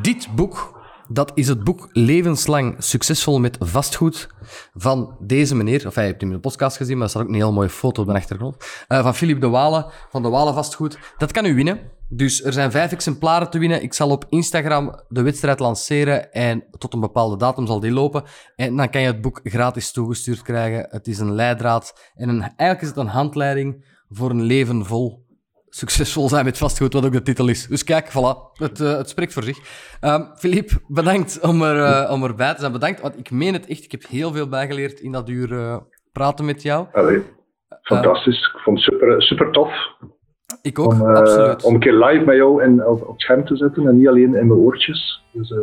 Dit 0.02 0.28
boek 0.34 0.77
dat 1.08 1.30
is 1.34 1.48
het 1.48 1.64
boek 1.64 1.88
Levenslang 1.92 2.74
Succesvol 2.78 3.38
met 3.38 3.56
Vastgoed 3.60 4.28
van 4.74 5.16
deze 5.20 5.54
meneer. 5.54 5.86
Of 5.86 5.94
hij 5.94 6.06
hebt 6.06 6.20
hem 6.20 6.30
in 6.30 6.36
de 6.36 6.42
podcast 6.42 6.76
gezien, 6.76 6.94
maar 6.94 7.04
er 7.04 7.10
staat 7.10 7.22
ook 7.22 7.28
een 7.28 7.34
heel 7.34 7.52
mooie 7.52 7.68
foto 7.68 8.02
op 8.02 8.08
de 8.08 8.14
achtergrond. 8.14 8.56
Uh, 8.88 9.02
van 9.02 9.14
Philippe 9.14 9.40
de 9.40 9.48
Walen, 9.48 9.86
van 10.10 10.22
de 10.22 10.28
Walen 10.28 10.54
Vastgoed. 10.54 10.98
Dat 11.16 11.32
kan 11.32 11.44
u 11.44 11.54
winnen. 11.54 11.80
Dus 12.08 12.44
er 12.44 12.52
zijn 12.52 12.70
vijf 12.70 12.92
exemplaren 12.92 13.50
te 13.50 13.58
winnen. 13.58 13.82
Ik 13.82 13.94
zal 13.94 14.10
op 14.10 14.26
Instagram 14.28 15.00
de 15.08 15.22
wedstrijd 15.22 15.58
lanceren 15.58 16.32
en 16.32 16.64
tot 16.78 16.94
een 16.94 17.00
bepaalde 17.00 17.36
datum 17.36 17.66
zal 17.66 17.80
die 17.80 17.92
lopen. 17.92 18.22
En 18.56 18.76
dan 18.76 18.90
kan 18.90 19.00
je 19.00 19.06
het 19.06 19.20
boek 19.20 19.40
gratis 19.44 19.92
toegestuurd 19.92 20.42
krijgen. 20.42 20.86
Het 20.90 21.06
is 21.06 21.18
een 21.18 21.34
leidraad 21.34 22.12
en 22.14 22.28
een, 22.28 22.40
eigenlijk 22.40 22.80
is 22.80 22.88
het 22.88 22.96
een 22.96 23.06
handleiding 23.06 23.84
voor 24.10 24.30
een 24.30 24.42
leven 24.42 24.86
vol 24.86 25.26
succesvol 25.70 26.28
zijn 26.28 26.44
met 26.44 26.58
vastgoed, 26.58 26.92
wat 26.92 27.04
ook 27.04 27.12
de 27.12 27.22
titel 27.22 27.48
is. 27.48 27.66
Dus 27.66 27.84
kijk, 27.84 28.08
voilà, 28.08 28.52
het, 28.52 28.80
uh, 28.80 28.96
het 28.96 29.08
spreekt 29.08 29.32
voor 29.32 29.42
zich. 29.42 29.58
Philippe, 30.36 30.74
ehm, 30.74 30.94
bedankt 30.94 31.40
om, 31.40 31.62
er, 31.62 31.76
uh, 31.76 32.12
om 32.12 32.24
erbij 32.24 32.54
te 32.54 32.60
zijn. 32.60 32.72
Bedankt, 32.72 33.00
want 33.00 33.18
ik 33.18 33.30
meen 33.30 33.52
het 33.52 33.66
echt, 33.66 33.84
ik 33.84 33.90
heb 33.90 34.06
heel 34.08 34.32
veel 34.32 34.48
bijgeleerd 34.48 35.00
in 35.00 35.12
dat 35.12 35.28
uur 35.28 35.52
uh, 35.52 35.76
praten 36.12 36.44
met 36.44 36.62
jou. 36.62 36.86
Allee, 36.92 37.22
fantastisch. 37.82 38.52
ik 38.54 38.60
vond 38.60 38.76
het 38.76 38.92
super, 38.92 39.22
super 39.22 39.50
tof. 39.50 39.72
Ik 40.62 40.78
ook, 40.78 40.92
om, 40.92 41.02
absoluut. 41.02 41.64
Om 41.64 41.74
een 41.74 41.80
keer 41.80 42.04
live 42.04 42.24
met 42.24 42.36
jou 42.36 42.62
in, 42.62 42.86
op, 42.86 43.02
op 43.02 43.12
het 43.12 43.20
scherm 43.20 43.44
te 43.44 43.56
zetten 43.56 43.86
en 43.86 43.96
niet 43.96 44.08
alleen 44.08 44.34
in 44.34 44.46
mijn 44.46 44.60
oortjes. 44.60 45.22
Dus, 45.32 45.54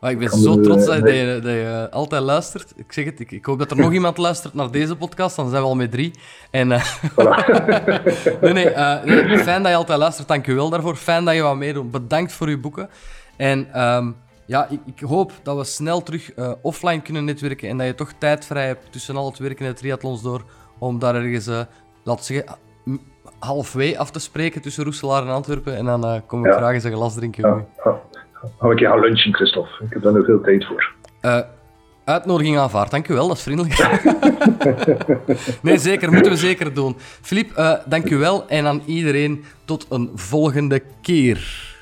maar 0.00 0.10
ik 0.10 0.18
ben 0.18 0.28
zo 0.28 0.60
trots 0.60 0.86
dat, 0.86 0.96
je, 0.96 1.38
dat 1.42 1.52
je 1.52 1.88
altijd 1.90 2.22
luistert. 2.22 2.72
Ik 2.76 2.92
zeg 2.92 3.04
het, 3.04 3.20
ik, 3.20 3.30
ik, 3.30 3.44
hoop 3.44 3.58
dat 3.58 3.70
er 3.70 3.76
nog 3.76 3.92
iemand 3.92 4.16
luistert 4.16 4.54
naar 4.54 4.70
deze 4.70 4.96
podcast, 4.96 5.36
dan 5.36 5.48
zijn 5.48 5.62
we 5.62 5.68
al 5.68 5.76
met 5.76 5.90
drie. 5.90 6.12
En, 6.50 6.70
uh, 6.70 6.84
nee, 8.40 8.52
nee, 8.52 8.70
uh, 8.70 9.02
nee, 9.04 9.38
fijn 9.38 9.62
dat 9.62 9.70
je 9.70 9.76
altijd 9.76 9.98
luistert, 9.98 10.28
dank 10.28 10.46
je 10.46 10.54
wel 10.54 10.70
daarvoor. 10.70 10.96
Fijn 10.96 11.24
dat 11.24 11.34
je 11.34 11.42
wat 11.42 11.56
meedoet. 11.56 11.90
Bedankt 11.90 12.32
voor 12.32 12.50
je 12.50 12.58
boeken. 12.58 12.88
En 13.36 13.82
um, 13.82 14.16
ja, 14.46 14.66
ik, 14.68 14.80
ik, 14.84 15.00
hoop 15.00 15.32
dat 15.42 15.56
we 15.56 15.64
snel 15.64 16.02
terug 16.02 16.36
uh, 16.36 16.52
offline 16.62 17.02
kunnen 17.02 17.24
netwerken 17.24 17.68
en 17.68 17.78
dat 17.78 17.86
je 17.86 17.94
toch 17.94 18.12
tijd 18.18 18.44
vrij 18.44 18.66
hebt 18.66 18.92
tussen 18.92 19.16
al 19.16 19.26
het 19.26 19.38
werken 19.38 19.64
en 19.64 19.70
het 19.70 19.76
triathlons 19.76 20.22
door, 20.22 20.44
om 20.78 20.98
daar 20.98 21.14
ergens, 21.14 21.46
laten 22.02 22.24
zeggen, 22.24 22.56
halfway 23.38 23.96
af 23.96 24.10
te 24.10 24.18
spreken 24.18 24.60
tussen 24.60 24.84
Roeselaar 24.84 25.22
en 25.22 25.28
Antwerpen. 25.28 25.76
En 25.76 25.84
dan 25.84 26.22
kom 26.26 26.46
ik 26.46 26.52
ja. 26.52 26.58
graag 26.58 26.74
eens 26.74 26.84
een 26.84 26.92
glas 26.92 27.14
drinken. 27.14 27.66
Ja, 27.84 28.00
Hou 28.58 28.72
ik 28.72 28.86
gaan 28.86 29.00
lunchen, 29.00 29.34
Christophe. 29.34 29.84
Ik 29.84 29.92
heb 29.92 30.02
daar 30.02 30.12
nog 30.12 30.24
veel 30.24 30.40
tijd 30.40 30.66
voor. 30.66 30.92
Uh, 31.22 31.40
uitnodiging 32.04 32.58
aanvaard, 32.58 32.90
dankjewel, 32.90 33.28
dat 33.28 33.36
is 33.36 33.42
vriendelijk. 33.42 33.98
nee, 35.62 35.78
zeker, 35.78 36.12
moeten 36.12 36.32
we 36.32 36.38
zeker 36.38 36.74
doen. 36.74 36.96
Filip, 36.98 37.50
uh, 37.58 37.72
dankjewel 37.86 38.48
en 38.48 38.66
aan 38.66 38.82
iedereen 38.86 39.44
tot 39.64 39.86
een 39.90 40.10
volgende 40.14 40.82
keer. 41.02 41.76